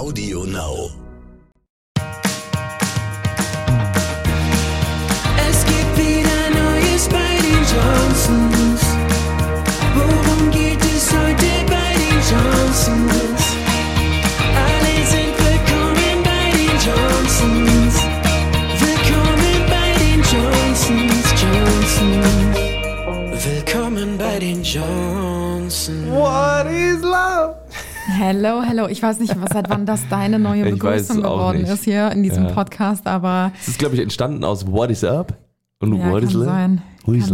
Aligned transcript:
Audio 0.00 0.46
Now. 0.46 0.88
Es 5.36 5.64
gibt 5.66 5.98
wieder 5.98 6.40
Neues 6.56 7.06
bei 7.06 7.36
den 7.44 7.62
Johnsons. 7.68 8.80
Worum 9.94 10.50
geht 10.50 10.80
es 10.80 11.10
heute 11.12 11.50
bei 11.68 11.92
den 11.92 12.16
Johnsons? 12.30 13.29
Hello, 28.22 28.60
hello. 28.62 28.86
Ich 28.86 29.02
weiß 29.02 29.18
nicht, 29.18 29.34
was, 29.40 29.48
seit 29.50 29.70
wann 29.70 29.86
das 29.86 30.06
deine 30.10 30.38
neue 30.38 30.64
Begrüßung 30.70 31.22
geworden 31.22 31.62
nicht. 31.62 31.72
ist 31.72 31.84
hier 31.84 32.12
in 32.12 32.22
diesem 32.22 32.48
Ja. 32.48 32.52
Podcast, 32.52 33.06
aber 33.06 33.50
Es 33.58 33.68
ist, 33.68 33.78
glaube 33.78 33.94
ich, 33.94 34.02
entstanden 34.02 34.44
aus 34.44 34.66
What 34.66 34.90
is 34.90 35.02
up 35.04 35.38
und 35.78 35.94
ja, 35.96 36.10
What 36.10 36.24
is 36.24 36.34
love. 36.34 36.44
sein. 36.44 36.82
What 37.06 37.16
is? 37.16 37.32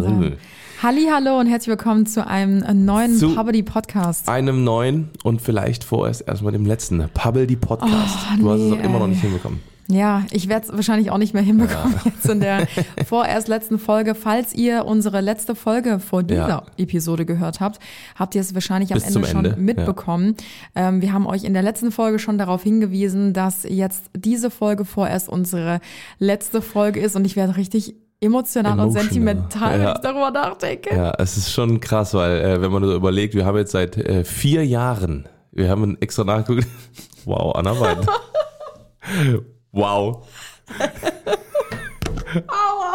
Halli, 0.80 1.08
hallo 1.12 1.40
und 1.40 1.48
herzlich 1.48 1.70
willkommen 1.70 2.06
zu 2.06 2.24
einem 2.24 2.84
neuen 2.84 3.18
Poverty 3.18 3.64
Podcast. 3.64 4.28
Einem 4.28 4.62
neuen 4.62 5.10
und 5.24 5.42
vielleicht 5.42 5.82
vorerst 5.82 6.28
erstmal 6.28 6.52
dem 6.52 6.64
letzten. 6.64 7.04
Pubble 7.12 7.48
die 7.48 7.56
Podcast. 7.56 8.16
Oh, 8.34 8.38
du 8.38 8.50
hast 8.52 8.60
es 8.60 8.70
nee, 8.70 8.78
auch 8.80 8.84
immer 8.84 8.98
noch 9.00 9.08
nicht 9.08 9.22
hinbekommen. 9.22 9.58
Ja, 9.88 10.24
ich 10.32 10.48
werde 10.48 10.66
es 10.66 10.72
wahrscheinlich 10.72 11.10
auch 11.12 11.18
nicht 11.18 11.32
mehr 11.32 11.44
hinbekommen 11.44 11.94
jetzt 12.04 12.28
in 12.28 12.40
der 12.40 12.66
vorerst 13.06 13.46
letzten 13.46 13.78
Folge. 13.78 14.14
Falls 14.16 14.52
ihr 14.52 14.84
unsere 14.84 15.20
letzte 15.20 15.54
Folge 15.54 16.00
vor 16.00 16.22
dieser 16.24 16.48
Ja. 16.48 16.62
Episode 16.76 17.24
gehört 17.24 17.60
habt, 17.60 17.78
habt 18.16 18.34
ihr 18.34 18.40
es 18.40 18.52
wahrscheinlich 18.54 18.92
am 18.92 18.98
Bis 19.00 19.12
zum 19.12 19.22
Ende 19.22 19.28
schon 19.36 19.44
Ende, 19.44 19.60
mitbekommen. 19.60 20.34
Ähm, 20.74 21.02
wir 21.02 21.12
haben 21.12 21.26
euch 21.26 21.44
in 21.44 21.52
der 21.54 21.62
letzten 21.62 21.92
Folge 21.92 22.18
schon 22.18 22.36
darauf 22.36 22.62
hingewiesen, 22.64 23.32
dass 23.32 23.62
jetzt 23.62 24.06
diese 24.16 24.50
Folge 24.50 24.84
vorerst 24.84 25.28
unsere 25.28 25.80
letzte 26.18 26.62
Folge 26.62 26.98
ist 27.00 27.14
und 27.14 27.24
ich 27.24 27.36
werde 27.36 27.56
richtig 27.56 27.94
emotional 28.20 28.72
und 28.72 28.78
Emotional. 28.80 29.04
sentimental, 29.04 29.72
wenn 29.74 29.82
Ja. 29.82 29.92
ich 29.94 30.00
darüber 30.00 30.30
nachdenke. 30.32 30.96
Ja, 30.96 31.12
es 31.18 31.36
ist 31.36 31.52
schon 31.52 31.78
krass, 31.80 32.12
weil 32.14 32.40
äh, 32.40 32.60
wenn 32.62 32.72
man 32.72 32.82
so 32.82 32.94
überlegt, 32.94 33.34
wir 33.34 33.44
haben 33.46 33.56
jetzt 33.58 33.72
seit 33.72 33.96
äh, 33.98 34.24
vier 34.24 34.66
Jahren, 34.66 35.28
wir 35.52 35.68
haben 35.68 35.96
extra 36.00 36.24
nachgeguckt. 36.24 36.66
Wow, 37.24 37.56
Anna 37.56 37.74
wow. 39.76 40.26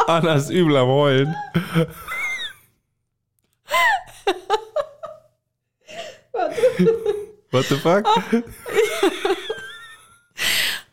Anna 0.06 0.34
ist 0.34 0.50
übel 0.50 0.76
am 0.76 0.88
Heulen. 0.88 1.34
What 7.50 7.64
the 7.66 7.76
fuck? 7.76 8.06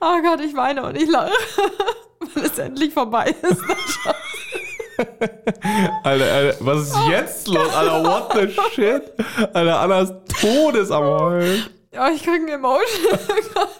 Oh 0.01 0.21
Gott, 0.21 0.39
ich 0.41 0.55
weine 0.55 0.83
und 0.83 0.95
ich 0.95 1.09
lache, 1.09 1.33
weil 2.33 2.45
es 2.45 2.57
endlich 2.57 2.93
vorbei 2.93 3.35
ist. 3.41 3.61
Alter, 6.03 6.33
Alter, 6.33 6.57
was 6.59 6.81
ist 6.87 6.97
jetzt 7.09 7.47
los? 7.47 7.73
Alter, 7.73 8.03
what 8.03 8.33
the 8.33 8.49
shit? 8.73 9.13
Alter, 9.53 9.79
Anna 9.79 10.01
ist 10.01 10.13
todes 10.39 10.91
am 10.91 11.03
Heulen. 11.03 11.65
Ja, 11.91 12.09
ich 12.09 12.21
kriege 12.21 12.37
einen 12.37 12.49
Emotion 12.49 13.19
gerade. 13.53 13.71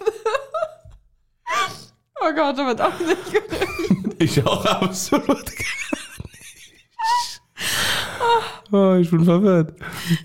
Oh 2.21 2.33
Gott, 2.35 2.57
damit 2.57 2.81
auch 2.81 2.99
nicht 2.99 3.31
gerechnet. 3.31 4.05
Ich 4.21 4.45
auch 4.45 4.65
absolut 4.65 5.27
gar 5.27 5.37
nicht. 5.37 5.55
Oh, 8.71 8.93
ich 8.99 9.09
bin 9.09 9.23
verwirrt. 9.23 9.73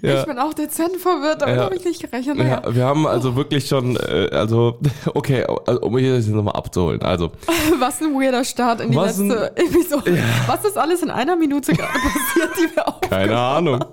Ja. 0.03 0.21
Ich 0.21 0.27
bin 0.27 0.39
auch 0.39 0.53
dezent 0.53 0.97
verwirrt, 0.97 1.41
damit 1.43 1.57
Ja. 1.57 1.63
habe 1.65 1.77
ich 1.77 1.85
nicht 1.85 2.01
gerechnet. 2.03 2.37
Naja. 2.37 2.61
Ja, 2.65 2.75
wir 2.75 2.85
haben 2.85 3.07
also 3.07 3.37
wirklich 3.37 3.67
schon, 3.69 3.97
äh, 3.97 4.29
also, 4.33 4.81
okay, 5.15 5.45
also, 5.67 5.81
um 5.81 5.97
hier 5.97 6.17
das 6.17 6.27
jetzt 6.27 6.35
nochmal 6.35 6.55
abzuholen. 6.57 7.01
Also, 7.03 7.31
Was 7.79 8.01
ein 8.03 8.13
weirder 8.15 8.45
Start 8.45 8.81
in 8.81 8.91
die 8.91 8.97
Was 8.97 9.19
ein- 9.19 9.29
letzte 9.29 9.57
Episode. 9.57 10.23
Was 10.49 10.65
ist 10.65 10.77
alles 10.77 11.03
in 11.03 11.11
einer 11.11 11.37
Minute 11.37 11.73
gerade 11.73 11.93
passiert, 11.93 12.51
die 12.59 12.75
wir 12.77 12.89
aufgenommen 12.89 13.27
keine 13.29 13.39
Ahnung. 13.39 13.85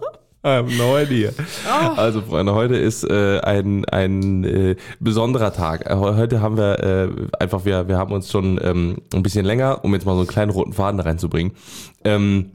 I 0.44 0.56
have 0.56 0.76
no 0.76 0.98
idea. 0.98 1.32
Also, 1.96 2.22
Freunde, 2.22 2.56
heute 2.56 2.76
ist 2.76 3.04
äh, 3.04 3.40
ein, 3.42 3.86
ein 3.86 4.44
äh, 4.44 4.76
besonderer 5.00 5.54
Tag. 5.54 5.86
Äh, 5.86 5.96
Heute 5.96 6.42
haben 6.42 6.58
wir 6.58 6.80
äh, 6.80 7.10
einfach, 7.40 7.64
wir, 7.64 7.88
wir 7.88 7.98
haben 7.98 8.12
uns 8.12 8.32
schon 8.32 8.60
ähm, 8.64 8.98
ein 9.14 9.22
bisschen 9.22 9.46
länger, 9.46 9.84
um 9.86 9.94
jetzt 9.94 10.06
mal 10.06 10.14
so 10.14 10.20
einen 10.20 10.28
kleinen 10.28 10.50
roten 10.52 10.74
Faden 10.74 11.00
reinzubringen. 11.00 11.54
Ähm, 12.04 12.52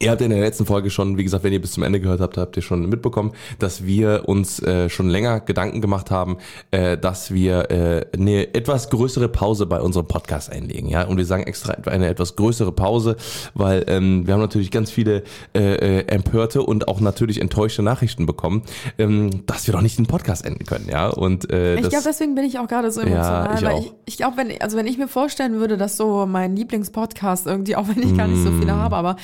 Ihr 0.00 0.10
habt 0.10 0.20
in 0.20 0.30
der 0.30 0.38
letzten 0.40 0.64
Folge 0.66 0.90
schon, 0.90 1.16
wie 1.16 1.24
gesagt, 1.24 1.42
wenn 1.44 1.52
ihr 1.52 1.60
bis 1.60 1.72
zum 1.72 1.82
Ende 1.82 1.98
gehört 1.98 2.20
habt, 2.20 2.36
habt 2.36 2.56
ihr 2.56 2.62
schon 2.62 2.88
mitbekommen, 2.88 3.32
dass 3.58 3.84
wir 3.84 4.22
uns 4.26 4.62
äh, 4.62 4.88
schon 4.88 5.08
länger 5.08 5.40
Gedanken 5.40 5.80
gemacht 5.80 6.10
haben, 6.10 6.36
äh, 6.70 6.96
dass 6.96 7.32
wir 7.32 7.70
äh, 7.70 8.06
eine 8.16 8.54
etwas 8.54 8.90
größere 8.90 9.28
Pause 9.28 9.66
bei 9.66 9.80
unserem 9.80 10.06
Podcast 10.06 10.52
einlegen. 10.52 10.88
Ja, 10.88 11.04
und 11.04 11.16
wir 11.16 11.24
sagen 11.24 11.42
extra 11.44 11.72
eine 11.90 12.06
etwas 12.06 12.36
größere 12.36 12.70
Pause, 12.70 13.16
weil 13.54 13.84
ähm, 13.88 14.26
wir 14.26 14.34
haben 14.34 14.40
natürlich 14.40 14.70
ganz 14.70 14.90
viele 14.90 15.24
äh, 15.54 16.00
äh, 16.00 16.06
empörte 16.06 16.62
und 16.62 16.86
auch 16.86 17.00
natürlich 17.00 17.40
enttäuschte 17.40 17.82
Nachrichten 17.82 18.26
bekommen, 18.26 18.62
ähm, 18.98 19.46
dass 19.46 19.66
wir 19.66 19.72
doch 19.72 19.82
nicht 19.82 19.98
den 19.98 20.06
Podcast 20.06 20.44
enden 20.44 20.64
können. 20.64 20.86
Ja, 20.88 21.08
und 21.08 21.50
äh, 21.50 21.74
Ich 21.76 21.88
glaube, 21.88 22.04
deswegen 22.06 22.34
bin 22.34 22.44
ich 22.44 22.58
auch 22.58 22.68
gerade 22.68 22.90
so 22.92 23.00
emotional, 23.00 23.54
ich 23.56 23.62
weil 23.62 23.72
auch. 23.72 23.80
ich, 23.84 23.92
ich 24.04 24.16
glaube, 24.18 24.36
wenn, 24.36 24.52
also 24.60 24.76
wenn 24.76 24.86
ich 24.86 24.98
mir 24.98 25.08
vorstellen 25.08 25.54
würde, 25.54 25.76
dass 25.76 25.96
so 25.96 26.26
mein 26.26 26.54
Lieblingspodcast 26.54 27.46
irgendwie, 27.46 27.74
auch 27.74 27.88
wenn 27.88 28.02
ich 28.02 28.16
gar 28.16 28.28
nicht 28.28 28.42
so 28.44 28.50
Mm. 28.50 28.60
viele 28.60 28.74
habe, 28.76 28.94
aber 28.96 29.16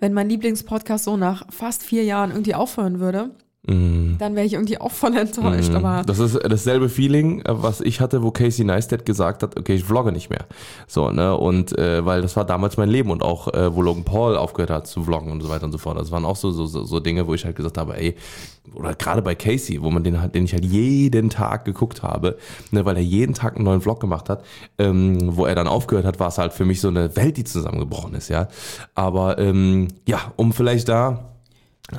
wenn 0.00 0.11
mein 0.12 0.28
Lieblingspodcast 0.28 1.04
so 1.04 1.16
nach 1.16 1.46
fast 1.50 1.82
vier 1.82 2.04
Jahren 2.04 2.30
irgendwie 2.30 2.54
aufhören 2.54 3.00
würde, 3.00 3.30
dann 3.64 4.34
wäre 4.34 4.44
ich 4.44 4.54
irgendwie 4.54 4.80
auch 4.80 4.90
voll 4.90 5.16
enttäuscht. 5.16 5.72
Aber 5.74 6.02
Mm. 6.02 6.06
Das 6.06 6.18
ist 6.18 6.38
dasselbe 6.42 6.88
Feeling, 6.88 7.40
äh, 7.42 7.62
was 7.62 7.80
ich 7.80 8.00
hatte, 8.00 8.22
wo 8.22 8.30
Casey 8.30 8.64
Neistat 8.64 9.04
gesagt 9.04 9.42
hat, 9.42 9.56
okay, 9.58 9.74
ich 9.74 9.84
vlogge 9.84 10.10
nicht 10.12 10.30
mehr. 10.30 10.46
So, 10.86 11.10
ne? 11.10 11.36
Und 11.36 11.76
äh, 11.78 12.04
weil 12.04 12.22
das 12.22 12.36
war 12.36 12.44
damals 12.44 12.76
mein 12.76 12.88
Leben 12.88 13.10
und 13.10 13.22
auch, 13.22 13.52
äh, 13.54 13.74
wo 13.74 13.82
Logan 13.82 14.04
Paul 14.04 14.36
aufgehört 14.36 14.70
hat 14.70 14.86
zu 14.86 15.04
vloggen 15.04 15.30
und 15.30 15.42
so 15.42 15.48
weiter 15.48 15.64
und 15.64 15.72
so 15.72 15.78
fort. 15.78 15.98
Das 15.98 16.10
waren 16.10 16.24
auch 16.24 16.36
so, 16.36 16.50
so, 16.50 16.66
so, 16.66 16.84
so 16.84 17.00
Dinge, 17.00 17.26
wo 17.26 17.34
ich 17.34 17.44
halt 17.44 17.56
gesagt 17.56 17.78
habe, 17.78 17.96
ey, 17.96 18.16
oder 18.74 18.94
gerade 18.94 19.22
bei 19.22 19.34
Casey, 19.34 19.80
wo 19.82 19.90
man 19.90 20.02
den 20.02 20.20
halt, 20.20 20.34
den 20.34 20.44
ich 20.44 20.52
halt 20.52 20.64
jeden 20.64 21.30
Tag 21.30 21.64
geguckt 21.64 22.02
habe, 22.02 22.38
ne, 22.70 22.84
weil 22.84 22.96
er 22.96 23.02
jeden 23.02 23.34
Tag 23.34 23.56
einen 23.56 23.64
neuen 23.64 23.80
Vlog 23.80 24.00
gemacht 24.00 24.28
hat, 24.28 24.44
ähm, 24.78 25.36
wo 25.36 25.46
er 25.46 25.54
dann 25.54 25.68
aufgehört 25.68 26.06
hat, 26.06 26.20
war 26.20 26.28
es 26.28 26.38
halt 26.38 26.52
für 26.52 26.64
mich 26.64 26.80
so 26.80 26.88
eine 26.88 27.14
Welt, 27.16 27.36
die 27.36 27.44
zusammengebrochen 27.44 28.14
ist, 28.14 28.28
ja. 28.28 28.48
Aber 28.94 29.38
ähm, 29.38 29.88
ja, 30.06 30.32
um 30.36 30.52
vielleicht 30.52 30.88
da 30.88 31.31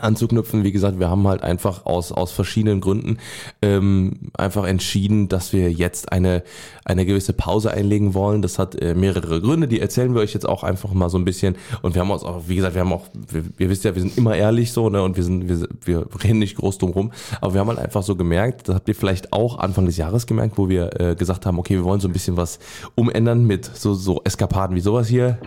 anzuknüpfen. 0.02 0.64
Wie 0.64 0.72
gesagt, 0.72 1.00
wir 1.00 1.10
haben 1.10 1.28
halt 1.28 1.44
einfach 1.44 1.86
aus, 1.86 2.12
aus 2.12 2.32
verschiedenen 2.32 2.82
Gründen 2.82 3.18
ähm, 3.62 4.32
einfach 4.34 4.66
entschieden, 4.66 5.30
dass 5.30 5.54
wir 5.54 5.72
jetzt 5.72 6.12
eine, 6.12 6.44
eine 6.86 7.06
gewisse 7.06 7.34
Pause 7.34 7.72
einlegen 7.72 8.14
wollen. 8.14 8.42
Das 8.42 8.60
hat 8.60 8.76
äh, 8.82 8.96
mehrere 8.96 9.42
Gründe, 9.42 9.68
die 9.68 9.80
erzählen 9.80 10.14
wir 10.14 10.22
euch 10.22 10.34
jetzt 10.34 10.48
auch 10.48 10.64
einfach 10.64 10.94
mal 10.94 11.10
so 11.10 11.18
ein 11.18 11.26
bisschen. 11.26 11.56
Und 11.82 11.96
wir 11.96 12.02
haben 12.02 12.12
uns 12.12 12.24
auch, 12.24 12.44
wie 12.48 12.56
gesagt, 12.56 12.76
wir 12.76 12.82
haben 12.82 12.94
auch, 12.94 13.06
wir, 13.14 13.44
ihr 13.60 13.70
wisst 13.70 13.84
ja, 13.84 13.94
wir 13.94 14.02
sind 14.02 14.18
immer 14.18 14.36
ehrlich 14.36 14.72
so, 14.72 14.90
ne? 14.90 15.04
Und 15.04 15.18
wir 15.18 15.24
sind, 15.24 15.48
wir, 15.50 15.68
wir 15.86 16.08
reden 16.24 16.40
nicht 16.40 16.56
groß 16.56 16.78
drum 16.78 16.92
rum. 16.92 17.12
Aber 17.42 17.54
wir 17.54 17.62
haben 17.62 17.68
halt 17.68 17.80
einfach 17.80 18.04
so 18.04 18.16
gemerkt, 18.16 18.70
das 18.70 18.76
habt 18.76 18.88
ihr 18.88 18.96
vielleicht 18.96 19.34
auch 19.34 19.60
Anfang 19.60 19.86
des 19.86 19.98
Jahres 19.98 20.26
gemerkt, 20.28 20.58
wo 20.58 20.70
wir 20.70 21.00
äh, 21.00 21.16
gesagt 21.16 21.46
haben, 21.46 21.60
okay, 21.60 21.76
wir 21.76 21.84
wollen 21.84 22.00
so 22.00 22.08
ein 22.08 22.14
bisschen 22.14 22.38
was 22.38 22.60
umändern 22.96 23.46
mit 23.46 23.66
so, 23.66 23.94
so 23.94 24.22
Eskapaden 24.24 24.76
wie 24.76 24.82
sowas 24.82 25.08
hier. 25.08 25.38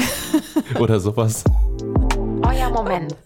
Oder 0.78 1.00
sowas. 1.00 1.44
Euer 2.42 2.70
Moment. 2.70 3.16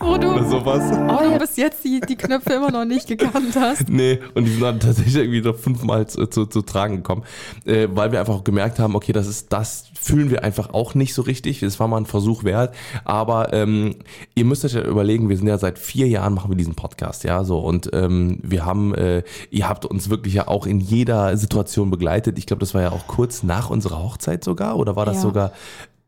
Wo 0.00 0.16
du, 0.18 0.28
Oder 0.32 0.44
sowas. 0.44 0.82
wo 0.90 1.30
du 1.30 1.38
bis 1.38 1.56
jetzt 1.56 1.84
die, 1.84 2.00
die 2.00 2.16
Knöpfe 2.16 2.52
immer 2.54 2.70
noch 2.70 2.84
nicht 2.84 3.06
gekannt 3.08 3.54
hast. 3.58 3.88
Nee, 3.88 4.18
und 4.34 4.44
die 4.44 4.50
sind 4.52 4.62
dann 4.62 4.80
tatsächlich 4.80 5.16
irgendwie 5.16 5.40
noch 5.40 5.56
fünfmal 5.56 6.06
zu, 6.06 6.26
zu, 6.26 6.46
zu 6.46 6.62
tragen 6.62 6.96
gekommen, 6.96 7.22
äh, 7.64 7.88
weil 7.92 8.12
wir 8.12 8.20
einfach 8.20 8.34
auch 8.34 8.44
gemerkt 8.44 8.78
haben, 8.78 8.94
okay, 8.94 9.12
das 9.12 9.26
ist, 9.26 9.52
das 9.52 9.86
fühlen 10.00 10.30
wir 10.30 10.44
einfach 10.44 10.72
auch 10.74 10.94
nicht 10.94 11.14
so 11.14 11.22
richtig. 11.22 11.62
Es 11.62 11.78
war 11.80 11.88
mal 11.88 11.98
ein 11.98 12.06
Versuch 12.06 12.44
wert, 12.44 12.74
aber 13.04 13.52
ähm, 13.52 13.96
ihr 14.34 14.44
müsst 14.44 14.64
euch 14.64 14.74
ja 14.74 14.82
überlegen, 14.82 15.28
wir 15.28 15.36
sind 15.36 15.46
ja 15.46 15.58
seit 15.58 15.78
vier 15.78 16.08
Jahren 16.08 16.34
machen 16.34 16.50
wir 16.50 16.56
diesen 16.56 16.74
Podcast, 16.74 17.24
ja, 17.24 17.44
so 17.44 17.58
und 17.60 17.90
ähm, 17.92 18.38
wir 18.42 18.64
haben, 18.64 18.94
äh, 18.94 19.22
ihr 19.50 19.68
habt 19.68 19.84
uns 19.86 20.10
wirklich 20.10 20.34
ja 20.34 20.48
auch 20.48 20.66
in 20.66 20.80
jeder 20.80 21.36
Situation 21.36 21.90
begleitet. 21.90 22.38
Ich 22.38 22.46
glaube, 22.46 22.60
das 22.60 22.74
war 22.74 22.82
ja 22.82 22.90
auch 22.92 23.06
kurz 23.06 23.42
nach 23.42 23.70
unserer 23.70 24.02
Hochzeit 24.02 24.44
sogar, 24.44 24.76
oder 24.76 24.96
war 24.96 25.06
das 25.06 25.16
Ja. 25.16 25.22
sogar 25.22 25.52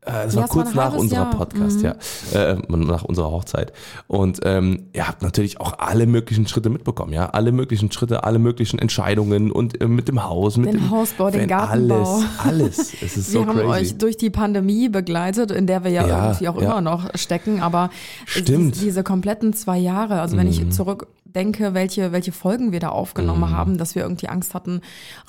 äh, 0.05 0.25
Das 0.25 0.33
Ja, 0.33 0.39
war 0.39 0.45
es 0.45 0.49
kurz 0.51 0.75
war 0.75 0.89
nach 0.91 0.97
unserer 0.97 1.19
Jahr. 1.23 1.33
Mhm. 1.33 1.37
Podcast, 1.37 1.81
ja. 1.81 1.95
Äh, 2.33 2.57
nach 2.69 3.03
unserer 3.03 3.31
Hochzeit. 3.31 3.73
Und 4.07 4.39
ähm, 4.43 4.87
ihr 4.93 5.07
habt 5.07 5.21
natürlich 5.21 5.59
auch 5.59 5.79
alle 5.79 6.05
möglichen 6.05 6.47
Schritte 6.47 6.69
mitbekommen, 6.69 7.13
ja. 7.13 7.27
Alle 7.29 7.51
möglichen 7.51 7.91
Schritte, 7.91 8.23
alle 8.23 8.39
möglichen 8.39 8.79
Entscheidungen 8.79 9.51
und 9.51 9.81
äh, 9.81 9.87
mit 9.87 10.07
dem 10.07 10.23
Haus, 10.23 10.57
mit 10.57 10.67
Den 10.73 10.79
dem 10.79 10.89
Hausbau, 10.91 11.29
den 11.29 11.41
Fan, 11.41 11.49
Gartenbau. 11.49 12.21
Alles, 12.43 12.77
alles. 12.77 12.93
Es 13.01 13.17
ist 13.17 13.33
Wir 13.33 13.41
so 13.41 13.47
haben 13.47 13.57
crazy. 13.57 13.69
euch 13.69 13.97
durch 13.97 14.17
die 14.17 14.29
Pandemie 14.29 14.89
begleitet, 14.89 15.51
in 15.51 15.67
der 15.67 15.83
wir 15.83 15.91
ja, 15.91 16.07
Ja, 16.07 16.25
irgendwie 16.27 16.47
auch 16.49 16.61
ja. 16.61 16.71
immer 16.71 16.81
noch 16.81 17.09
stecken, 17.15 17.61
aber 17.61 17.89
Stimmt. 18.25 18.49
Mhm. 18.49 18.71
die- 18.71 18.79
diese 18.79 19.03
kompletten 19.03 19.53
zwei 19.53 19.77
Jahre, 19.77 20.21
also 20.21 20.37
wenn 20.37 20.47
ich 20.47 20.59
denke, 21.35 21.73
welche, 21.75 22.11
welche 22.11 22.31
Folgen 22.31 22.71
wir 22.71 22.79
da 22.79 22.89
aufgenommen 22.89 23.41
Mhm. 23.41 23.49
haben, 23.55 23.77
dass 23.77 23.93
wir 23.93 24.01
irgendwie 24.03 24.29
Angst 24.29 24.53
hatten, 24.55 24.81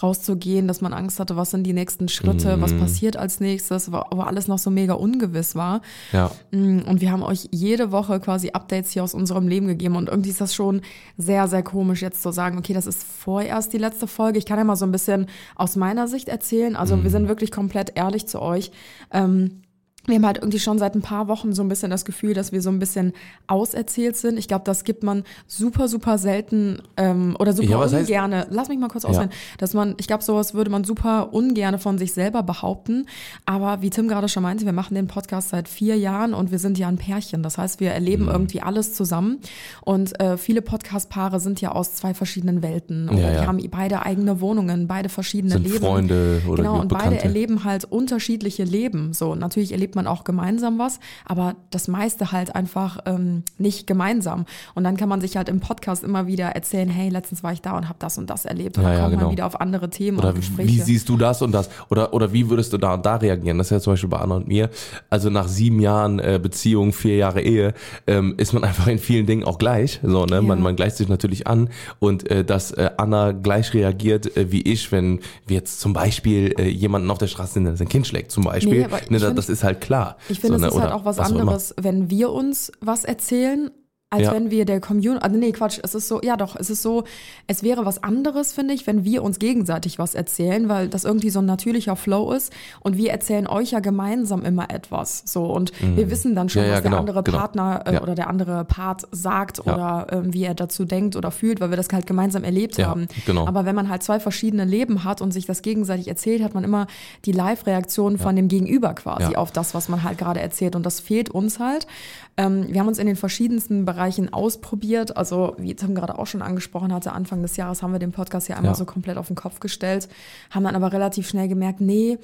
rauszugehen, 0.03 0.69
dass 0.69 0.81
man 0.81 0.93
Angst 0.93 1.19
hatte, 1.20 1.37
was 1.37 1.50
sind 1.50 1.64
die 1.64 1.73
nächsten 1.73 2.08
Schritte, 2.08 2.61
was 2.61 2.73
Mhm. 2.73 2.81
passiert 2.81 3.17
als 3.17 3.41
nächstes, 3.41 3.91
wo 3.93 3.99
alles 3.99 4.49
noch 4.49 4.58
so 4.58 4.70
mega 4.70 4.94
ungewiss 4.94 5.55
war. 5.56 5.81
Ja. 6.12 6.31
Mm, 6.53 6.81
Und 6.87 7.00
wir 7.00 7.11
haben 7.11 7.23
euch 7.23 7.49
jede 7.50 7.91
Woche 7.93 8.20
quasi 8.20 8.50
Updates 8.53 8.93
hier 8.93 9.03
aus 9.03 9.12
unserem 9.14 9.49
Leben 9.49 9.67
gegeben. 9.67 9.97
Und 9.97 10.08
irgendwie 10.08 10.31
ist 10.31 10.41
das 10.41 10.55
schon 10.55 10.81
sehr, 11.19 11.49
sehr 11.49 11.62
komisch, 11.62 12.00
jetzt 12.03 12.23
zu 12.23 12.31
sagen, 12.32 12.56
okay, 12.58 12.73
das 12.73 12.87
ist 12.87 13.03
vorerst 13.03 13.73
die 13.73 13.79
letzte 13.79 14.06
Folge. 14.06 14.38
Ich 14.38 14.47
kann 14.47 14.58
ja 14.58 14.64
mal 14.64 14.76
so 14.76 14.87
ein 14.87 14.93
bisschen 14.93 15.26
aus 15.56 15.75
meiner 15.76 16.06
Sicht 16.08 16.29
erzählen. 16.29 16.76
Also 16.76 17.03
wir 17.03 17.11
sind 17.11 17.29
wirklich 17.29 17.50
komplett 17.50 17.93
ehrlich 17.97 18.26
zu 18.26 18.41
euch. 18.41 18.70
Ähm, 19.12 19.62
wir 20.06 20.14
haben 20.14 20.26
halt 20.26 20.38
irgendwie 20.38 20.58
schon 20.61 20.79
seit 20.79 20.94
ein 20.94 21.03
paar 21.03 21.29
Wochen 21.29 21.53
so 21.53 21.62
ein 21.62 21.69
bisschen 21.69 21.91
das 21.91 22.05
Gefühl, 22.05 22.32
dass 22.35 22.53
wir 22.53 22.62
so 22.62 22.70
ein 22.70 22.79
bisschen 22.79 23.12
auserzählt 23.47 24.17
sind. 24.17 24.38
Ich 24.38 24.49
glaube, 24.49 24.64
das 24.64 24.85
gibt 24.85 25.03
man 25.03 25.25
super, 25.47 25.88
super 25.88 26.19
selten 26.19 26.82
ähm, 26.97 27.37
oder 27.38 27.53
super 27.53 27.69
Ja, 27.69 27.79
heißt- 27.81 27.99
ungerne. 28.00 28.47
Lass 28.50 28.69
mich 28.69 28.79
mal 28.79 28.88
kurz 28.88 29.05
auswählen. 29.05 29.31
Dass 29.58 29.75
man, 29.75 29.94
ich 29.99 30.06
glaube, 30.06 30.23
sowas 30.23 30.55
würde 30.55 30.70
man 30.70 30.85
super 30.85 31.32
ungerne 31.32 31.79
von 31.79 31.99
sich 31.99 32.12
selber 32.12 32.43
behaupten. 32.43 33.06
Aber 33.44 33.82
wie 33.82 33.91
Tim 33.91 34.08
gerade 34.08 34.29
schon 34.29 34.43
meinte, 34.43 34.64
wir 34.64 34.73
machen 34.73 34.94
den 34.94 35.06
Podcast 35.08 35.49
seit 35.50 35.69
vier 35.69 35.97
Jahren 35.97 36.35
und 36.35 36.50
wir 36.50 36.58
sind 36.58 36.79
ja 36.79 36.88
ein 36.88 36.99
Pärchen. 36.99 37.43
Das 37.43 37.58
heißt, 37.58 37.81
wir 37.81 37.91
erleben 37.91 38.25
Mhm. 38.25 38.31
irgendwie 38.31 38.61
alles 38.62 38.94
zusammen. 38.94 39.38
Und 39.82 40.19
äh, 40.20 40.37
viele 40.38 40.62
Podcast-Paare 40.62 41.41
sind 41.41 41.61
ja 41.61 41.73
aus 41.73 41.94
zwei 41.94 42.14
verschiedenen 42.14 42.62
Welten. 42.62 43.08
Oder 43.08 43.19
Ja, 43.19 43.32
ja. 43.32 43.41
die 43.41 43.47
haben 43.49 43.70
beide 43.70 44.05
eigene 44.06 44.41
Wohnungen, 44.41 44.87
beide 44.87 45.08
verschiedene 45.08 45.55
Sind 45.55 45.64
Leben. 45.64 45.79
Freunde 45.79 46.43
oder 46.47 46.62
genau, 46.62 46.81
und 46.81 46.88
beide 46.88 47.05
Bekannte. 47.06 47.25
erleben 47.25 47.64
halt 47.64 47.85
unterschiedliche 47.85 48.64
Leben. 48.64 49.12
So, 49.12 49.35
natürlich 49.35 49.73
erlebt 49.73 49.95
man 49.96 50.06
auch 50.06 50.22
gemeinsam 50.22 50.78
was, 50.78 51.00
aber 51.25 51.56
das 51.70 51.88
meiste 51.88 52.31
halt 52.31 52.54
einfach 52.54 52.98
ähm, 53.06 53.43
nicht 53.58 53.87
gemeinsam. 53.88 54.46
Und 54.76 54.84
dann 54.84 54.96
kann 54.96 55.08
man 55.08 55.20
sich 55.20 55.37
halt 55.37 55.48
im 55.48 55.58
Podcast 55.60 56.04
immer 56.04 56.26
wieder 56.28 56.46
erzählen, 56.50 56.88
hey, 56.88 57.08
letztens 57.08 57.43
war 57.43 57.52
ich 57.52 57.62
da 57.62 57.76
und 57.76 57.88
habe 57.88 57.98
das 57.98 58.19
und 58.19 58.31
das 58.31 58.44
erlebt. 58.44 58.78
Und 58.78 58.84
Ja, 58.84 58.90
dann 58.90 58.96
ja, 58.98 59.02
kommt 59.04 59.12
genau. 59.14 59.25
man 59.25 59.32
wieder 59.32 59.46
auf 59.46 59.60
andere 59.60 59.90
Themen 59.90 60.19
Oder 60.19 60.28
und 60.28 60.37
Gespräche. 60.37 60.69
wie 60.69 60.81
siehst 60.81 61.08
du 61.08 61.16
das 61.16 61.43
und 61.43 61.50
das? 61.52 61.69
Oder, 61.90 62.14
oder 62.14 62.32
wie 62.32 62.48
würdest 62.48 62.72
du 62.72 62.78
da 62.78 62.94
und 62.94 63.04
da 63.04 63.16
reagieren? 63.16 63.58
Das 63.58 63.66
ist 63.69 63.70
ja 63.72 63.81
zum 63.81 63.94
Beispiel 63.94 64.08
bei 64.10 64.19
Anna 64.19 64.37
und 64.37 64.46
mir. 64.46 64.70
Also 65.10 65.31
nach 65.31 65.48
sieben 65.48 65.81
Jahren 65.81 66.19
äh, 66.20 66.38
Beziehung, 66.40 66.93
vier 66.93 67.16
Jahre 67.16 67.40
Ehe, 67.40 67.75
ähm, 68.06 68.34
ist 68.37 68.52
man 68.52 68.62
einfach 68.69 68.87
in 68.87 68.98
vielen 68.98 69.26
Dingen 69.26 69.43
auch 69.44 69.58
gleich. 69.58 69.98
So, 70.02 70.26
ne? 70.26 70.43
man, 70.43 70.58
Ja. 70.58 70.64
man 70.64 70.76
gleicht 70.76 70.96
sich 70.96 71.08
natürlich 71.08 71.46
an 71.46 71.70
und 71.98 72.31
äh, 72.31 72.44
dass 72.44 72.70
äh, 72.72 72.90
Anna 72.98 73.32
gleich 73.32 73.72
reagiert 73.75 74.37
äh, 74.37 74.52
wie 74.52 74.62
ich, 74.62 74.93
wenn 74.93 75.20
wir 75.46 75.56
jetzt 75.56 75.81
zum 75.81 75.93
Beispiel 75.93 76.54
äh, 76.58 76.69
jemanden 76.69 77.10
auf 77.10 77.19
der 77.19 77.26
Straße 77.28 77.54
sehen, 77.54 77.64
der 77.64 77.76
sein 77.76 77.88
Kind 77.88 78.06
schlägt, 78.06 78.31
zum 78.31 78.44
Beispiel. 78.44 78.87
Nee, 79.08 79.19
ne, 79.19 79.34
das 79.34 79.48
ist 79.48 79.64
halt 79.64 79.81
klar. 79.86 80.16
Ich 80.28 80.40
finde, 80.40 80.58
so, 80.58 80.62
ne? 80.62 80.68
es 80.68 80.74
ist 80.74 80.80
halt 80.80 80.92
auch 80.92 81.04
was, 81.04 81.18
auch 81.18 81.24
anderes, 81.24 81.74
wenn 81.78 82.10
wir 82.10 82.30
uns 82.30 82.72
was 82.80 83.04
erzählen, 83.04 83.70
als 84.08 84.23
Ja. 84.23 84.32
wenn 84.35 84.53
wir 84.53 84.64
der 84.64 84.81
Community, 84.81 85.25
also 85.25 85.37
nee, 85.37 85.50
Quatsch, 85.50 85.81
es 85.82 85.94
ist 85.97 86.06
so, 86.06 86.20
ja 86.23 86.37
doch, 86.37 86.55
es 86.55 86.70
ist 86.70 86.81
so, 86.81 87.03
es 87.49 87.64
wäre 87.64 87.85
was 87.85 88.05
anderes, 88.05 88.53
finde 88.53 88.73
ich, 88.73 88.87
wenn 88.87 89.05
wir 89.05 89.25
uns 89.25 89.41
gegenseitig 89.41 89.99
was 89.99 90.14
erzählen, 90.14 90.69
weil 90.69 90.87
das 90.88 91.05
irgendwie 91.05 91.29
so 91.31 91.41
ein 91.41 91.44
natürlicher 91.47 91.97
Flow 91.97 92.31
ist 92.31 92.53
und 92.81 92.97
wir 92.97 93.11
erzählen 93.11 93.49
euch 93.49 93.73
ja 93.73 93.81
gemeinsam 93.81 94.44
immer 94.44 94.70
etwas, 94.70 95.25
so 95.26 95.47
und 95.47 95.73
wir 95.81 96.08
wissen 96.08 96.37
dann 96.37 96.49
schon, 96.49 96.62
Mhm. 96.62 96.67
Ja, 96.67 96.70
ja, 96.70 96.76
was 96.76 96.82
der 96.82 96.91
genau, 96.93 97.00
andere 97.00 97.23
genau. 97.25 97.38
Partner 97.38 97.82
äh, 97.85 97.94
Ja. 97.94 98.03
oder 98.03 98.14
der 98.14 98.29
andere 98.31 98.64
Part 98.64 99.03
sagt 99.11 99.61
Ja. 99.67 99.75
oder 99.75 100.06
ähm, 100.12 100.32
wie 100.32 100.44
er 100.44 100.55
dazu 100.55 100.85
denkt 100.85 101.17
oder 101.17 101.32
fühlt, 101.32 101.61
weil 101.61 101.70
wir 101.70 101.76
das 101.76 101.88
halt 101.93 102.06
gemeinsam 102.06 102.44
erlebt 102.44 102.79
Ja, 102.79 102.87
haben. 102.87 103.08
genau. 103.26 103.44
Aber 103.49 103.64
wenn 103.67 103.75
man 103.75 103.88
halt 103.91 104.05
zwei 104.05 104.20
verschiedene 104.20 104.64
Leben 104.64 105.03
hat 105.03 105.20
und 105.20 105.32
sich 105.32 105.47
das 105.47 105.62
gegenseitig 105.62 106.06
erzählt, 106.06 106.44
hat 106.44 106.55
man 106.55 106.62
immer 106.62 106.87
die 107.25 107.32
Live-Reaktion 107.32 108.19
von 108.19 108.37
dem 108.37 108.47
Gegenüber 108.47 108.94
quasi 108.94 109.32
Ja. 109.32 109.38
auf 109.38 109.50
das, 109.50 109.75
was 109.75 109.88
man 109.88 110.05
halt 110.05 110.17
gerade 110.17 110.41
erzählt. 110.41 110.76
Und 110.76 110.87
das 110.87 111.00
fehlt 111.00 111.29
uns 111.29 111.58
halt. 111.58 111.88
Ähm, 112.38 112.66
wir 112.68 112.80
haben 112.80 112.88
uns 112.88 112.98
in 112.98 113.06
den 113.06 113.16
verschiedensten 113.16 113.84
Bereichen 113.86 114.32
ausprobiert. 114.32 115.16
Also, 115.16 115.54
wie 115.58 115.74
Tim 115.74 115.94
gerade 115.94 116.18
auch 116.18 116.26
schon 116.26 116.42
angesprochen 116.42 116.92
hatte, 116.92 117.12
Anfang 117.12 117.40
des 117.42 117.56
Jahres 117.56 117.82
haben 117.82 117.92
wir 117.92 117.98
den 117.98 118.12
Podcast 118.12 118.48
ja 118.48 118.56
einmal 118.56 118.72
Ja. 118.72 118.74
so 118.76 118.84
komplett 118.84 119.16
auf 119.16 119.28
den 119.28 119.36
Kopf 119.36 119.60
gestellt, 119.60 120.08
haben 120.50 120.64
dann 120.64 120.76
aber 120.76 120.92
relativ 120.92 121.28
schnell 121.28 121.48
gemerkt, 121.48 121.80
nee, 121.80 122.18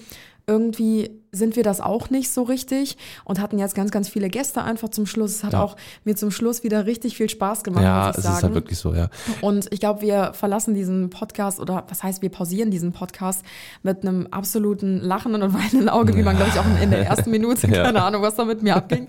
irgendwie 0.46 1.10
sind 1.34 1.56
wir 1.56 1.62
das 1.62 1.80
auch 1.80 2.10
nicht 2.10 2.30
so 2.30 2.42
richtig 2.42 2.98
und 3.24 3.40
hatten 3.40 3.58
jetzt 3.58 3.74
ganz, 3.74 3.90
ganz 3.90 4.08
viele 4.08 4.28
Gäste 4.28 4.62
einfach 4.62 4.90
zum 4.90 5.06
Schluss. 5.06 5.36
Es 5.36 5.44
hat 5.44 5.54
Ja. 5.54 5.62
auch 5.62 5.76
mir 6.04 6.14
zum 6.14 6.30
Schluss 6.30 6.62
wieder 6.62 6.84
richtig 6.84 7.16
viel 7.16 7.30
Spaß 7.30 7.64
gemacht, 7.64 7.82
Ja, 7.84 8.08
muss 8.08 8.16
es 8.16 8.18
ich 8.18 8.24
sagen. 8.24 8.36
ist 8.36 8.42
halt 8.42 8.54
wirklich 8.54 8.78
so, 8.78 8.92
ja. 8.94 9.08
Und 9.40 9.72
ich 9.72 9.80
glaube, 9.80 10.02
wir 10.02 10.32
verlassen 10.34 10.74
diesen 10.74 11.08
Podcast 11.08 11.58
oder 11.58 11.84
was 11.88 12.02
heißt, 12.02 12.20
wir 12.20 12.28
pausieren 12.28 12.70
diesen 12.70 12.92
Podcast 12.92 13.44
mit 13.82 14.02
einem 14.02 14.26
absoluten 14.30 14.98
lachenden 15.00 15.42
und 15.42 15.54
weinenden 15.54 15.88
Auge, 15.88 16.14
wie 16.16 16.22
man, 16.22 16.36
glaube 16.36 16.50
ich, 16.52 16.60
auch 16.60 16.82
in 16.82 16.90
der 16.90 17.06
ersten 17.06 17.30
Minute, 17.30 17.66
Ja. 17.72 17.84
keine 17.84 18.02
Ahnung, 18.02 18.20
was 18.20 18.34
da 18.34 18.44
mit 18.44 18.62
mir 18.62 18.76
abging, 18.76 19.06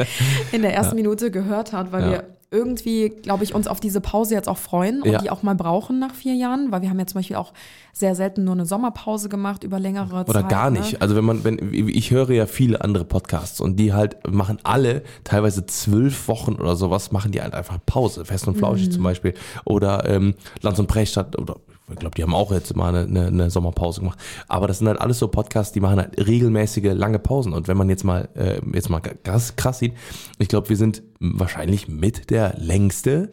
in 0.54 0.62
der 0.62 0.74
ersten 0.76 0.96
Minute 0.96 1.30
gehört 1.30 1.74
hat, 1.74 1.92
weil 1.92 2.04
Ja. 2.04 2.10
wir 2.12 2.24
irgendwie, 2.54 3.10
glaube 3.10 3.44
ich, 3.44 3.54
uns 3.56 3.68
auf 3.68 3.80
diese 3.80 4.00
Pause 4.00 4.36
jetzt 4.36 4.48
auch 4.48 4.58
freuen 4.60 5.02
und 5.02 5.10
Ja. 5.12 5.18
die 5.20 5.30
auch 5.32 5.42
mal 5.44 5.56
brauchen 5.56 5.98
nach 6.00 6.14
vier 6.14 6.36
Jahren, 6.36 6.72
weil 6.72 6.82
wir 6.84 6.90
haben 6.90 7.00
ja 7.00 7.08
zum 7.08 7.20
Beispiel 7.20 7.36
auch 7.36 7.52
sehr 7.92 8.14
selten 8.16 8.44
nur 8.44 8.54
eine 8.54 8.66
Sommerpause 8.66 9.28
gemacht 9.28 9.64
über 9.64 9.80
längere 9.80 10.22
Oder 10.22 10.34
Zeit. 10.42 10.50
gar 10.50 10.70
ne? 10.70 10.80
nicht. 10.80 11.02
Also 11.02 11.16
wenn 11.16 11.26
man, 11.26 11.44
wenn, 11.44 11.74
ich 11.74 12.12
höre 12.12 12.30
ja 12.32 12.46
viele 12.46 12.82
andere 12.82 13.06
Podcasts 13.06 13.60
und 13.60 13.78
die 13.78 13.92
halt 13.94 14.18
machen 14.32 14.60
alle 14.64 15.02
teilweise 15.24 15.66
zwölf 15.66 16.28
Wochen 16.28 16.54
oder 16.54 16.76
sowas, 16.76 17.12
machen 17.12 17.32
die 17.32 17.42
halt 17.42 17.54
einfach 17.56 17.80
Pause. 17.86 18.24
Fest 18.24 18.48
und 18.48 18.56
flauschig 18.58 18.88
Mhm. 18.88 18.92
zum 18.92 19.04
Beispiel. 19.04 19.34
Oder 19.66 20.08
ähm, 20.08 20.36
Lanz 20.62 20.78
und 20.80 20.88
Precht 20.88 21.18
hat, 21.18 21.38
oder 21.40 21.56
ich 21.90 21.98
glaube, 21.98 22.16
die 22.16 22.24
haben 22.24 22.34
auch 22.34 22.52
jetzt 22.52 22.76
mal 22.76 22.96
eine, 22.96 23.08
eine, 23.08 23.28
eine 23.28 23.50
Sommerpause 23.50 24.00
gemacht. 24.00 24.20
Aber 24.48 24.68
das 24.68 24.80
sind 24.80 24.88
halt 24.88 25.02
alles 25.02 25.20
so 25.20 25.28
Podcasts, 25.28 25.74
die 25.74 25.82
machen 25.82 25.98
halt 25.98 26.18
regelmäßige 26.18 26.94
lange 26.94 27.20
Pausen. 27.20 27.54
Und 27.54 27.68
wenn 27.68 27.78
man 27.78 27.90
jetzt 27.90 28.04
mal 28.04 28.30
äh, 28.36 28.62
jetzt 28.74 28.90
mal 28.90 29.02
krass, 29.02 29.56
krass 29.56 29.80
sieht, 29.80 29.94
ich 30.40 30.48
glaube, 30.48 30.70
wir 30.70 30.78
sind 30.78 31.04
wahrscheinlich 31.20 31.88
mit 31.88 32.30
der 32.30 32.56
längste 32.58 33.32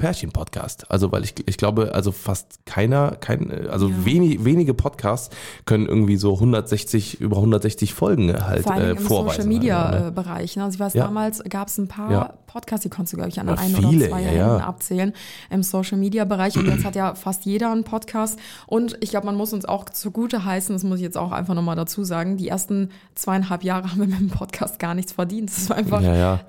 Pärchen-Podcast. 0.00 0.90
Also, 0.90 1.12
weil 1.12 1.24
ich, 1.24 1.34
ich 1.46 1.56
glaube, 1.56 1.94
also 1.94 2.12
fast 2.12 2.64
keiner, 2.66 3.12
kein, 3.20 3.68
also 3.68 3.88
Ja. 3.88 4.04
wenig, 4.04 4.44
wenige 4.44 4.74
Podcasts 4.74 5.34
können 5.66 5.86
irgendwie 5.86 6.16
so 6.16 6.34
160, 6.34 7.20
über 7.20 7.36
160 7.36 7.94
Folgen 7.94 8.32
halt 8.44 8.62
Vor 8.64 8.74
äh, 8.76 8.90
im 8.90 8.98
vorweisen. 8.98 9.42
Social 9.42 9.48
Media 9.48 9.88
halt, 9.90 10.00
ne? 10.02 10.08
äh, 10.08 10.10
Bereich. 10.10 10.56
Ne? 10.56 10.64
Also 10.64 10.74
ich 10.74 10.80
weiß, 10.80 10.94
Ja. 10.94 11.04
damals 11.04 11.42
gab 11.48 11.68
es 11.68 11.78
ein 11.78 11.88
paar 11.88 12.10
Ja. 12.10 12.34
Podcasts, 12.46 12.82
die 12.82 12.88
konntest 12.90 13.12
du, 13.12 13.16
glaube 13.18 13.30
ich, 13.30 13.38
an 13.38 13.46
Ja, 13.46 13.54
ein 13.54 13.74
oder 13.76 14.08
zwei 14.08 14.22
Händen 14.22 14.60
abzählen 14.60 15.12
im 15.50 15.62
Social 15.62 15.98
Media 15.98 16.24
Bereich. 16.24 16.56
Und 16.58 16.66
jetzt 16.66 16.84
hat 16.84 16.96
ja 16.96 17.14
fast 17.14 17.44
jeder 17.44 17.70
einen 17.70 17.84
Podcast. 17.84 18.40
Und 18.66 18.96
ich 19.00 19.10
glaube, 19.10 19.26
man 19.26 19.36
muss 19.36 19.52
uns 19.52 19.64
auch 19.66 19.84
zugute 19.88 20.44
heißen, 20.44 20.74
das 20.74 20.82
muss 20.82 20.96
ich 20.96 21.04
jetzt 21.04 21.16
auch 21.16 21.30
einfach 21.30 21.54
nochmal 21.54 21.76
dazu 21.76 22.02
sagen, 22.02 22.36
die 22.36 22.48
ersten 22.48 22.90
zweieinhalb 23.14 23.62
Jahre 23.62 23.88
haben 23.92 24.00
wir 24.00 24.06
mit 24.08 24.18
dem 24.18 24.30
Podcast 24.30 24.78
gar 24.80 24.94
nichts 24.94 25.12
verdient. 25.12 25.50
Das 25.50 25.68
war 25.70 25.76
einfach 25.76 26.00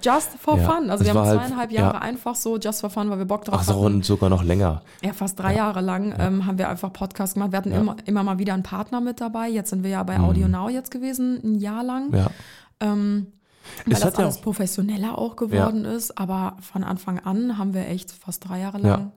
just 0.04 0.30
for 0.40 0.58
fun. 0.58 0.90
Also 0.90 1.06
wir 1.06 1.14
haben 1.14 1.28
halt- 1.28 1.40
zweieinhalb 1.40 1.72
Jahre 1.72 1.96
ja. 1.98 2.02
einfach 2.02 2.34
so 2.36 2.58
just 2.58 2.82
for 2.82 2.90
fun, 2.90 3.10
weil 3.12 3.20
wir 3.20 3.26
Bock 3.26 3.41
drauf 3.46 3.60
Ach 3.60 3.64
so, 3.64 3.74
hatten. 3.76 3.86
und 3.96 4.06
sogar 4.06 4.30
noch 4.30 4.44
länger. 4.44 4.82
Ja, 5.04 5.14
fast 5.14 5.40
drei 5.40 5.56
Jahre 5.56 5.82
lang 5.82 6.14
ähm, 6.20 6.46
haben 6.46 6.58
wir 6.58 6.70
einfach 6.70 6.92
Podcast 6.94 7.34
gemacht. 7.36 7.52
Wir 7.52 7.58
hatten 7.58 7.72
immer, 7.72 7.96
immer 8.06 8.24
mal 8.24 8.40
wieder 8.40 8.54
einen 8.54 8.64
Partner 8.64 9.02
mit 9.02 9.22
dabei. 9.22 9.50
Jetzt 9.50 9.70
sind 9.70 9.84
wir 9.84 9.90
ja 9.92 10.04
bei 10.04 10.20
Audio 10.20 10.48
Now 10.48 10.70
jetzt 10.70 10.92
gewesen, 10.92 11.40
ein 11.44 11.56
Jahr 11.56 11.84
lang. 11.84 12.10
Mhm. 12.10 12.16
Ja. 12.16 12.30
Ähm, 12.80 13.28
weil 13.86 13.94
Es 13.94 14.00
das 14.02 14.14
ja 14.18 14.24
alles 14.24 14.38
auch- 14.38 14.42
professioneller 14.42 15.18
auch 15.18 15.36
geworden 15.36 15.86
ist. 15.86 16.18
Aber 16.18 16.58
von 16.62 16.84
Anfang 16.84 17.20
an 17.20 17.58
haben 17.58 17.74
wir 17.74 17.88
echt 17.88 18.12
fast 18.12 18.48
drei 18.48 18.60
Jahre 18.60 18.80
Ja. 18.82 18.88
lang 18.88 19.12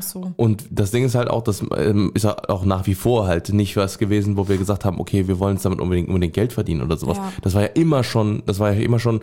so. 0.00 0.32
Und 0.36 0.64
das 0.70 0.90
Ding 0.90 1.04
ist 1.04 1.14
halt 1.14 1.28
auch, 1.28 1.42
das 1.42 1.62
ähm, 1.76 2.12
ist 2.14 2.24
auch 2.24 2.64
nach 2.64 2.86
wie 2.86 2.94
vor 2.94 3.26
halt 3.26 3.52
nicht 3.52 3.76
was 3.76 3.98
gewesen, 3.98 4.36
wo 4.38 4.48
wir 4.48 4.56
gesagt 4.56 4.84
haben, 4.86 4.98
okay, 4.98 5.28
wir 5.28 5.38
wollen 5.38 5.56
jetzt 5.56 5.64
damit 5.66 5.80
unbedingt, 5.80 6.08
unbedingt 6.08 6.32
Geld 6.32 6.52
verdienen 6.54 6.80
oder 6.82 6.96
sowas. 6.96 7.18
Ja. 7.18 7.30
Das 7.42 7.54
war 7.54 7.62
ja 7.62 7.68
immer 7.68 8.02
schon, 8.02 8.42
das 8.46 8.58
war 8.58 8.72
ja 8.72 8.80
immer 8.80 8.98
schon 8.98 9.20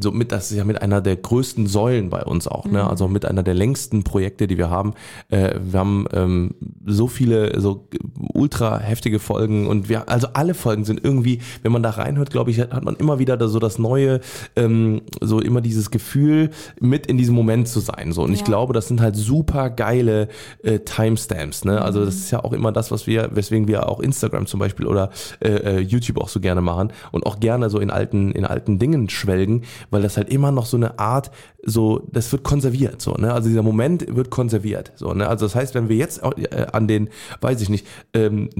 so 0.00 0.12
mit, 0.12 0.30
das 0.32 0.50
ist 0.50 0.56
ja 0.56 0.64
mit 0.64 0.82
einer 0.82 1.00
der 1.00 1.16
größten 1.16 1.66
Säulen 1.66 2.10
bei 2.10 2.22
uns 2.24 2.46
auch, 2.46 2.66
ne? 2.66 2.88
Also 2.88 3.08
mit 3.08 3.24
einer 3.24 3.42
der 3.42 3.54
längsten 3.54 4.04
Projekte, 4.04 4.46
die 4.46 4.58
wir 4.58 4.70
haben. 4.70 4.94
Äh, 5.28 5.54
wir 5.62 5.80
haben 5.80 6.06
ähm, 6.12 6.54
so 6.86 7.06
viele 7.06 7.60
so 7.60 7.88
ultra 8.32 8.78
heftige 8.78 9.18
Folgen 9.18 9.66
und 9.66 9.88
wir, 9.88 10.08
also 10.08 10.28
alle 10.34 10.54
Folgen 10.54 10.84
sind 10.84 11.02
irgendwie, 11.04 11.40
wenn 11.62 11.72
man 11.72 11.82
da 11.82 11.90
reinhört, 11.90 12.30
glaube 12.30 12.50
ich, 12.50 12.60
hat 12.60 12.84
man 12.84 12.96
immer 12.96 13.18
wieder 13.18 13.36
da 13.36 13.48
so 13.48 13.58
das 13.58 13.78
neue, 13.78 14.20
ähm, 14.56 15.02
so 15.20 15.40
immer 15.40 15.60
dieses 15.60 15.90
Gefühl, 15.90 16.50
mit 16.80 17.06
in 17.06 17.16
diesem 17.18 17.34
Moment 17.34 17.68
zu 17.68 17.80
sein. 17.80 18.12
So. 18.12 18.22
Und 18.22 18.32
ich 18.32 18.40
Ja. 18.40 18.46
glaube, 18.46 18.72
das 18.72 18.88
sind 18.88 19.00
halt 19.00 19.16
super 19.16 19.70
geile 19.70 20.28
äh, 20.62 20.78
Timestamps. 20.80 21.64
Ne? 21.64 21.80
Also 21.82 22.04
das 22.04 22.14
ist 22.16 22.30
ja 22.30 22.42
auch 22.44 22.52
immer 22.52 22.72
das, 22.72 22.90
was 22.90 23.06
wir, 23.06 23.30
weswegen 23.32 23.68
wir 23.68 23.88
auch 23.88 24.00
Instagram 24.00 24.46
zum 24.46 24.60
Beispiel 24.60 24.86
oder 24.86 25.10
äh, 25.40 25.48
äh, 25.48 25.78
YouTube 25.80 26.18
auch 26.20 26.28
so 26.28 26.40
gerne 26.40 26.60
machen 26.60 26.92
und 27.12 27.26
auch 27.26 27.40
gerne 27.40 27.70
so 27.70 27.78
in 27.78 27.90
alten, 27.90 28.32
in 28.32 28.44
alten 28.44 28.78
Dingen 28.78 29.08
schwelgen, 29.10 29.62
weil 29.90 30.02
das 30.02 30.16
halt 30.16 30.30
immer 30.30 30.52
noch 30.52 30.66
so 30.66 30.76
eine 30.76 30.98
Art, 30.98 31.30
so, 31.62 32.06
das 32.12 32.30
wird 32.32 32.42
konserviert. 32.44 33.00
So, 33.00 33.12
ne? 33.12 33.32
Also 33.32 33.48
dieser 33.48 33.62
Moment 33.62 34.14
wird 34.14 34.30
konserviert. 34.30 34.92
So, 34.96 35.12
ne? 35.12 35.28
Also 35.28 35.46
das 35.46 35.54
heißt, 35.54 35.74
wenn 35.74 35.88
wir 35.88 35.96
jetzt 35.96 36.22
äh, 36.22 36.66
an 36.72 36.88
den, 36.88 37.08
weiß 37.40 37.60
ich 37.60 37.68
nicht, 37.68 37.86
ähm, 38.14 38.50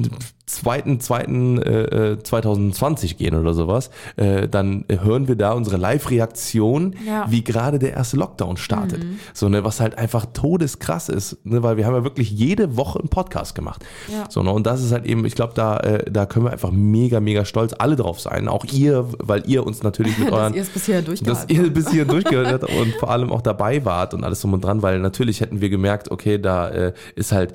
zweiten, 0.53 1.01
zweiten 1.01 1.61
äh, 1.63 2.13
äh, 2.13 2.23
2020 2.23 3.17
gehen 3.17 3.35
oder 3.35 3.55
sowas, 3.55 3.91
äh, 4.17 4.49
dann 4.49 4.85
hören 4.89 5.29
wir 5.29 5.37
da 5.37 5.53
unsere 5.53 5.77
Live-Reaktion, 5.77 6.97
Ja. 7.07 7.27
wie 7.29 7.43
gerade 7.45 7.79
der 7.79 7.93
erste 7.93 8.17
Lockdown 8.17 8.57
startet. 8.57 9.05
So, 9.35 9.49
ne, 9.49 9.65
was 9.65 9.81
halt 9.81 9.99
einfach 9.99 10.27
todeskrass 10.33 11.09
ist, 11.09 11.39
ne, 11.45 11.63
weil 11.63 11.77
wir 11.77 11.87
haben 11.87 11.95
ja 11.95 12.05
wirklich 12.05 12.31
jede 12.31 12.77
Woche 12.77 12.99
einen 12.99 13.09
Podcast 13.09 13.55
gemacht. 13.55 13.85
Ja. 14.09 14.25
So, 14.29 14.43
ne, 14.43 14.51
und 14.51 14.67
das 14.67 14.83
ist 14.83 14.93
halt 14.93 15.07
eben, 15.07 15.25
ich 15.25 15.35
glaube, 15.35 15.53
da, 15.55 15.79
äh, 15.79 16.11
da 16.11 16.27
können 16.27 16.47
wir 16.47 16.53
einfach 16.53 16.71
mega, 16.71 17.21
mega 17.21 17.45
stolz 17.45 17.75
alle 17.79 17.97
drauf 17.97 18.21
sein. 18.21 18.49
Auch 18.49 18.65
ihr, 18.67 19.07
weil 19.19 19.43
ihr 19.47 19.67
uns 19.67 19.83
natürlich 19.83 20.19
mit 20.19 20.29
Dass 20.31 20.39
euren 20.39 20.55
ihr 20.55 20.63
es 20.63 20.69
bisher 20.69 21.03
dass 21.03 21.07
durchgehalten 21.07 21.55
ihr 21.57 21.73
bis 21.73 21.91
hier 21.91 22.05
durchgehört 22.05 22.49
habt 22.53 22.65
und 22.65 22.95
vor 22.99 23.11
allem 23.11 23.31
auch 23.33 23.43
dabei 23.43 23.85
wart 23.85 24.15
und 24.15 24.25
alles 24.25 24.41
drum 24.41 24.53
und 24.53 24.65
dran, 24.65 24.83
weil 24.83 24.99
natürlich 25.01 25.41
hätten 25.41 25.61
wir 25.61 25.71
gemerkt, 25.71 26.11
okay, 26.11 26.39
da 26.39 26.69
äh, 26.69 26.93
ist 27.15 27.33
halt 27.33 27.55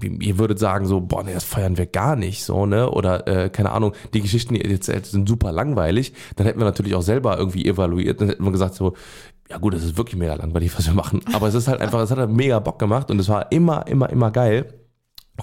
ihr 0.00 0.38
würdet 0.38 0.58
sagen 0.58 0.86
so, 0.86 1.00
boah, 1.00 1.22
nee, 1.22 1.34
das 1.34 1.44
feiern 1.44 1.76
wir 1.76 1.86
gar 1.86 2.16
nicht, 2.16 2.42
so, 2.44 2.64
ne, 2.64 2.90
oder, 2.90 3.26
äh, 3.26 3.50
keine 3.50 3.72
Ahnung, 3.72 3.92
die 4.14 4.22
Geschichten, 4.22 4.54
die 4.54 4.62
ihr 4.62 4.70
erzählt, 4.70 5.04
sind 5.06 5.28
super 5.28 5.52
langweilig, 5.52 6.14
dann 6.36 6.46
hätten 6.46 6.58
wir 6.58 6.64
natürlich 6.64 6.94
auch 6.94 7.02
selber 7.02 7.36
irgendwie 7.36 7.66
evaluiert, 7.66 8.20
dann 8.20 8.28
hätten 8.28 8.44
wir 8.44 8.52
gesagt 8.52 8.74
so, 8.74 8.94
ja 9.50 9.58
gut, 9.58 9.74
das 9.74 9.84
ist 9.84 9.98
wirklich 9.98 10.16
mega 10.16 10.34
langweilig, 10.34 10.76
was 10.76 10.86
wir 10.86 10.94
machen, 10.94 11.20
aber 11.34 11.48
es 11.48 11.54
ist 11.54 11.68
halt 11.68 11.80
einfach, 11.82 12.00
es 12.00 12.10
hat 12.10 12.18
halt 12.18 12.30
mega 12.30 12.58
Bock 12.60 12.78
gemacht 12.78 13.10
und 13.10 13.18
es 13.18 13.28
war 13.28 13.52
immer, 13.52 13.86
immer, 13.86 14.08
immer 14.08 14.30
geil. 14.30 14.72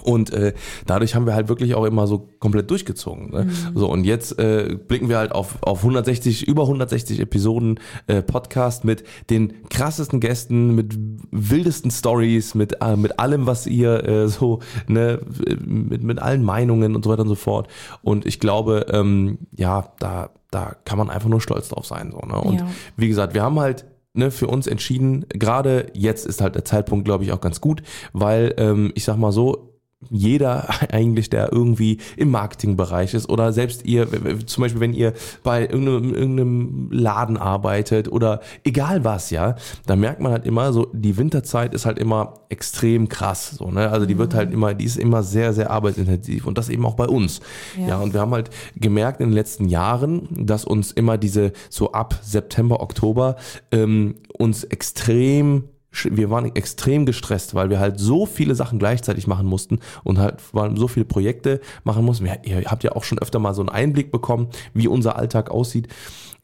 Und 0.02 0.32
äh, 0.32 0.52
dadurch 0.86 1.14
haben 1.14 1.26
wir 1.26 1.34
halt 1.34 1.48
wirklich 1.48 1.74
auch 1.74 1.84
immer 1.84 2.06
so 2.06 2.28
komplett 2.38 2.70
durchgezogen. 2.70 3.30
Ne? 3.30 3.48
So 3.74 3.90
und 3.90 4.04
jetzt 4.04 4.38
äh, 4.38 4.76
blicken 4.86 5.08
wir 5.08 5.18
halt 5.18 5.32
auf 5.32 5.62
auf 5.62 5.78
160 5.80 6.46
über 6.46 6.62
160 6.62 7.20
Episoden 7.20 7.80
äh, 8.06 8.22
Podcast 8.22 8.84
mit 8.84 9.04
den 9.30 9.68
krassesten 9.68 10.20
Gästen, 10.20 10.74
mit 10.74 10.96
wildesten 11.30 11.90
Stories, 11.90 12.54
mit 12.54 12.80
äh, 12.82 12.96
mit 12.96 13.18
allem, 13.18 13.46
was 13.46 13.66
ihr 13.66 14.04
äh, 14.04 14.28
so 14.28 14.60
ne 14.86 15.20
mit 15.64 16.02
mit 16.02 16.18
allen 16.20 16.42
Meinungen 16.42 16.94
und 16.96 17.04
so 17.04 17.10
weiter 17.10 17.22
und 17.22 17.28
so 17.28 17.34
fort. 17.34 17.68
Und 18.02 18.26
ich 18.26 18.40
glaube, 18.40 18.86
ähm, 18.90 19.38
ja, 19.56 19.92
da 19.98 20.30
da 20.50 20.76
kann 20.84 20.98
man 20.98 21.10
einfach 21.10 21.28
nur 21.28 21.40
stolz 21.40 21.68
drauf 21.68 21.86
sein 21.86 22.12
so. 22.12 22.18
Ne? 22.26 22.40
Und 22.40 22.60
Ja. 22.60 22.66
wie 22.96 23.08
gesagt, 23.08 23.34
wir 23.34 23.42
haben 23.42 23.58
halt 23.58 23.84
ne, 24.14 24.30
für 24.30 24.46
uns 24.46 24.66
entschieden, 24.66 25.26
gerade 25.28 25.88
jetzt 25.92 26.24
ist 26.24 26.40
halt 26.40 26.54
der 26.54 26.64
Zeitpunkt, 26.64 27.04
glaube 27.04 27.24
ich, 27.24 27.32
auch 27.32 27.40
ganz 27.40 27.60
gut, 27.60 27.82
weil 28.12 28.54
ähm, 28.56 28.92
ich 28.94 29.04
sag 29.04 29.18
mal 29.18 29.32
so, 29.32 29.75
jeder 30.10 30.68
eigentlich, 30.92 31.30
der 31.30 31.52
irgendwie 31.52 31.98
im 32.16 32.30
Marketingbereich 32.30 33.14
ist 33.14 33.28
oder 33.28 33.52
selbst 33.52 33.84
ihr, 33.86 34.06
zum 34.46 34.62
Beispiel 34.62 34.80
wenn 34.80 34.92
ihr 34.92 35.12
bei 35.42 35.62
irgendeinem, 35.62 36.14
irgendeinem 36.14 36.88
Laden 36.90 37.36
arbeitet 37.36 38.10
oder 38.10 38.40
egal 38.64 39.04
was, 39.04 39.30
ja, 39.30 39.56
da 39.86 39.96
merkt 39.96 40.20
man 40.20 40.32
halt 40.32 40.46
immer 40.46 40.72
so, 40.72 40.86
die 40.92 41.16
Winterzeit 41.16 41.74
ist 41.74 41.86
halt 41.86 41.98
immer 41.98 42.34
extrem 42.48 43.08
krass, 43.08 43.56
so, 43.58 43.70
ne, 43.70 43.90
also 43.90 44.06
die 44.06 44.18
wird 44.18 44.34
halt 44.34 44.52
immer, 44.52 44.74
die 44.74 44.84
ist 44.84 44.98
immer 44.98 45.22
sehr, 45.22 45.52
sehr 45.52 45.70
arbeitsintensiv 45.70 46.46
und 46.46 46.58
das 46.58 46.68
eben 46.68 46.84
auch 46.86 46.94
bei 46.94 47.06
uns, 47.06 47.40
ja, 47.78 47.88
Ja. 47.88 47.98
und 47.98 48.14
wir 48.14 48.20
haben 48.20 48.32
halt 48.32 48.50
gemerkt 48.76 49.20
in 49.20 49.28
den 49.28 49.34
letzten 49.34 49.68
Jahren, 49.68 50.28
dass 50.30 50.64
uns 50.64 50.92
immer 50.92 51.18
diese, 51.18 51.52
so 51.70 51.92
ab 51.92 52.18
September, 52.22 52.80
Oktober, 52.80 53.36
ähm, 53.72 54.16
uns 54.38 54.64
extrem 54.64 55.64
wir 56.04 56.30
waren 56.30 56.54
extrem 56.54 57.06
gestresst, 57.06 57.54
weil 57.54 57.70
wir 57.70 57.80
halt 57.80 57.98
so 57.98 58.26
viele 58.26 58.54
Sachen 58.54 58.78
gleichzeitig 58.78 59.26
machen 59.26 59.46
mussten 59.46 59.80
und 60.04 60.18
halt 60.18 60.36
waren 60.52 60.76
so 60.76 60.88
viele 60.88 61.06
Projekte 61.06 61.60
machen 61.84 62.04
mussten. 62.04 62.26
Ihr 62.44 62.64
habt 62.66 62.84
ja 62.84 62.92
auch 62.92 63.04
schon 63.04 63.18
öfter 63.18 63.38
mal 63.38 63.54
so 63.54 63.62
einen 63.62 63.68
Einblick 63.68 64.12
bekommen, 64.12 64.48
wie 64.74 64.88
unser 64.88 65.16
Alltag 65.16 65.50
aussieht. 65.50 65.88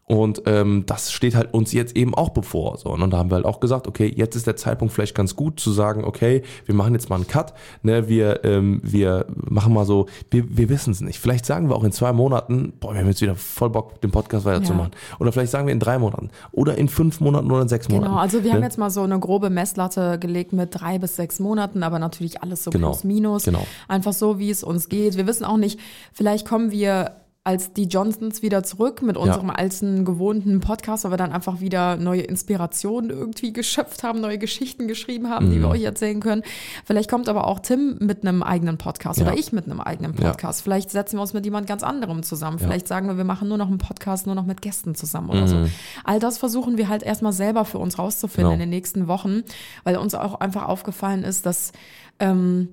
Und 0.07 0.43
ähm, 0.47 0.83
das 0.87 1.13
steht 1.13 1.35
halt 1.37 1.55
uns 1.55 1.73
jetzt 1.73 1.97
eben 1.97 2.15
auch 2.15 2.31
bevor. 2.31 2.77
So. 2.77 2.91
Und 2.91 3.11
da 3.11 3.19
haben 3.19 3.31
wir 3.31 3.37
halt 3.37 3.45
auch 3.47 3.61
gesagt, 3.61 3.87
okay, 3.87 4.13
jetzt 4.15 4.35
ist 4.35 4.47
der 4.47 4.57
Zeitpunkt 4.57 4.93
vielleicht 4.93 5.15
ganz 5.15 5.37
gut 5.37 5.61
zu 5.61 5.71
sagen, 5.71 6.05
okay, 6.05 6.43
wir 6.67 6.75
machen 6.75 6.93
jetzt 6.93 7.09
mal 7.09 7.17
einen 7.17 7.29
Cut. 7.29 7.55
Ne, 7.83 8.09
wir, 8.09 8.45
ähm, 8.45 8.81
wir 8.83 9.27
machen 9.37 9.73
mal 9.73 9.87
so, 9.87 10.07
wir, 10.31 10.45
wir 10.49 10.69
wissen 10.69 10.91
es 10.91 11.01
nicht. 11.01 11.21
Vielleicht 11.21 11.47
sagen 11.47 11.69
wir 11.69 11.77
auch 11.77 11.85
in 11.85 11.93
zwei 11.93 12.13
Monaten, 12.13 12.73
boah, 12.81 12.93
wir 12.93 13.01
haben 13.01 13.07
jetzt 13.07 13.23
wieder 13.23 13.37
voll 13.37 13.71
Bock, 13.71 14.01
den 14.01 14.11
Podcast 14.11 14.45
weiterzumachen. 14.45 14.91
Oder 15.21 15.33
vielleicht 15.33 15.53
sagen 15.53 15.67
wir 15.67 15.73
in 15.73 15.81
drei 15.81 15.99
Monaten. 15.99 16.31
Oder 16.51 16.77
in 16.77 16.89
fünf 16.89 17.21
Monaten 17.21 17.51
oder 17.51 17.63
in 17.63 17.69
sechs 17.69 17.89
Monaten. 17.89 18.11
Genau, 18.11 18.21
also 18.21 18.43
wir 18.43 18.51
ne? 18.51 18.57
haben 18.57 18.65
jetzt 18.65 18.79
mal 18.79 18.91
so 18.91 19.03
eine 19.03 19.19
grobe 19.21 19.51
Messlatte 19.51 20.19
gelegt 20.19 20.53
mit 20.53 20.71
drei 20.73 20.99
bis 20.99 21.17
sechs 21.17 21.39
Monaten, 21.39 21.83
aber 21.85 21.99
natürlich 22.01 22.43
alles 22.43 22.65
so 22.65 22.71
Genau, 22.71 22.89
plus 22.89 23.05
minus. 23.05 23.45
genau. 23.45 23.67
Einfach 23.89 24.13
so, 24.13 24.39
wie 24.39 24.51
es 24.51 24.65
uns 24.65 24.89
geht. 24.89 25.17
Wir 25.17 25.27
wissen 25.27 25.45
auch 25.45 25.57
nicht, 25.57 25.79
vielleicht 26.13 26.47
kommen 26.47 26.71
wir 26.73 27.13
als 27.45 27.73
die 27.73 27.85
Johnsons 27.87 28.41
wieder 28.43 28.63
zurück 28.63 29.03
mit 29.03 29.17
unserem 29.17 29.51
alten 29.51 30.05
gewohnten 30.05 30.61
Podcast, 30.61 31.03
weil 31.03 31.11
wir 31.11 31.17
dann 31.17 31.33
einfach 31.33 31.59
wieder 31.61 31.97
neue 31.97 32.21
Inspirationen 32.23 33.11
irgendwie 33.11 33.53
geschöpft 33.53 34.05
haben, 34.05 34.21
neue 34.21 34.39
Geschichten 34.39 34.87
geschrieben 34.87 35.29
haben, 35.29 35.51
die 35.51 35.59
wir 35.59 35.67
Mhm. 35.67 35.73
euch 35.73 35.83
erzählen 35.83 36.21
können. 36.21 36.43
Vielleicht 36.85 37.11
kommt 37.11 37.29
aber 37.29 37.49
auch 37.49 37.59
Tim 37.59 37.97
mit 37.99 38.23
einem 38.23 38.45
eigenen 38.45 38.79
Podcast 38.79 39.19
Ja. 39.19 39.27
oder 39.27 39.37
ich 39.37 39.51
mit 39.53 39.65
einem 39.65 39.81
eigenen 39.81 40.15
Ja. 40.21 40.29
Podcast. 40.31 40.63
Vielleicht 40.63 40.91
setzen 40.91 41.17
wir 41.17 41.23
uns 41.23 41.33
mit 41.33 41.45
jemand 41.45 41.67
ganz 41.67 41.83
anderem 41.83 42.23
zusammen. 42.23 42.61
Vielleicht 42.61 42.87
sagen 42.87 43.09
wir, 43.09 43.17
wir 43.17 43.25
machen 43.25 43.49
nur 43.49 43.59
noch 43.59 43.67
einen 43.69 43.79
Podcast, 43.79 44.27
nur 44.27 44.37
noch 44.37 44.47
mit 44.47 44.63
Gästen 44.63 44.95
zusammen 44.95 45.31
oder 45.31 45.49
so. 45.49 45.57
All 46.05 46.21
das 46.21 46.39
versuchen 46.39 46.79
wir 46.79 46.89
halt 46.89 47.03
erstmal 47.03 47.33
selber 47.33 47.65
für 47.65 47.79
uns 47.79 47.99
rauszufinden 47.99 48.53
Mhm. 48.53 48.53
Genau. 48.53 48.55
in 48.55 48.61
den 48.61 48.71
nächsten 48.71 49.09
Wochen, 49.09 49.43
weil 49.83 49.97
uns 49.97 50.15
auch 50.15 50.39
einfach 50.41 50.69
aufgefallen 50.69 51.25
ist, 51.25 51.45
dass 51.45 51.73
ähm, 52.21 52.69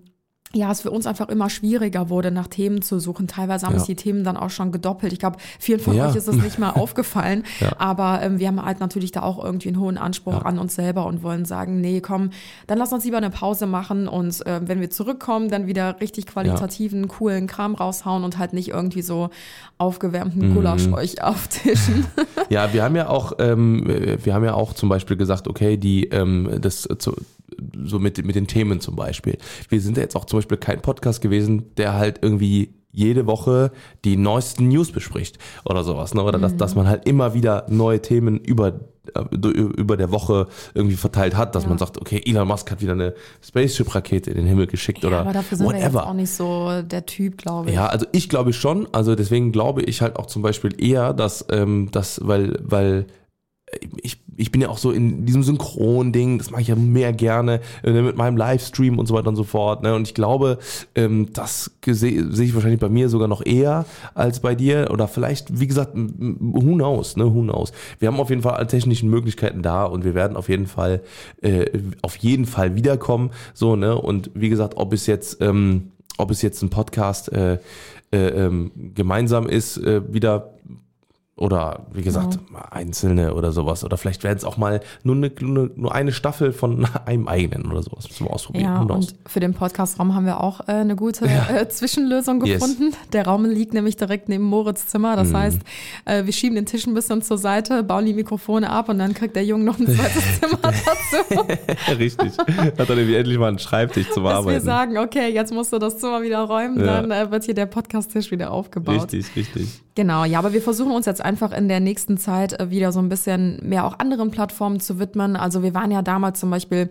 ja, 0.53 0.71
es 0.71 0.81
für 0.81 0.89
uns 0.89 1.05
einfach 1.05 1.29
immer 1.29 1.47
schwieriger 1.49 2.09
wurde, 2.09 2.31
nach 2.31 2.47
Themen 2.47 2.81
zu 2.81 2.99
suchen. 2.99 3.27
Teilweise 3.27 3.67
haben 3.67 3.73
Ja. 3.73 3.79
sich 3.79 3.87
die 3.87 3.95
Themen 3.95 4.23
dann 4.23 4.35
auch 4.35 4.49
schon 4.49 4.71
gedoppelt. 4.71 5.13
Ich 5.13 5.19
glaube, 5.19 5.37
vielen 5.59 5.79
von 5.79 5.95
Ja. 5.95 6.09
euch 6.09 6.15
ist 6.15 6.27
es 6.27 6.35
nicht 6.37 6.57
mal 6.57 6.71
aufgefallen. 6.75 7.43
Ja. 7.59 7.73
Aber 7.77 8.21
ähm, 8.23 8.39
wir 8.39 8.47
haben 8.47 8.63
halt 8.65 8.79
natürlich 8.79 9.11
da 9.11 9.21
auch 9.21 9.43
irgendwie 9.43 9.67
einen 9.67 9.79
hohen 9.79 9.97
Anspruch 9.99 10.43
an 10.45 10.57
uns 10.57 10.73
selber 10.73 11.05
und 11.05 11.21
wollen 11.21 11.45
sagen, 11.45 11.81
nee, 11.81 12.01
komm, 12.01 12.31
dann 12.65 12.79
lass 12.79 12.91
uns 12.91 13.05
lieber 13.05 13.17
eine 13.17 13.29
Pause 13.29 13.67
machen 13.67 14.07
und 14.07 14.41
ähm, 14.47 14.67
wenn 14.67 14.79
wir 14.81 14.89
zurückkommen, 14.89 15.49
dann 15.49 15.67
wieder 15.67 16.01
richtig 16.01 16.25
qualitativen, 16.25 17.07
coolen 17.07 17.45
Kram 17.45 17.75
raushauen 17.75 18.23
und 18.23 18.39
halt 18.39 18.53
nicht 18.53 18.69
irgendwie 18.69 19.03
so 19.03 19.29
aufgewärmten 19.77 20.49
Mhm. 20.49 20.55
Gulasch 20.55 20.87
euch 20.91 21.21
auftischen. 21.23 22.05
Ja, 22.49 22.73
wir 22.73 22.83
haben 22.83 22.95
ja 22.95 23.07
auch, 23.09 23.33
ähm, 23.39 23.83
wir 24.23 24.33
haben 24.33 24.43
ja 24.45 24.53
auch 24.55 24.73
zum 24.73 24.89
Beispiel 24.89 25.15
gesagt, 25.15 25.47
okay, 25.47 25.77
die 25.77 26.05
ähm, 26.05 26.49
das 26.59 26.87
zu, 26.97 27.13
so 27.83 27.99
mit 27.99 28.23
mit 28.25 28.35
den 28.35 28.47
Themen 28.47 28.79
zum 28.81 28.95
Beispiel. 28.95 29.37
Wir 29.69 29.81
sind 29.81 29.97
ja 29.97 30.03
jetzt 30.03 30.15
auch 30.15 30.25
zum 30.25 30.39
Beispiel 30.39 30.57
kein 30.57 30.81
Podcast 30.81 31.21
gewesen, 31.21 31.75
der 31.77 31.93
halt 31.93 32.19
irgendwie 32.21 32.73
jede 32.91 33.27
Woche 33.27 33.71
die 34.03 34.17
neuesten 34.17 34.67
News 34.67 34.91
bespricht 34.91 35.37
oder 35.65 35.83
sowas, 35.83 36.13
ne? 36.13 36.23
Oder 36.23 36.39
dass, 36.39 36.57
dass 36.57 36.75
man 36.75 36.87
halt 36.87 37.07
immer 37.07 37.33
wieder 37.33 37.65
neue 37.69 38.01
Themen 38.01 38.39
über 38.39 38.79
äh, 39.13 39.35
über 39.47 39.95
der 39.95 40.11
Woche 40.11 40.47
irgendwie 40.73 40.95
verteilt 40.95 41.37
hat, 41.37 41.53
dass 41.55 41.67
man 41.67 41.77
sagt, 41.77 41.99
okay, 41.99 42.21
Elon 42.25 42.47
Musk 42.47 42.69
hat 42.71 42.81
wieder 42.81 42.93
eine 42.93 43.13
Spaceship-Rakete 43.41 44.31
in 44.31 44.37
den 44.37 44.45
Himmel 44.45 44.67
geschickt 44.67 45.05
oder 45.05 45.19
aber 45.19 45.33
dafür 45.33 45.57
sind 45.57 45.67
wir 45.67 45.75
jetzt 45.75 45.93
whatever. 45.93 46.07
auch 46.07 46.13
nicht 46.13 46.31
so 46.31 46.81
der 46.81 47.05
Typ, 47.05 47.37
glaube 47.37 47.69
ich. 47.69 47.75
Ja, 47.75 47.87
also 47.87 48.05
ich 48.11 48.27
glaube 48.27 48.53
schon. 48.53 48.87
Also 48.91 49.15
deswegen 49.15 49.51
glaube 49.51 49.83
ich 49.83 50.01
halt 50.01 50.15
auch 50.15 50.25
zum 50.25 50.41
Beispiel 50.41 50.73
eher, 50.83 51.13
dass 51.13 51.45
ähm, 51.51 51.89
das, 51.91 52.19
weil, 52.23 52.57
weil 52.61 53.05
ich, 54.01 54.23
ich 54.39 54.51
bin 54.51 54.61
ja 54.61 54.69
auch 54.69 54.77
so 54.77 54.91
in 54.91 55.25
diesem 55.25 55.43
Synchron-Ding, 55.43 56.37
das 56.37 56.49
mache 56.49 56.61
ich 56.61 56.69
ja 56.69 56.75
mehr 56.75 57.11
gerne 57.11 57.59
äh, 57.83 57.91
mit 57.91 58.15
meinem 58.15 58.37
Livestream 58.37 58.97
und 58.97 59.05
so 59.05 59.13
weiter 59.13 59.27
und 59.27 59.35
so 59.35 59.43
fort. 59.43 59.83
Ne? 59.83 59.93
Und 59.93 60.07
ich 60.07 60.13
glaube, 60.13 60.59
ähm, 60.95 61.27
das 61.33 61.71
sehe 61.85 62.21
ich 62.21 62.55
wahrscheinlich 62.55 62.79
bei 62.79 62.87
mir 62.87 63.09
sogar 63.09 63.27
noch 63.27 63.45
eher 63.45 63.85
als 64.13 64.39
bei 64.39 64.55
dir. 64.55 64.89
Oder 64.91 65.09
vielleicht, 65.09 65.59
wie 65.59 65.67
gesagt, 65.67 65.91
who 65.93 66.73
knows, 66.73 67.17
ne? 67.17 67.33
Who 67.33 67.41
knows. 67.41 67.73
Wir 67.99 68.07
haben 68.07 68.19
auf 68.19 68.29
jeden 68.29 68.41
Fall 68.41 68.53
alle 68.53 68.67
technischen 68.67 69.09
Möglichkeiten 69.09 69.61
da 69.61 69.83
und 69.83 70.05
wir 70.05 70.15
werden 70.15 70.37
auf 70.37 70.47
jeden 70.47 70.67
Fall, 70.67 71.01
äh, 71.41 71.65
auf 72.01 72.15
jeden 72.15 72.45
Fall 72.45 72.75
wiederkommen. 72.75 73.31
So, 73.53 73.75
ne? 73.75 73.95
Und 73.95 74.31
wie 74.33 74.49
gesagt, 74.49 74.77
ob 74.77 74.93
es 74.93 75.05
jetzt, 75.05 75.41
ähm, 75.41 75.91
ob 76.17 76.31
es 76.31 76.41
jetzt 76.41 76.61
ein 76.61 76.69
Podcast 76.69 77.31
äh, 77.33 77.57
äh, 78.11 78.17
ähm, 78.17 78.71
gemeinsam 78.95 79.49
ist, 79.49 79.77
äh, 79.77 80.01
wieder 80.13 80.53
oder 81.39 81.85
wie 81.93 82.01
gesagt, 82.01 82.39
mal 82.51 82.65
einzelne 82.71 83.33
oder 83.33 83.51
sowas. 83.51 83.83
Oder 83.83 83.97
vielleicht 83.97 84.23
werden 84.23 84.37
es 84.37 84.43
auch 84.43 84.57
mal 84.57 84.81
nur 85.03 85.15
eine, 85.15 85.31
nur, 85.41 85.95
eine 85.95 86.11
Staffel 86.11 86.51
von 86.53 86.85
einem 87.05 87.27
eigenen 87.27 87.71
oder 87.71 87.81
sowas 87.81 88.05
zum 88.09 88.27
Ausprobieren. 88.27 88.65
Ja, 88.65 88.81
und 88.95 89.15
für 89.25 89.39
den 89.39 89.53
Podcast-Raum 89.53 90.13
haben 90.15 90.25
wir 90.25 90.41
auch 90.43 90.61
äh, 90.67 90.73
eine 90.73 90.95
gute 90.95 91.25
äh, 91.25 91.67
Zwischenlösung 91.69 92.43
Yes. 92.45 92.59
gefunden. 92.61 92.95
Der 93.13 93.25
Raum 93.25 93.45
liegt 93.45 93.73
nämlich 93.73 93.95
direkt 93.97 94.29
neben 94.29 94.43
Moritz 94.43 94.87
Zimmer. 94.87 95.13
Mhm. 95.13 95.17
Das 95.17 95.33
heißt, 95.33 95.59
äh, 96.05 96.25
wir 96.25 96.33
schieben 96.33 96.55
den 96.55 96.65
Tisch 96.65 96.85
ein 96.87 96.93
bisschen 96.93 97.21
zur 97.21 97.37
Seite, 97.37 97.83
bauen 97.83 98.05
die 98.05 98.13
Mikrofone 98.13 98.69
ab 98.69 98.89
und 98.89 98.99
dann 98.99 99.13
kriegt 99.13 99.35
der 99.35 99.45
Junge 99.45 99.63
noch 99.63 99.79
ein 99.79 99.87
zweites 99.87 100.23
Zimmer 100.39 100.59
dazu. 100.61 101.45
Richtig. 101.97 102.37
Hat 102.37 102.79
dann 102.89 102.97
irgendwie 102.97 103.15
endlich 103.15 103.37
mal 103.37 103.47
einen 103.47 103.59
Schreibtisch 103.59 104.09
zum 104.11 104.23
wir 104.23 104.31
Arbeiten. 104.31 104.63
sagen, 104.63 104.97
okay, 104.97 105.29
jetzt 105.33 105.53
musst 105.53 105.71
du 105.73 105.79
das 105.79 105.97
Zimmer 105.99 106.21
wieder 106.21 106.41
räumen, 106.41 106.79
Ja. 106.79 107.01
dann 107.01 107.11
äh, 107.11 107.31
wird 107.31 107.43
hier 107.45 107.53
der 107.53 107.65
Podcast-Tisch 107.65 108.31
wieder 108.31 108.51
aufgebaut. 108.51 109.13
Richtig, 109.13 109.35
richtig. 109.35 109.81
Genau, 109.95 110.23
ja, 110.23 110.39
aber 110.39 110.53
wir 110.53 110.61
versuchen 110.61 110.91
uns 110.91 111.05
jetzt 111.05 111.23
einfach 111.29 111.51
in 111.51 111.67
der 111.67 111.79
nächsten 111.79 112.17
Zeit 112.17 112.59
äh, 112.59 112.69
wieder 112.71 112.91
so 112.91 112.99
ein 112.99 113.07
bisschen 113.09 113.59
mehr 113.61 113.85
auch 113.85 113.99
anderen 113.99 114.31
Plattformen 114.31 114.79
zu 114.79 114.99
widmen. 114.99 115.35
Also 115.35 115.61
wir 115.63 115.73
waren 115.75 115.91
ja 115.91 116.01
damals 116.01 116.39
zum 116.39 116.49
Beispiel 116.49 116.89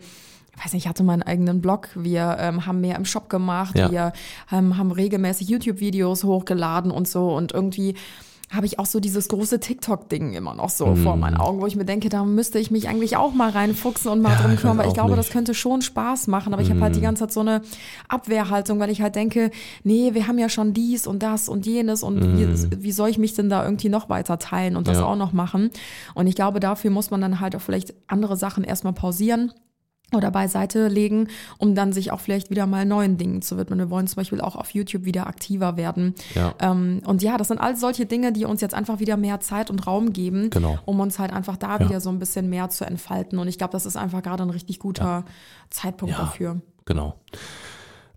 ich 0.57 0.65
weiß 0.65 0.73
nicht, 0.73 0.85
ich 0.87 0.89
hatte 0.89 1.05
meinen 1.05 1.23
eigenen 1.23 1.61
Blog, 1.61 1.89
wir 1.95 2.37
ähm, 2.41 2.67
haben 2.67 2.81
mehr 2.81 2.97
im 2.97 3.05
Shop 3.05 3.29
gemacht, 3.31 3.79
Ja. 3.79 3.93
wir 3.93 4.13
ähm, 4.51 4.77
haben 4.77 4.91
regelmäßig 4.91 5.49
YouTube-Videos 5.49 6.25
hochgeladen 6.25 6.91
und 6.91 7.07
so 7.07 7.33
und 7.37 7.53
irgendwie 7.53 7.95
habe 8.51 8.65
ich 8.65 8.79
auch 8.79 8.87
so 8.87 8.99
dieses 8.99 9.29
große 9.29 9.61
TikTok-Ding 9.61 10.33
immer 10.33 10.55
noch 10.55 10.71
so 10.71 10.95
vor 10.95 11.17
meinen 11.17 11.37
Augen, 11.37 11.61
wo 11.61 11.67
ich 11.67 11.77
mir 11.77 11.85
denke, 11.85 12.09
da 12.09 12.25
müsste 12.25 12.59
ich 12.59 12.71
mich 12.71 12.89
eigentlich 12.89 13.17
auch 13.19 13.35
mal 13.35 13.51
reinfuchsen 13.51 14.11
und 14.11 14.23
mal 14.23 14.31
Mhm. 14.31 14.35
Ja, 14.37 14.43
drum 14.47 14.57
kümmern, 14.57 14.79
weil 14.79 14.89
ich 14.89 14.95
glaube, 14.95 15.11
nicht. 15.11 15.19
das 15.19 15.29
könnte 15.31 15.53
schon 15.55 15.83
Spaß 15.83 16.29
machen, 16.29 16.53
aber 16.55 16.63
ich 16.63 16.71
habe 16.71 16.81
halt 16.81 16.97
die 16.97 17.01
ganze 17.03 17.25
Zeit 17.25 17.33
so 17.33 17.41
eine 17.41 17.61
Abwehrhaltung, 18.09 18.79
weil 18.81 18.91
ich 18.91 19.03
halt 19.03 19.15
denke, 19.17 19.51
nee, 19.85 20.15
wir 20.15 20.27
haben 20.29 20.39
ja 20.39 20.49
schon 20.49 20.73
dies 20.73 21.07
und 21.07 21.23
das 21.23 21.49
und 21.49 21.67
jenes 21.67 22.03
und 22.03 22.23
wie, 22.39 22.83
wie 22.83 22.93
soll 22.93 23.09
ich 23.11 23.19
mich 23.19 23.35
denn 23.35 23.49
da 23.51 23.65
irgendwie 23.65 23.89
noch 23.89 24.09
weiter 24.09 24.39
teilen 24.39 24.77
und 24.77 24.89
das 24.89 24.99
Ja. 24.99 25.05
auch 25.05 25.17
noch 25.17 25.33
machen? 25.33 25.71
Und 26.15 26.27
ich 26.27 26.35
glaube, 26.35 26.61
dafür 26.61 26.91
muss 26.91 27.11
man 27.11 27.21
dann 27.21 27.41
halt 27.41 27.55
auch 27.57 27.61
vielleicht 27.61 27.95
andere 28.07 28.37
Sachen 28.37 28.65
erstmal 28.65 28.93
pausieren 28.95 29.53
oder 30.15 30.31
beiseite 30.31 30.89
legen, 30.89 31.29
um 31.59 31.75
dann 31.75 31.93
sich 31.93 32.13
auch 32.13 32.21
vielleicht 32.21 32.49
wieder 32.51 32.67
mal 32.67 32.87
neuen 32.87 33.19
Dingen 33.19 33.43
zu 33.43 33.59
widmen. 33.59 33.79
Wir 33.79 33.91
wollen 33.91 34.07
zum 34.07 34.17
Beispiel 34.17 34.41
auch 34.41 34.57
auf 34.57 34.71
YouTube 34.71 35.05
wieder 35.05 35.27
aktiver 35.27 35.77
werden. 35.77 36.15
Ja. 36.35 36.55
Ähm, 36.61 37.03
und 37.05 37.23
ja, 37.23 37.37
das 37.37 37.49
sind 37.49 37.59
all 37.59 37.77
solche 37.77 38.07
Dinge, 38.07 38.33
die 38.33 38.45
uns 38.47 38.61
jetzt 38.61 38.75
einfach 38.75 39.01
wieder 39.01 39.17
mehr 39.19 39.41
Zeit 39.41 39.71
und 39.71 39.87
Raum 39.87 40.13
geben, 40.15 40.49
Genau. 40.51 40.79
um 40.87 40.99
uns 41.01 41.19
halt 41.19 41.33
einfach 41.33 41.57
da 41.59 41.79
Ja. 41.79 41.89
wieder 41.89 42.01
so 42.01 42.09
ein 42.11 42.19
bisschen 42.19 42.49
mehr 42.49 42.71
zu 42.71 42.87
entfalten. 42.87 43.39
Und 43.39 43.49
ich 43.49 43.59
glaube, 43.59 43.73
das 43.73 43.85
ist 43.85 43.97
einfach 43.97 44.23
gerade 44.23 44.43
ein 44.45 44.51
richtig 44.51 44.79
guter 44.79 45.25
Zeitpunkt 45.71 46.15
Ja. 46.15 46.21
dafür. 46.25 46.61
Genau. 46.87 47.15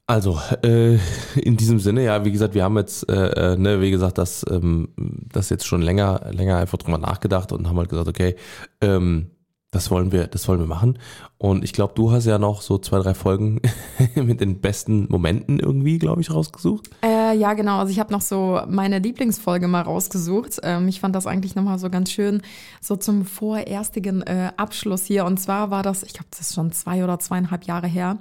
Also, 0.07 0.39
äh, 0.63 0.95
in 1.39 1.55
diesem 1.57 1.79
Sinne, 1.79 2.03
ja, 2.03 2.25
wie 2.25 2.31
gesagt, 2.31 2.53
wir 2.53 2.63
haben 2.63 2.77
jetzt, 2.77 3.10
äh, 3.10 3.53
äh, 3.53 3.57
ne, 3.57 3.79
wie 3.81 3.91
gesagt, 3.91 4.17
das, 4.17 4.45
ähm, 4.50 4.89
das 5.31 5.50
jetzt 5.50 5.65
schon 5.65 5.81
länger, 5.81 6.21
länger 6.31 6.57
einfach 6.57 6.77
drüber 6.77 6.98
nachgedacht 6.98 7.51
und 7.53 7.67
haben 7.69 7.77
halt 7.77 7.89
gesagt, 7.89 8.10
okay, 8.10 8.36
ähm, 8.81 9.31
das 9.72 9.90
wollen 9.90 10.12
wir, 10.12 10.28
das 10.28 10.48
wollen 10.48 10.60
wir 10.60 10.68
machen. 10.68 11.00
Und 11.38 11.63
ich 11.63 11.72
glaube, 11.74 11.94
du 11.96 12.12
hast 12.12 12.25
ja 12.25 12.38
noch 12.38 12.62
so 12.62 12.78
zwei, 12.78 13.00
drei 13.00 13.13
Folgen 13.13 13.62
mit 14.16 14.42
den 14.42 14.60
besten 14.60 15.08
Momenten 15.10 15.60
irgendwie, 15.60 15.98
glaube 15.98 16.22
ich, 16.22 16.30
rausgesucht. 16.30 16.90
Äh, 17.01 17.08
ja, 17.32 17.54
genau. 17.54 17.80
Also 17.80 17.92
ich 17.92 18.00
habe 18.00 18.12
noch 18.12 18.22
so 18.22 18.62
meine 18.68 19.00
Lieblingsfolge 19.00 19.68
mal 19.68 19.82
rausgesucht. 19.82 20.60
Ähm, 20.64 20.88
ich 20.88 21.00
fand 21.00 21.16
das 21.16 21.28
eigentlich 21.28 21.56
nochmal 21.56 21.80
so 21.80 21.90
ganz 21.90 22.12
schön, 22.12 22.42
so 22.80 22.96
zum 22.96 23.26
vorerstigen 23.26 24.22
äh, 24.24 24.52
Abschluss 24.58 25.06
hier. 25.06 25.26
Und 25.26 25.40
zwar 25.40 25.72
war 25.72 25.84
das, 25.84 26.04
ich 26.04 26.14
glaube, 26.14 26.28
das 26.32 26.42
ist 26.42 26.56
schon 26.56 26.72
zwei 26.72 27.04
oder 27.04 27.20
zweieinhalb 27.20 27.64
Jahre 27.66 27.88
her, 27.88 28.18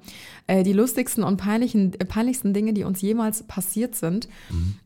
äh, 0.47 0.63
die 0.63 0.73
lustigsten 0.73 1.23
und 1.25 1.37
peinlichen, 1.37 1.93
äh, 2.01 2.05
peinlichsten 2.05 2.53
Dinge, 2.55 2.73
die 2.73 2.85
uns 2.85 3.01
jemals 3.01 3.43
passiert 3.45 3.95
sind. 3.95 4.29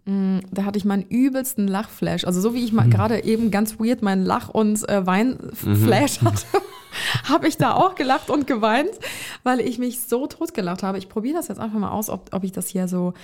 Mm, 0.05 0.39
Da 0.51 0.65
hatte 0.65 0.79
ich 0.79 0.85
meinen 0.85 1.03
übelsten 1.09 1.67
Lachflash. 1.69 2.25
Also 2.25 2.41
so 2.41 2.55
wie 2.55 2.65
ich 2.65 2.73
mal 2.73 2.89
gerade 2.89 3.25
eben 3.25 3.51
ganz 3.51 3.79
weird 3.81 4.03
meinen 4.03 4.25
Lach- 4.25 4.49
und 4.51 4.89
äh, 4.89 5.07
Weinflash 5.07 6.21
hatte. 6.23 6.47
habe 7.25 7.49
ich 7.49 7.57
da 7.57 7.75
auch 7.75 7.95
gelacht 7.95 8.31
und 8.31 8.47
geweint, 8.47 8.91
weil 9.43 9.61
ich 9.61 9.79
mich 9.79 10.01
so 10.01 10.27
totgelacht 10.27 10.83
habe. 10.83 10.99
Ich 10.99 11.09
probiere 11.09 11.37
das 11.37 11.49
jetzt 11.49 11.59
einfach 11.59 11.79
mal 11.79 11.91
aus, 11.91 12.11
ob, 12.11 12.33
ob 12.33 12.45
ich 12.45 12.53
das 12.53 12.69
hier 12.69 12.89
so 12.89 13.15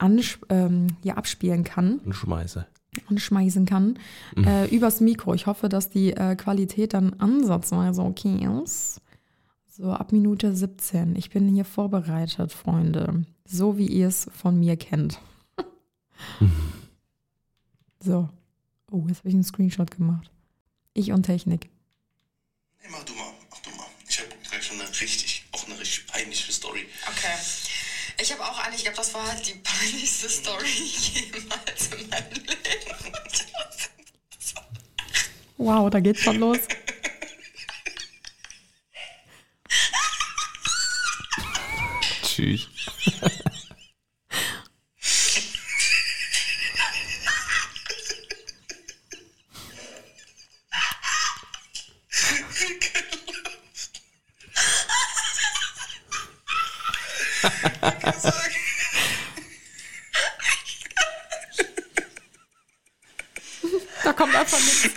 ähm, 0.00 0.86
hier 1.02 1.18
abspielen 1.18 1.64
kann 1.64 2.00
Und 2.04 2.14
schmeiße. 2.14 2.66
und 3.08 3.20
schmeißen 3.20 3.66
kann. 3.66 3.98
Äh, 4.36 4.74
übers 4.74 5.00
Mikro. 5.00 5.34
Ich 5.34 5.46
hoffe, 5.46 5.68
dass 5.68 5.90
die 5.90 6.12
äh, 6.12 6.36
Qualität 6.36 6.94
dann 6.94 7.14
ansatzweise 7.18 8.02
okay 8.02 8.48
ist. 8.64 9.00
So, 9.68 9.92
ab 9.92 10.12
Minute 10.12 10.54
17. 10.54 11.16
Ich 11.16 11.30
bin 11.30 11.48
hier 11.48 11.64
vorbereitet, 11.64 12.52
Freunde. 12.52 13.24
So 13.46 13.78
wie 13.78 13.86
ihr 13.86 14.08
es 14.08 14.28
von 14.36 14.58
mir 14.58 14.76
kennt. 14.76 15.20
so. 18.00 18.28
Oh, 18.90 19.04
jetzt 19.08 19.18
habe 19.18 19.28
ich 19.28 19.34
einen 19.34 19.44
Screenshot 19.44 19.90
gemacht. 19.90 20.30
Ich 20.94 21.12
und 21.12 21.22
Technik. 21.22 21.70
Nee, 22.82 22.88
mach 22.90 23.04
du 23.04 23.14
mal, 23.14 23.32
mach 23.50 23.58
du 23.60 23.70
mal. 23.70 23.86
Ich 24.08 24.18
habe 24.18 24.28
gleich 24.48 24.64
schon 24.64 24.80
eine 24.80 24.88
richtig, 24.88 25.44
auch 25.52 25.64
eine 25.66 25.78
richtig 25.78 26.06
peinliche 26.06 26.52
Story. 26.52 26.86
Okay. 27.06 27.34
Ich 28.18 28.32
habe 28.32 28.44
auch 28.44 28.58
eine, 28.58 28.76
ich 28.76 28.82
glaube, 28.82 28.96
das 28.96 29.14
war 29.14 29.26
halt 29.26 29.46
die 29.46 29.54
peinlichste 29.62 30.28
Story 30.28 30.68
jemals 30.68 31.86
in 31.88 32.08
meinem 32.08 32.32
Leben. 32.32 32.58
Wow, 35.56 35.90
da 35.90 36.00
geht's 36.00 36.22
schon 36.22 36.36
los. 36.36 36.58
Tschüss. 42.22 42.68
Da 64.04 64.12
kommt 64.12 64.34
einfach 64.34 64.58
nichts. 64.58 64.90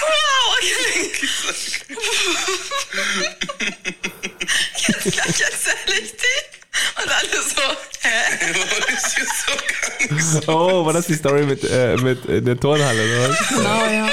Wow, 0.00 0.56
okay. 0.56 1.12
Jetzt 4.86 5.12
gleich 5.12 5.40
erzähle 5.40 6.00
ich 6.00 6.12
die. 6.16 6.40
Und 7.02 7.10
alle 7.10 7.42
so, 7.42 7.62
hä? 8.02 8.16
ist 8.92 9.14
hier 9.14 9.26
so 9.26 9.52
gar 9.56 10.14
nicht. 10.14 10.37
Oh, 10.48 10.84
war 10.86 10.92
das 10.94 11.06
die 11.06 11.14
Story 11.14 11.44
mit, 11.44 11.62
äh, 11.62 11.96
mit 11.98 12.24
in 12.24 12.44
der 12.44 12.58
Turnhalle, 12.58 13.02
oder 13.04 13.28
was? 13.28 13.48
Genau, 13.48 13.86
ja. 13.86 14.06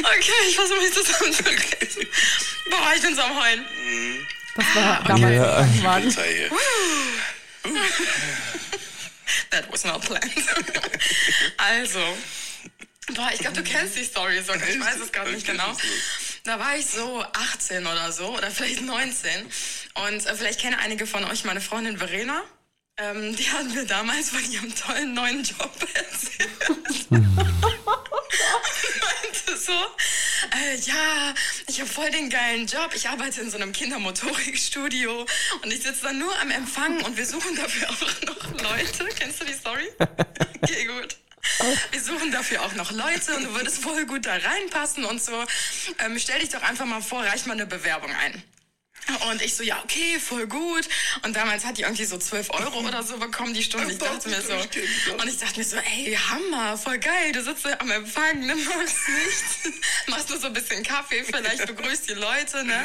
Okay, 0.00 0.32
ich 0.48 0.56
versuche 0.56 0.80
mich 0.80 0.92
zusammenzukriegen. 0.92 2.08
Boah, 2.70 2.92
ich 2.96 3.02
bin 3.02 3.14
so 3.14 3.22
am 3.22 3.40
Heulen. 3.40 3.64
Das 4.56 4.66
war 4.74 5.04
damals 5.06 5.34
Ja. 5.34 5.68
Polizei 6.00 6.34
hier. 6.34 6.50
That 9.50 9.70
was 9.72 9.84
not 9.84 10.00
planned. 10.02 10.32
also, 11.58 12.00
boah, 13.14 13.30
ich 13.32 13.38
glaube, 13.40 13.56
du 13.56 13.62
kennst 13.62 13.96
die 13.96 14.04
Story 14.04 14.40
sogar. 14.42 14.68
Ich 14.68 14.80
weiß 14.80 14.96
es 15.02 15.12
gerade 15.12 15.30
nicht 15.30 15.46
genau. 15.46 15.76
Da 16.44 16.58
war 16.58 16.76
ich 16.76 16.86
so 16.86 17.24
18 17.54 17.86
oder 17.86 18.12
so, 18.12 18.36
oder 18.36 18.50
vielleicht 18.50 18.82
19. 18.82 19.30
Und 20.06 20.26
äh, 20.26 20.34
vielleicht 20.34 20.60
kennen 20.60 20.76
einige 20.82 21.06
von 21.06 21.24
euch 21.24 21.44
meine 21.44 21.60
Freundin 21.60 21.98
Verena. 21.98 22.42
Ähm, 22.96 23.34
die 23.36 23.50
hat 23.50 23.66
mir 23.66 23.84
damals 23.86 24.30
von 24.30 24.50
ihrem 24.50 24.74
tollen 24.74 25.14
neuen 25.14 25.42
Job 25.42 25.72
erzählt. 25.94 27.10
meinte 29.34 29.56
so, 29.56 29.72
äh, 29.72 30.76
ja, 30.76 31.34
ich 31.66 31.80
habe 31.80 31.90
voll 31.90 32.10
den 32.10 32.30
geilen 32.30 32.66
Job. 32.66 32.90
Ich 32.94 33.08
arbeite 33.08 33.40
in 33.40 33.50
so 33.50 33.56
einem 33.56 33.72
Kindermotorikstudio 33.72 35.26
und 35.62 35.72
ich 35.72 35.82
sitze 35.82 36.04
dann 36.04 36.18
nur 36.18 36.38
am 36.40 36.50
Empfang 36.50 37.02
und 37.04 37.16
wir 37.16 37.26
suchen 37.26 37.56
dafür 37.56 37.90
auch 37.90 38.22
noch 38.22 38.62
Leute. 38.62 39.08
Kennst 39.18 39.40
du 39.40 39.44
die 39.44 39.54
Story? 39.54 39.88
Okay, 40.64 40.86
gut. 40.86 41.18
Wir 41.90 42.00
suchen 42.00 42.32
dafür 42.32 42.62
auch 42.62 42.72
noch 42.72 42.90
Leute 42.90 43.36
und 43.36 43.44
du 43.44 43.54
würdest 43.54 43.82
voll 43.82 44.06
gut 44.06 44.24
da 44.24 44.32
reinpassen 44.32 45.04
und 45.04 45.22
so. 45.22 45.44
Ähm, 45.98 46.18
stell 46.18 46.40
dich 46.40 46.48
doch 46.48 46.62
einfach 46.62 46.86
mal 46.86 47.02
vor, 47.02 47.22
reich 47.22 47.44
mal 47.44 47.52
eine 47.52 47.66
Bewerbung 47.66 48.10
ein. 48.10 48.42
Und 49.30 49.42
ich 49.42 49.54
so, 49.54 49.62
ja, 49.62 49.80
okay, 49.82 50.18
voll 50.18 50.46
gut. 50.46 50.88
Und 51.22 51.36
damals 51.36 51.64
hat 51.64 51.76
die 51.76 51.82
irgendwie 51.82 52.04
so 52.04 52.16
12 52.16 52.50
Euro 52.50 52.80
oder 52.80 53.02
so 53.02 53.18
bekommen 53.18 53.52
die 53.52 53.62
Stunde. 53.62 53.92
Ich 53.92 53.98
dachte 53.98 54.28
mir 54.28 54.40
so, 54.40 54.54
und 54.54 55.28
ich 55.28 55.38
dachte 55.38 55.58
mir 55.58 55.64
so, 55.64 55.76
ey, 55.76 56.16
Hammer, 56.30 56.76
voll 56.78 56.98
geil. 56.98 57.32
Du 57.32 57.42
sitzt 57.42 57.66
am 57.66 57.90
Empfang, 57.90 58.40
ne, 58.40 58.54
machst 58.54 59.08
nichts. 59.08 59.80
Machst 60.06 60.28
nur 60.30 60.38
so 60.38 60.46
ein 60.48 60.52
bisschen 60.52 60.82
Kaffee, 60.82 61.24
vielleicht 61.24 61.66
begrüßt 61.66 62.08
die 62.08 62.14
Leute, 62.14 62.64
ne? 62.64 62.84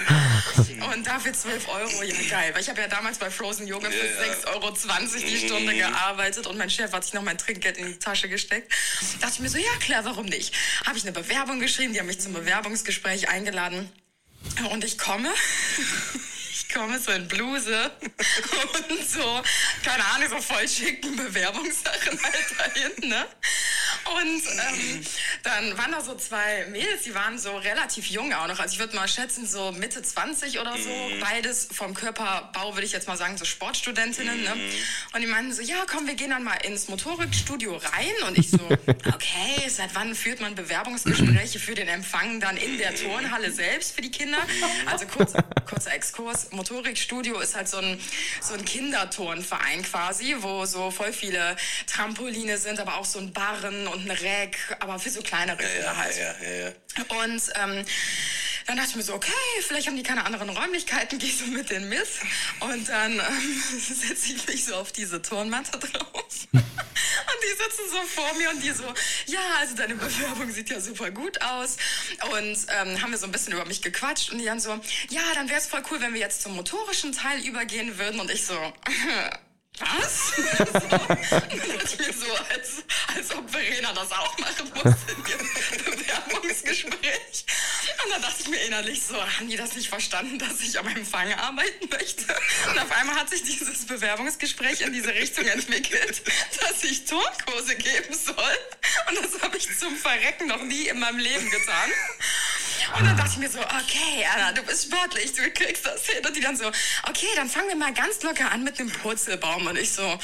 Und 0.93 1.05
dafür 1.05 1.33
12 1.33 1.67
Euro, 1.67 2.03
ja, 2.03 2.15
geil. 2.29 2.53
Weil 2.53 2.61
ich 2.61 2.69
habe 2.69 2.81
ja 2.81 2.87
damals 2.87 3.17
bei 3.17 3.29
Frozen 3.29 3.67
Yoga 3.67 3.89
für 3.89 3.97
Ja, 3.97 4.25
ja. 4.25 4.33
6,20 4.33 4.47
Euro 4.47 4.71
die 5.29 5.37
Stunde 5.37 5.75
gearbeitet 5.75 6.47
und 6.47 6.57
mein 6.57 6.69
Chef 6.69 6.91
hat 6.91 7.03
sich 7.03 7.13
noch 7.13 7.23
mein 7.23 7.37
Trinkgeld 7.37 7.77
in 7.77 7.87
die 7.87 7.99
Tasche 7.99 8.29
gesteckt. 8.29 8.71
Dachte 9.19 9.33
ich 9.35 9.39
mir 9.39 9.49
so, 9.49 9.57
ja, 9.57 9.75
klar, 9.79 10.05
warum 10.05 10.25
nicht? 10.25 10.53
Habe 10.85 10.97
ich 10.97 11.03
eine 11.03 11.11
Bewerbung 11.11 11.59
geschrieben, 11.59 11.93
die 11.93 11.99
haben 11.99 12.07
mich 12.07 12.19
zum 12.19 12.33
Bewerbungsgespräch 12.33 13.29
eingeladen. 13.29 13.91
Und 14.71 14.83
ich 14.83 14.97
komme, 14.97 15.29
ich 16.51 16.69
komme 16.73 16.99
so 16.99 17.11
in 17.11 17.27
Bluse 17.27 17.91
und 18.89 19.09
so, 19.09 19.41
keine 19.83 20.03
Ahnung, 20.05 20.29
so 20.29 20.41
voll 20.41 20.67
schicken 20.67 21.15
Bewerbungssachen 21.15 22.19
halt 22.21 22.55
dahin, 22.57 23.09
ne? 23.09 23.25
Und 24.17 24.41
ähm, 24.43 25.05
dann 25.43 25.77
waren 25.77 25.91
da 25.91 26.01
so 26.01 26.15
zwei 26.15 26.65
Mädels, 26.71 27.03
die 27.03 27.13
waren 27.13 27.37
so 27.37 27.55
relativ 27.57 28.07
jung 28.07 28.33
auch 28.33 28.47
noch. 28.47 28.59
Also 28.59 28.73
ich 28.73 28.79
würde 28.79 28.95
mal 28.95 29.07
schätzen, 29.07 29.47
so 29.47 29.71
Mitte 29.73 30.01
20 30.01 30.59
oder 30.59 30.75
so. 30.77 30.89
Beides 31.19 31.67
vom 31.71 31.93
Körperbau, 31.93 32.73
würde 32.73 32.85
ich 32.85 32.91
jetzt 32.91 33.07
mal 33.07 33.17
sagen, 33.17 33.37
so 33.37 33.45
Sportstudentinnen. 33.45 34.43
Ne? 34.43 34.53
Und 35.13 35.21
die 35.21 35.27
meinten 35.27 35.53
so, 35.53 35.61
ja, 35.61 35.85
komm, 35.87 36.07
wir 36.07 36.15
gehen 36.15 36.31
dann 36.31 36.43
mal 36.43 36.57
ins 36.65 36.87
Motorikstudio 36.87 37.75
rein. 37.75 38.27
Und 38.27 38.37
ich 38.37 38.49
so, 38.49 38.57
okay, 38.87 39.69
seit 39.69 39.93
wann 39.93 40.15
führt 40.15 40.39
man 40.39 40.55
Bewerbungsgespräche 40.55 41.59
für 41.59 41.75
den 41.75 41.87
Empfang 41.87 42.39
dann 42.39 42.57
in 42.57 42.77
der 42.77 42.95
Turnhalle 42.95 43.51
selbst 43.51 43.95
für 43.95 44.01
die 44.01 44.11
Kinder? 44.11 44.39
Also 44.85 45.05
kurz, 45.05 45.33
kurzer 45.69 45.93
Exkurs. 45.93 46.51
Motorikstudio 46.51 47.39
ist 47.39 47.55
halt 47.55 47.69
so 47.69 47.77
ein, 47.77 47.99
so 48.41 48.53
ein 48.55 48.65
Kinderturnverein 48.65 49.83
quasi, 49.83 50.35
wo 50.39 50.65
so 50.65 50.89
voll 50.91 51.13
viele 51.13 51.55
Trampoline 51.87 52.57
sind, 52.57 52.79
aber 52.79 52.97
auch 52.97 53.05
so 53.05 53.19
ein 53.19 53.31
Barren 53.33 53.87
und 53.87 53.98
ein 54.05 54.11
Rack, 54.11 54.77
aber 54.79 54.99
für 54.99 55.09
so 55.09 55.21
kleinere 55.21 55.57
Kinder 55.57 55.85
Ja, 55.85 55.95
halt. 55.97 56.17
ja, 56.17 56.35
ja, 56.41 56.67
ja. 56.67 57.23
Und 57.23 57.41
ähm, 57.61 57.85
dann 58.67 58.77
dachte 58.77 58.89
ich 58.91 58.95
mir 58.97 59.03
so, 59.03 59.15
okay, 59.15 59.31
vielleicht 59.67 59.87
haben 59.87 59.95
die 59.95 60.03
keine 60.03 60.25
anderen 60.25 60.49
Räumlichkeiten, 60.49 61.17
geh 61.17 61.31
so 61.31 61.45
mit 61.45 61.69
denen 61.71 61.89
mit. 61.89 62.07
Und 62.59 62.87
dann 62.87 63.13
ähm, 63.13 63.63
setze 63.79 64.33
ich 64.33 64.47
mich 64.47 64.65
so 64.65 64.75
auf 64.75 64.91
diese 64.91 65.21
Turnmatte 65.21 65.79
drauf. 65.79 66.25
Und 66.53 67.43
die 67.43 67.63
sitzen 67.63 67.89
so 67.91 68.01
vor 68.03 68.33
mir 68.35 68.49
und 68.49 68.61
die 68.61 68.71
so, 68.71 68.83
ja, 69.27 69.39
also 69.59 69.75
deine 69.75 69.95
Bewerbung 69.95 70.51
sieht 70.51 70.69
ja 70.69 70.79
super 70.79 71.11
gut 71.11 71.41
aus. 71.41 71.77
Und 72.31 72.57
ähm, 72.69 73.01
haben 73.01 73.11
wir 73.11 73.17
so 73.17 73.25
ein 73.25 73.31
bisschen 73.31 73.53
über 73.53 73.65
mich 73.65 73.81
gequatscht 73.81 74.31
und 74.31 74.39
die 74.39 74.45
dann 74.45 74.59
so, 74.59 74.71
ja, 75.09 75.21
dann 75.35 75.47
wäre 75.49 75.59
es 75.59 75.67
voll 75.67 75.81
cool, 75.91 76.01
wenn 76.01 76.13
wir 76.13 76.19
jetzt 76.19 76.41
zum 76.41 76.55
motorischen 76.55 77.11
Teil 77.11 77.39
übergehen 77.45 77.97
würden. 77.97 78.19
Und 78.19 78.31
ich 78.31 78.45
so, 78.45 78.55
was? 79.79 80.31
so, 81.97 82.25
so, 82.25 82.33
als, 82.49 82.83
als 83.15 83.35
ob 83.35 83.49
Verena 83.49 83.93
das 83.93 84.11
auch 84.11 84.37
machen 84.37 84.71
muss 84.75 84.95
in 85.07 85.25
ihrem 85.25 85.49
Bewerbungsgespräch. 85.85 87.45
Und 88.03 88.11
dann 88.11 88.21
dachte 88.21 88.41
ich 88.41 88.47
mir 88.47 88.61
innerlich 88.61 89.01
so, 89.03 89.15
haben 89.15 89.49
die 89.49 89.57
das 89.57 89.75
nicht 89.75 89.89
verstanden, 89.89 90.39
dass 90.39 90.61
ich 90.61 90.79
am 90.79 90.87
Empfang 90.87 91.33
arbeiten 91.33 91.89
möchte? 91.89 92.23
Und 92.69 92.79
auf 92.79 92.91
einmal 92.91 93.15
hat 93.15 93.29
sich 93.29 93.43
dieses 93.43 93.85
Bewerbungsgespräch 93.85 94.81
in 94.81 94.93
diese 94.93 95.13
Richtung 95.13 95.45
entwickelt, 95.45 96.21
dass 96.61 96.83
ich 96.83 97.05
Turnkurse 97.05 97.75
geben 97.75 98.13
soll. 98.13 98.57
Und 99.09 99.17
das 99.17 99.41
habe 99.41 99.57
ich 99.57 99.77
zum 99.77 99.95
Verrecken 99.97 100.47
noch 100.47 100.63
nie 100.63 100.87
in 100.87 100.99
meinem 100.99 101.19
Leben 101.19 101.49
getan. 101.49 101.91
Und 102.97 103.05
dann 103.05 103.17
dachte 103.17 103.31
ich 103.33 103.37
mir 103.37 103.49
so, 103.49 103.59
okay, 103.59 104.25
Anna, 104.33 104.51
du 104.53 104.63
bist 104.63 104.85
sportlich, 104.85 105.33
du 105.33 105.49
kriegst 105.51 105.85
das 105.85 106.05
hin. 106.05 106.25
Und 106.25 106.35
die 106.35 106.41
dann 106.41 106.55
so, 106.57 106.67
okay, 107.07 107.27
dann 107.35 107.49
fangen 107.49 107.69
wir 107.69 107.75
mal 107.75 107.93
ganz 107.93 108.21
locker 108.23 108.51
an 108.51 108.63
mit 108.63 108.79
einem 108.79 108.91
Purzelbaum. 108.91 109.67
Und 109.67 109.77
ich 109.77 109.91
so, 109.91 110.19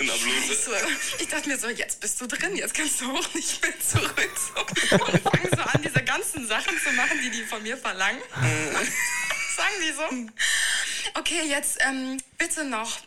In 0.00 0.06
der 0.06 0.14
Bluse. 0.14 0.54
Scheiße. 0.54 1.22
Ich 1.22 1.28
dachte 1.28 1.48
mir 1.48 1.58
so, 1.58 1.68
jetzt 1.68 2.00
bist 2.00 2.20
du 2.20 2.26
drin, 2.28 2.54
jetzt 2.56 2.74
kannst 2.74 3.00
du 3.00 3.10
auch 3.10 3.34
nicht 3.34 3.60
mehr 3.62 3.80
zurück. 3.80 4.30
So. 4.54 4.96
Und 4.96 5.22
fangen 5.22 5.50
so 5.56 5.62
an, 5.62 5.82
diese 5.82 6.02
ganzen 6.04 6.46
Sachen 6.46 6.78
zu 6.78 6.92
machen, 6.92 7.18
die 7.22 7.30
die 7.30 7.42
von 7.42 7.62
mir 7.62 7.76
verlangen. 7.76 8.20
Sagen 9.56 9.74
die 9.82 9.92
so. 9.92 11.18
Okay, 11.18 11.42
jetzt 11.48 11.78
ähm, 11.80 12.22
bitte 12.38 12.64
noch 12.64 12.98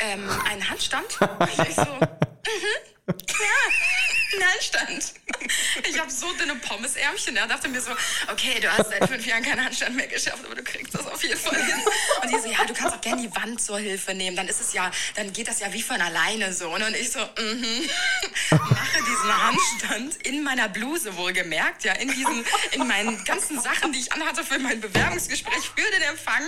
ähm, 0.00 0.28
einen 0.50 0.68
Handstand. 0.68 1.18
Und 1.20 1.68
ich 1.68 1.74
so, 1.74 1.82
mhm. 1.82 2.91
Ja, 3.08 3.14
ein 4.36 4.52
Handstand. 4.52 5.14
Ich 5.88 5.98
habe 5.98 6.10
so 6.10 6.32
dünne 6.34 6.54
Pommesärmchen. 6.56 7.36
Er 7.36 7.48
dachte 7.48 7.68
mir 7.68 7.80
so, 7.80 7.90
okay, 8.30 8.60
du 8.60 8.70
hast 8.70 8.90
seit 8.90 9.08
fünf 9.08 9.26
Jahren 9.26 9.42
keinen 9.42 9.64
Handstand 9.64 9.96
mehr 9.96 10.06
geschafft, 10.06 10.44
aber 10.44 10.54
du 10.54 10.62
kriegst 10.62 10.94
das 10.94 11.06
auf 11.06 11.22
jeden 11.22 11.38
Fall 11.38 11.62
hin. 11.62 11.74
Und 12.22 12.30
die 12.30 12.38
so, 12.38 12.48
ja, 12.48 12.64
du 12.64 12.72
kannst 12.72 12.94
auch 12.96 13.00
gerne 13.00 13.22
die 13.22 13.34
Wand 13.34 13.60
zur 13.60 13.78
Hilfe 13.78 14.14
nehmen. 14.14 14.36
Dann 14.36 14.46
ist 14.46 14.60
es 14.60 14.72
ja, 14.72 14.90
dann 15.16 15.32
geht 15.32 15.48
das 15.48 15.60
ja 15.60 15.72
wie 15.72 15.82
von 15.82 16.00
alleine 16.00 16.52
so. 16.52 16.72
Und 16.72 16.82
ich 16.94 17.10
so, 17.10 17.18
mhm. 17.18 17.90
Mache 18.50 18.98
diesen 18.98 19.42
Handstand 19.42 20.26
in 20.26 20.44
meiner 20.44 20.68
Bluse 20.68 21.16
wohlgemerkt, 21.16 21.84
ja, 21.84 21.94
in 21.94 22.08
diesen, 22.08 22.44
in 22.70 22.86
meinen 22.86 23.22
ganzen 23.24 23.60
Sachen, 23.60 23.92
die 23.92 23.98
ich 23.98 24.12
anhatte 24.12 24.44
für 24.44 24.58
mein 24.60 24.80
Bewerbungsgespräch 24.80 25.70
für 25.74 25.90
den 25.90 26.02
Empfang. 26.02 26.42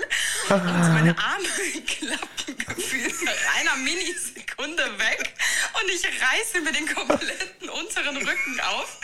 Und 0.50 0.94
meine 0.94 1.18
Arme 1.18 1.48
klappen 1.86 2.76
gefühlt 2.76 3.22
nach 3.24 3.56
einer 3.58 3.76
Minisekunde 3.76 4.98
weg. 4.98 5.34
Und 5.82 5.90
ich 5.90 6.04
reiße 6.04 6.43
mir 6.60 6.72
den 6.72 6.86
kompletten 6.86 7.68
unteren 7.68 8.16
Rücken 8.16 8.60
auf 8.60 8.98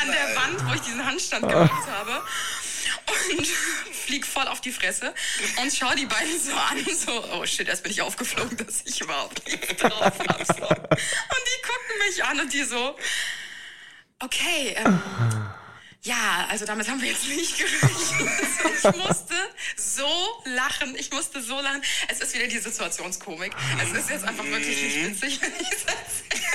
an 0.00 0.10
der 0.10 0.36
Wand, 0.36 0.68
wo 0.68 0.74
ich 0.74 0.80
diesen 0.80 1.04
Handstand 1.04 1.48
gemacht 1.48 1.86
habe. 1.88 2.22
Und 3.30 3.46
flieg 4.06 4.26
voll 4.26 4.46
auf 4.48 4.60
die 4.60 4.72
Fresse 4.72 5.14
und 5.60 5.72
schau 5.72 5.94
die 5.94 6.06
beiden 6.06 6.40
so 6.40 6.52
an, 6.52 6.84
so, 6.94 7.24
oh 7.34 7.46
shit, 7.46 7.68
erst 7.68 7.82
bin 7.82 7.92
ich 7.92 8.02
aufgeflogen, 8.02 8.56
dass 8.56 8.82
ich 8.84 9.00
überhaupt 9.00 9.46
nichts 9.46 9.76
drauf 9.76 10.18
habe. 10.18 10.44
So. 10.44 10.66
Und 10.66 11.42
die 11.46 11.62
gucken 11.62 11.98
mich 12.06 12.24
an 12.24 12.40
und 12.40 12.52
die 12.52 12.64
so, 12.64 12.96
okay, 14.18 14.74
ähm, 14.76 15.00
ja, 16.04 16.46
also 16.48 16.64
damit 16.64 16.88
haben 16.88 17.00
wir 17.00 17.08
jetzt 17.08 17.28
nicht 17.28 17.56
gerechnet. 17.56 18.30
Ich 18.76 18.96
musste 18.96 19.34
so 19.76 20.42
lachen. 20.46 20.96
Ich 20.96 21.12
musste 21.12 21.40
so 21.40 21.60
lachen. 21.60 21.82
Es 22.08 22.20
ist 22.20 22.34
wieder 22.34 22.48
die 22.48 22.58
Situationskomik. 22.58 23.52
Es 23.82 23.92
ist 23.96 24.10
jetzt 24.10 24.24
einfach 24.24 24.44
wirklich 24.44 24.82
nicht 24.82 25.06
witzig, 25.06 25.40
wenn 25.40 25.52
ich 25.60 25.68
es 25.70 25.84
erzähle. 25.84 26.46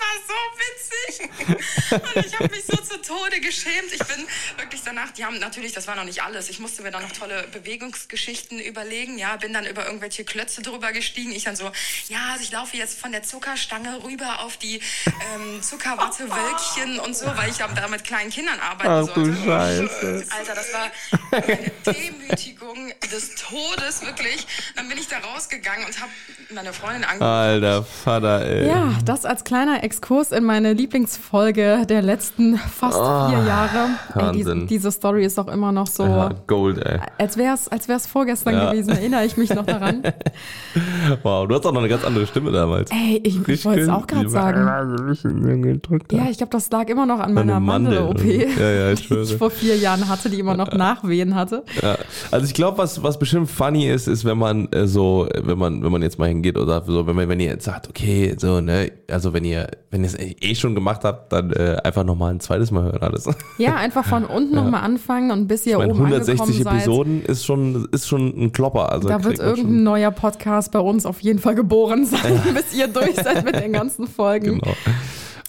Es 0.00 0.28
war 0.28 0.36
so 0.36 0.40
witzig. 0.58 2.14
Und 2.16 2.26
ich 2.26 2.38
habe 2.38 2.48
mich 2.48 2.64
so 2.64 2.76
zu 2.76 3.00
Tode 3.02 3.40
geschämt. 3.40 3.92
Ich 3.92 3.98
bin 3.98 4.26
wirklich 4.58 4.82
danach, 4.84 5.10
die 5.10 5.24
haben 5.24 5.38
natürlich, 5.38 5.72
das 5.72 5.86
war 5.86 5.96
noch 5.96 6.04
nicht 6.04 6.22
alles. 6.22 6.48
Ich 6.48 6.58
musste 6.58 6.82
mir 6.82 6.90
dann 6.90 7.02
noch 7.02 7.12
tolle 7.12 7.46
Bewegungsgeschichten 7.52 8.58
überlegen. 8.60 9.18
Ja, 9.18 9.36
bin 9.36 9.52
dann 9.52 9.66
über 9.66 9.86
irgendwelche 9.86 10.24
Klötze 10.24 10.62
drüber 10.62 10.92
gestiegen. 10.92 11.32
Ich 11.32 11.44
dann 11.44 11.56
so, 11.56 11.70
ja, 12.08 12.30
also 12.32 12.42
ich 12.42 12.52
laufe 12.52 12.76
jetzt 12.76 12.98
von 12.98 13.12
der 13.12 13.22
Zuckerstange 13.22 14.02
rüber 14.04 14.40
auf 14.40 14.56
die 14.56 14.80
ähm, 15.34 15.62
Zuckerwattewölkchen 15.62 17.00
und 17.00 17.16
so, 17.16 17.26
weil 17.36 17.50
ich 17.50 17.58
ja 17.58 17.68
da 17.68 17.88
mit 17.88 18.04
kleinen 18.04 18.30
Kindern 18.30 18.58
arbeiten 18.60 19.10
Ach 19.10 19.14
du 19.14 19.24
sollte. 19.24 19.44
Scheiße. 19.44 20.26
Alter, 20.36 20.54
das 20.54 20.72
war 20.72 20.90
eine 21.32 21.70
Demütigung 21.86 22.92
des 23.12 23.34
Todes, 23.34 24.02
wirklich. 24.02 24.46
Dann 24.76 24.88
bin 24.88 24.98
ich 24.98 25.08
da 25.08 25.18
rausgegangen 25.18 25.86
und 25.86 26.00
habe 26.00 26.10
meine 26.50 26.72
Freundin 26.72 27.04
angerufen. 27.04 27.24
Alter 27.24 27.84
Vater, 27.84 28.44
ey. 28.46 28.68
Ja, 28.68 28.98
das 29.04 29.24
als 29.24 29.44
kleiner 29.44 29.82
Exkurs 29.90 30.30
in 30.30 30.44
meine 30.44 30.72
Lieblingsfolge 30.72 31.84
der 31.88 32.00
letzten 32.00 32.56
fast 32.56 32.96
vier 32.96 33.44
Jahre. 33.44 33.88
Ey, 34.14 34.30
diese, 34.32 34.50
Oh, 34.50 34.52
Wahnsinn. 34.52 34.66
diese 34.68 34.92
Story 34.92 35.24
ist 35.24 35.36
auch 35.40 35.48
immer 35.48 35.72
noch 35.72 35.88
so, 35.88 36.04
Ja, 36.04 36.30
Gold, 36.46 36.78
ey. 36.78 37.00
als 37.18 37.36
wäre 37.36 37.54
es 37.54 37.66
als 37.66 37.88
wär's 37.88 38.06
vorgestern 38.06 38.54
Ja. 38.54 38.70
gewesen, 38.70 38.90
erinnere 38.90 39.24
ich 39.24 39.36
mich 39.36 39.52
noch 39.52 39.66
daran. 39.66 40.02
Wow, 41.24 41.48
du 41.48 41.56
hast 41.56 41.66
auch 41.66 41.72
noch 41.72 41.80
eine 41.80 41.88
ganz 41.88 42.04
andere 42.04 42.24
Stimme 42.28 42.52
damals. 42.52 42.90
Ey, 42.92 43.20
ich, 43.24 43.46
ich 43.48 43.64
wollte 43.64 43.80
es 43.80 43.88
auch 43.88 44.06
gerade 44.06 44.28
sagen. 44.28 44.64
Ja, 46.12 46.28
ich 46.30 46.38
glaube, 46.38 46.50
das 46.52 46.70
lag 46.70 46.88
immer 46.88 47.06
noch 47.06 47.18
an 47.18 47.34
meiner. 47.34 47.58
Mandel-OP, 47.58 48.22
Ja, 48.22 48.70
ja, 48.70 48.92
ich 48.92 49.08
die 49.08 49.14
ich 49.16 49.34
vor 49.36 49.50
vier 49.50 49.76
Jahren 49.76 50.08
hatte, 50.08 50.30
die 50.30 50.38
immer 50.38 50.56
noch 50.56 50.72
Nachwehen 50.72 51.34
hatte. 51.34 51.64
Ja. 51.82 51.96
Also 52.30 52.46
ich 52.46 52.54
glaube, 52.54 52.78
was, 52.78 53.02
was 53.02 53.18
bestimmt 53.18 53.50
funny 53.50 53.88
ist, 53.90 54.06
ist, 54.06 54.24
wenn 54.24 54.38
man 54.38 54.68
äh, 54.72 54.86
so, 54.86 55.28
wenn 55.42 55.58
man, 55.58 55.82
wenn 55.82 55.90
man 55.90 56.02
jetzt 56.02 56.20
mal 56.20 56.28
hingeht 56.28 56.56
oder 56.56 56.84
so, 56.86 57.04
wenn 57.08 57.16
man, 57.16 57.28
wenn 57.28 57.40
ihr 57.40 57.48
jetzt 57.50 57.64
sagt, 57.64 57.88
okay, 57.88 58.36
so, 58.38 58.60
ne, 58.60 58.92
also 59.10 59.32
wenn 59.32 59.44
ihr, 59.44 59.66
wenn 59.90 60.02
ihr 60.04 60.08
es 60.08 60.16
eh 60.18 60.54
schon 60.54 60.74
gemacht 60.74 61.02
habt, 61.04 61.32
dann 61.32 61.50
äh, 61.52 61.76
einfach 61.84 62.04
nochmal 62.04 62.32
ein 62.34 62.40
zweites 62.40 62.70
Mal 62.70 62.84
hören 62.84 63.02
alles. 63.02 63.28
Ja, 63.58 63.76
einfach 63.76 64.04
von 64.04 64.24
unten 64.26 64.54
noch 64.54 64.64
nochmal 64.64 64.82
anfangen 64.82 65.30
und 65.30 65.48
bis 65.48 65.66
ihr 65.66 65.72
Ich 65.72 65.78
meine, 65.78 65.92
oben 65.92 66.04
160 66.06 66.40
angekommen 66.40 66.64
seid. 66.64 66.74
Episoden 66.86 67.24
ist 67.24 67.44
schon, 67.46 67.88
ist 67.92 68.06
schon 68.08 68.28
ein 68.40 68.52
Klopper. 68.52 68.92
Also 68.92 69.08
Da 69.08 69.24
wird 69.24 69.38
irgendein 69.38 69.64
schon- 69.74 69.82
neuer 69.82 70.10
Podcast 70.10 70.70
bei 70.72 70.78
uns 70.80 71.06
auf 71.06 71.20
jeden 71.20 71.38
Fall 71.38 71.54
geboren 71.54 72.04
sein, 72.06 72.40
bis 72.54 72.74
ihr 72.74 72.88
durch 72.88 73.16
seid 73.16 73.44
mit 73.44 73.56
den 73.56 73.72
ganzen 73.72 74.06
Folgen. 74.06 74.60
Genau. 74.60 74.74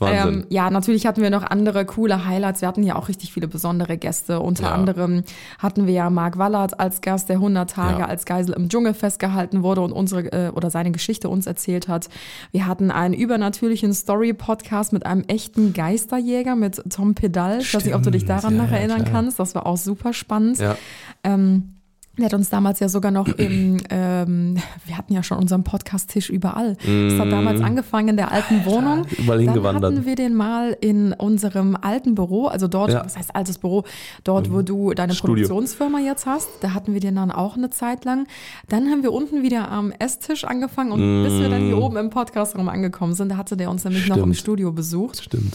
Wahnsinn. 0.02 0.42
Ähm, 0.42 0.46
ja, 0.50 0.70
natürlich 0.70 1.06
hatten 1.06 1.22
wir 1.22 1.30
noch 1.30 1.44
andere 1.44 1.86
coole 1.86 2.26
Highlights. 2.26 2.62
Wir 2.62 2.68
hatten 2.68 2.84
ja 2.84 2.96
auch 2.96 3.08
richtig 3.08 3.32
viele 3.32 3.48
besondere 3.48 3.98
Gäste. 3.98 4.40
Unter 4.40 4.64
Ja. 4.64 4.72
anderem 4.74 5.24
hatten 5.60 5.88
wir 5.88 5.94
ja 5.94 6.10
Marc 6.10 6.38
Wallert 6.38 6.80
als 6.80 7.02
Gast, 7.02 7.30
der 7.30 7.38
100 7.38 7.70
Tage 7.70 8.00
Ja. 8.02 8.06
als 8.08 8.26
Geisel 8.26 8.54
im 8.56 8.68
Dschungel 8.70 8.94
festgehalten 8.94 9.64
wurde 9.64 9.82
und 9.82 9.92
unsere 9.92 10.24
äh, 10.32 10.50
oder 10.50 10.70
seine 10.70 10.92
Geschichte 10.92 11.30
uns 11.30 11.46
erzählt 11.48 11.88
hat. 11.88 12.10
Wir 12.52 12.68
hatten 12.68 12.92
einen 12.92 13.14
übernatürlichen 13.14 13.94
Story-Podcast 13.94 14.92
mit 14.94 15.06
einem 15.06 15.24
echten 15.28 15.74
Geisterjäger 15.74 16.56
mit 16.56 16.82
Tom 16.90 17.16
Pedal. 17.16 17.60
Ich 17.62 17.74
weiß 17.74 17.86
nicht, 17.86 17.96
ob 17.96 18.04
du 18.04 18.12
dich 18.12 18.26
daran 18.26 18.56
Ja, 18.58 18.64
noch 18.64 18.72
erinnern 18.72 19.04
klar. 19.04 19.12
kannst. 19.12 19.40
Das 19.40 19.56
war 19.56 19.66
auch 19.66 19.78
super 19.78 20.14
spannend. 20.14 20.60
ja. 20.60 20.76
Ähm, 21.24 21.76
der 22.18 22.26
hat 22.26 22.34
uns 22.34 22.50
damals 22.50 22.80
ja 22.80 22.90
sogar 22.90 23.12
noch 23.12 23.28
im, 23.28 23.78
ähm, 23.90 24.58
wir 24.86 24.98
hatten 24.98 25.14
ja 25.14 25.24
schon 25.24 25.38
unseren 25.38 25.64
Podcast-Tisch 25.64 26.30
überall. 26.30 26.76
Das 26.86 27.20
hat 27.20 27.32
damals 27.32 27.62
angefangen 27.62 28.10
in 28.10 28.18
der 28.18 28.32
alten 28.32 28.66
Wohnung. 28.66 29.06
überall 29.18 29.38
Dann 29.38 29.48
hingewandert. 29.54 29.94
hatten 29.94 30.06
wir 30.06 30.16
den 30.16 30.36
mal 30.36 30.76
in 30.82 31.14
unserem 31.14 31.76
alten 31.80 32.14
Büro, 32.16 32.48
also 32.48 32.68
dort, 32.68 32.92
Ja. 32.92 33.00
Mhm. 33.00 33.06
was 33.06 33.18
heißt 33.18 33.36
altes 33.36 33.58
Büro, 33.58 33.86
dort, 34.24 34.52
wo 34.52 34.62
du 34.62 34.94
deine 34.94 35.14
Studio. 35.16 35.48
Produktionsfirma 35.48 36.00
jetzt 36.00 36.26
hast. 36.26 36.50
Da 36.62 36.74
hatten 36.74 36.94
wir 36.94 37.00
den 37.00 37.16
dann 37.16 37.32
auch 37.32 37.56
eine 37.58 37.70
Zeit 37.70 38.04
lang. 38.06 38.28
Dann 38.70 38.90
haben 38.90 39.04
wir 39.04 39.14
unten 39.14 39.42
wieder 39.42 39.72
am 39.72 39.92
Esstisch 39.98 40.44
angefangen 40.44 40.92
und 40.92 41.24
bis 41.24 41.40
wir 41.40 41.50
dann 41.50 41.62
hier 41.64 41.78
oben 41.78 41.98
im 41.98 42.10
Podcastraum 42.10 42.68
angekommen 42.70 43.14
sind, 43.14 43.30
da 43.30 43.38
hatte 43.38 43.56
der 43.58 43.70
uns 43.70 43.84
nämlich 43.86 44.08
noch 44.08 44.18
im 44.18 44.22
Mm. 44.24 44.34
Stimmt. 44.34 44.38
Studio 44.38 44.72
besucht. 44.72 45.24
Stimmt. 45.24 45.54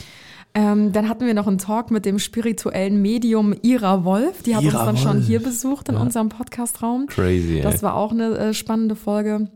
Ähm, 0.56 0.90
dann 0.90 1.10
hatten 1.10 1.26
wir 1.26 1.34
noch 1.34 1.46
einen 1.46 1.58
Talk 1.58 1.90
mit 1.90 2.06
dem 2.06 2.18
spirituellen 2.18 3.02
Medium 3.02 3.54
Ira 3.60 4.04
Wolf. 4.04 4.42
Die 4.42 4.56
hat 4.56 4.62
Ira 4.62 4.78
uns 4.78 4.86
dann 4.86 4.96
schon 4.96 5.16
Wolf. 5.18 5.26
hier 5.26 5.42
besucht 5.42 5.90
in 5.90 5.96
unserem 5.96 6.30
Podcastraum. 6.30 7.08
Crazy, 7.08 7.56
ey. 7.56 7.60
Das 7.60 7.82
war 7.82 7.94
auch 7.94 8.10
eine 8.10 8.38
äh, 8.38 8.54
spannende 8.54 8.96
Folge. 8.96 9.50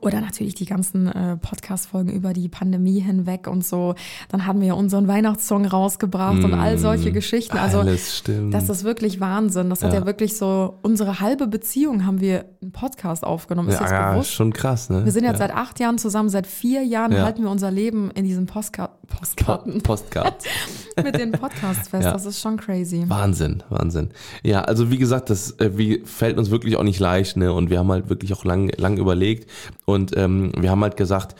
Oder 0.00 0.20
natürlich 0.20 0.54
die 0.54 0.64
ganzen 0.64 1.06
äh, 1.06 1.36
Podcast-Folgen 1.36 2.10
über 2.10 2.32
die 2.32 2.48
Pandemie 2.48 3.00
hinweg 3.00 3.46
und 3.46 3.64
so. 3.64 3.94
Dann 4.28 4.46
haben 4.46 4.60
wir 4.60 4.68
ja 4.68 4.74
unseren 4.74 5.08
Weihnachtssong 5.08 5.66
rausgebracht 5.66 6.42
und 6.44 6.54
all 6.54 6.78
solche 6.78 7.12
Geschichten. 7.12 7.56
Also 7.58 7.80
Alles 7.80 8.16
stimmt. 8.18 8.54
das 8.54 8.68
ist 8.68 8.84
wirklich 8.84 9.20
Wahnsinn. 9.20 9.70
Das 9.70 9.82
hat 9.82 9.92
Ja. 9.92 10.00
ja 10.00 10.06
wirklich 10.06 10.36
so, 10.36 10.78
unsere 10.82 11.20
halbe 11.20 11.46
Beziehung 11.46 12.06
haben 12.06 12.20
wir 12.20 12.44
einen 12.62 12.72
Podcast 12.72 13.24
aufgenommen. 13.24 13.68
Ist 13.68 13.74
ja, 13.76 13.80
das 13.82 13.90
ja, 13.90 14.12
bewusst? 14.12 14.32
schon 14.32 14.52
krass, 14.52 14.90
ne? 14.90 15.04
Wir 15.04 15.12
sind 15.12 15.24
jetzt 15.24 15.40
ja. 15.40 15.48
seit 15.48 15.54
acht 15.54 15.80
Jahren 15.80 15.98
zusammen, 15.98 16.28
seit 16.28 16.46
vier 16.46 16.82
Jahren 16.82 17.12
Ja. 17.12 17.24
halten 17.24 17.42
wir 17.42 17.50
unser 17.50 17.70
Leben 17.70 18.10
in 18.12 18.24
diesen 18.24 18.46
Postka 18.46 18.90
Postkarten 19.08 19.82
Postcard. 19.82 20.42
mit 21.04 21.18
den 21.18 21.32
Podcasts 21.32 21.88
fest. 21.88 22.04
Ja. 22.04 22.12
Das 22.12 22.24
ist 22.24 22.40
schon 22.40 22.56
crazy. 22.56 23.04
Wahnsinn, 23.08 23.62
Wahnsinn. 23.68 24.10
Ja, 24.42 24.62
also 24.62 24.90
wie 24.90 24.96
gesagt, 24.96 25.28
das 25.28 25.52
äh, 25.60 25.76
wie, 25.76 26.02
fällt 26.06 26.38
uns 26.38 26.50
wirklich 26.50 26.76
auch 26.76 26.82
nicht 26.82 26.98
leicht, 26.98 27.36
ne? 27.36 27.52
Und 27.52 27.68
wir 27.68 27.78
haben 27.78 27.90
halt 27.90 28.08
wirklich 28.08 28.32
auch 28.32 28.44
lang, 28.44 28.70
lang 28.78 28.96
überlegt 28.96 29.50
und 29.84 30.16
ähm, 30.16 30.52
wir 30.58 30.70
haben 30.70 30.82
halt 30.82 30.96
gesagt, 30.96 31.34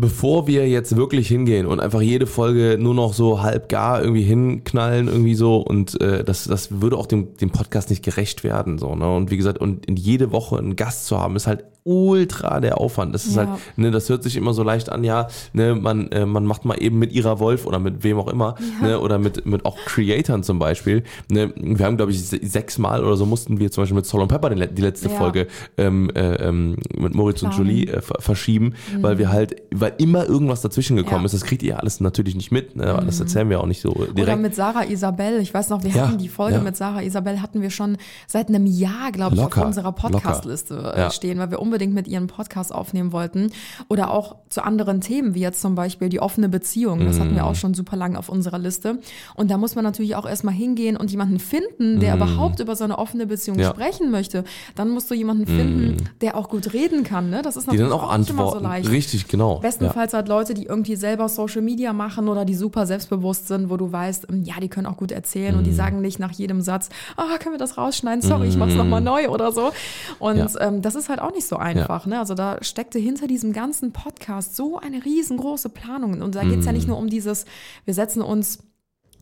bevor 0.00 0.46
wir 0.46 0.68
jetzt 0.68 0.94
wirklich 0.96 1.26
hingehen 1.26 1.66
und 1.66 1.80
einfach 1.80 2.00
jede 2.00 2.26
Folge 2.26 2.76
nur 2.78 2.94
noch 2.94 3.14
so 3.14 3.42
halb 3.42 3.68
gar 3.68 4.00
irgendwie 4.00 4.22
hinknallen, 4.22 5.08
irgendwie 5.08 5.34
so, 5.34 5.56
und 5.56 6.00
äh, 6.00 6.22
das, 6.22 6.44
das 6.44 6.80
würde 6.80 6.96
auch 6.96 7.06
dem, 7.06 7.36
dem 7.36 7.50
Podcast 7.50 7.90
nicht 7.90 8.04
gerecht 8.04 8.44
werden. 8.44 8.78
So, 8.78 8.94
ne? 8.94 9.12
Und 9.12 9.30
wie 9.30 9.36
gesagt, 9.36 9.58
und 9.58 9.86
in 9.86 9.96
jede 9.96 10.30
Woche 10.30 10.56
einen 10.56 10.76
Gast 10.76 11.06
zu 11.06 11.18
haben, 11.18 11.34
ist 11.34 11.48
halt 11.48 11.64
ultra 11.88 12.60
der 12.60 12.78
Aufwand. 12.78 13.14
Das 13.14 13.24
ist 13.24 13.36
Ja. 13.36 13.46
halt, 13.46 13.60
ne, 13.76 13.90
das 13.90 14.08
hört 14.08 14.22
sich 14.22 14.36
immer 14.36 14.52
so 14.52 14.62
leicht 14.62 14.90
an, 14.92 15.04
ja, 15.04 15.28
ne, 15.54 15.74
man, 15.74 16.08
äh, 16.12 16.26
man 16.26 16.44
macht 16.44 16.64
mal 16.64 16.74
eben 16.82 16.98
mit 16.98 17.12
ihrer 17.12 17.38
Wolf 17.40 17.66
oder 17.66 17.78
mit 17.78 18.04
wem 18.04 18.18
auch 18.18 18.28
immer, 18.28 18.56
ne, 18.82 19.00
oder 19.00 19.18
mit, 19.18 19.46
mit 19.46 19.64
auch 19.64 19.76
Creatoren 19.86 20.42
zum 20.42 20.58
Beispiel. 20.58 21.02
Ne, 21.30 21.52
wir 21.56 21.86
haben, 21.86 21.96
glaube 21.96 22.12
ich, 22.12 22.22
se- 22.24 22.40
sechsmal 22.42 23.02
oder 23.04 23.16
so 23.16 23.24
mussten 23.26 23.58
wir 23.58 23.70
zum 23.70 23.82
Beispiel 23.82 23.96
mit 23.96 24.06
Sol 24.06 24.20
und 24.20 24.28
Pepper 24.28 24.50
die 24.50 24.82
letzte 24.82 25.08
Ja. 25.08 25.14
Folge 25.16 25.46
ähm, 25.78 26.10
äh, 26.14 26.34
ähm, 26.46 26.76
mit 26.96 27.14
Moritz 27.14 27.42
und 27.42 27.50
Planen. 27.50 27.66
Julie 27.68 27.86
äh, 27.92 28.00
ver- 28.02 28.20
verschieben, 28.20 28.74
weil 29.00 29.18
wir 29.18 29.30
halt, 29.32 29.56
weil 29.74 29.94
immer 29.98 30.26
irgendwas 30.26 30.60
dazwischen 30.60 30.96
gekommen 30.96 31.08
Mhm. 31.08 31.14
Ja. 31.16 31.18
Mhm. 31.20 31.26
ist. 31.26 31.34
Das 31.34 31.44
kriegt 31.44 31.62
ihr 31.62 31.78
alles 31.80 32.00
natürlich 32.00 32.34
nicht 32.34 32.52
mit, 32.52 32.76
ne, 32.76 32.86
aber 32.86 33.02
das 33.04 33.18
erzählen 33.20 33.48
wir 33.48 33.60
auch 33.60 33.66
nicht 33.66 33.80
so 33.80 33.92
direkt. 33.92 34.18
Oder 34.20 34.36
mit 34.36 34.54
Sarah 34.54 34.84
Isabel. 34.84 35.40
Ich 35.40 35.54
weiß 35.54 35.70
noch, 35.70 35.82
wir 35.82 35.90
Ja, 35.90 36.06
hatten 36.08 36.18
die 36.18 36.28
Folge 36.28 36.56
ja. 36.56 36.62
mit 36.62 36.76
Sarah 36.76 37.02
Isabel 37.02 37.40
hatten 37.40 37.62
wir 37.62 37.70
schon 37.70 37.96
seit 38.26 38.48
einem 38.48 38.66
Jahr, 38.66 39.10
glaube 39.12 39.34
ich, 39.36 39.40
Locker, 39.40 39.60
auf 39.62 39.66
unserer 39.68 39.92
Podcast-Liste 39.92 40.92
äh, 40.94 41.00
Ja. 41.00 41.10
stehen, 41.10 41.38
weil 41.38 41.50
wir 41.50 41.60
unbedingt 41.60 41.77
mit 41.86 42.08
ihren 42.08 42.26
Podcast 42.26 42.74
aufnehmen 42.74 43.12
wollten. 43.12 43.50
Oder 43.88 44.10
auch 44.10 44.36
zu 44.48 44.62
anderen 44.64 45.00
Themen, 45.00 45.34
wie 45.34 45.40
jetzt 45.40 45.60
zum 45.60 45.74
Beispiel 45.74 46.08
die 46.08 46.20
offene 46.20 46.48
Beziehung. 46.48 47.04
Das 47.04 47.16
Mhm. 47.16 47.20
hatten 47.20 47.34
wir 47.36 47.46
auch 47.46 47.54
schon 47.54 47.74
super 47.74 47.96
lange 47.96 48.18
auf 48.18 48.28
unserer 48.28 48.58
Liste. 48.58 48.98
Und 49.34 49.50
da 49.50 49.56
muss 49.58 49.74
man 49.74 49.84
natürlich 49.84 50.16
auch 50.16 50.26
erstmal 50.26 50.54
hingehen 50.54 50.96
und 50.96 51.10
jemanden 51.10 51.38
finden, 51.38 52.00
der 52.00 52.16
überhaupt 52.16 52.60
über 52.60 52.74
so 52.76 52.84
eine 52.84 52.98
offene 52.98 53.26
Beziehung 53.26 53.56
Mhm. 53.56 53.62
Ja. 53.62 53.70
Mhm. 53.70 53.74
sprechen 53.74 54.10
möchte. 54.10 54.44
Dann 54.74 54.90
musst 54.90 55.10
du 55.10 55.14
jemanden 55.14 55.46
finden, 55.46 55.96
der 56.20 56.36
auch 56.36 56.48
gut 56.48 56.72
reden 56.72 57.04
kann. 57.04 57.30
Ne? 57.30 57.42
Das 57.42 57.56
ist 57.56 57.64
die 57.64 57.76
natürlich 57.76 57.90
dann 57.90 58.00
auch 58.00 58.16
nicht 58.18 58.30
immer 58.30 58.38
so 58.42 58.44
antworten. 58.56 58.64
leicht. 58.64 58.90
Richtig, 58.90 59.28
genau. 59.28 59.54
Ja. 59.54 59.60
Bestenfalls 59.60 60.12
halt 60.14 60.28
Leute, 60.28 60.54
die 60.54 60.64
irgendwie 60.64 60.96
selber 60.96 61.28
Social 61.28 61.62
Media 61.62 61.92
machen 61.92 62.28
oder 62.28 62.44
die 62.44 62.54
super 62.54 62.86
selbstbewusst 62.86 63.48
sind, 63.48 63.70
wo 63.70 63.76
du 63.76 63.92
weißt, 63.92 64.26
ähm, 64.30 64.42
ja, 64.44 64.54
die 64.60 64.68
können 64.68 64.86
auch 64.86 64.96
gut 64.96 65.12
erzählen 65.12 65.52
Mhm. 65.52 65.58
und 65.58 65.64
die 65.66 65.72
sagen 65.72 66.00
nicht 66.00 66.18
nach 66.18 66.32
jedem 66.32 66.60
Satz, 66.62 66.88
ah, 67.16 67.36
können 67.38 67.54
wir 67.54 67.58
das 67.58 67.76
rausschneiden? 67.78 68.22
Sorry, 68.22 68.48
ich 68.48 68.56
mach's 68.56 68.74
nochmal 68.74 69.00
neu 69.00 69.28
oder 69.28 69.52
so. 69.52 69.70
Und 70.18 70.36
Ja. 70.38 70.46
ähm, 70.60 70.82
das 70.82 70.94
ist 70.94 71.08
halt 71.08 71.20
auch 71.20 71.32
nicht 71.34 71.46
so 71.46 71.56
einfach. 71.58 72.06
Ne? 72.06 72.18
Also 72.18 72.34
da 72.34 72.58
steckte 72.62 72.98
hinter 72.98 73.26
diesem 73.26 73.52
ganzen 73.52 73.92
Podcast 73.92 74.56
so 74.56 74.78
eine 74.78 75.04
riesengroße 75.04 75.68
Planung. 75.68 76.20
Und 76.22 76.34
da 76.34 76.42
geht's 76.44 76.64
ja 76.66 76.72
Mhm. 76.72 76.78
nicht 76.78 76.88
nur 76.88 76.98
um 76.98 77.08
dieses, 77.08 77.44
wir 77.84 77.94
setzen 77.94 78.22
uns 78.22 78.60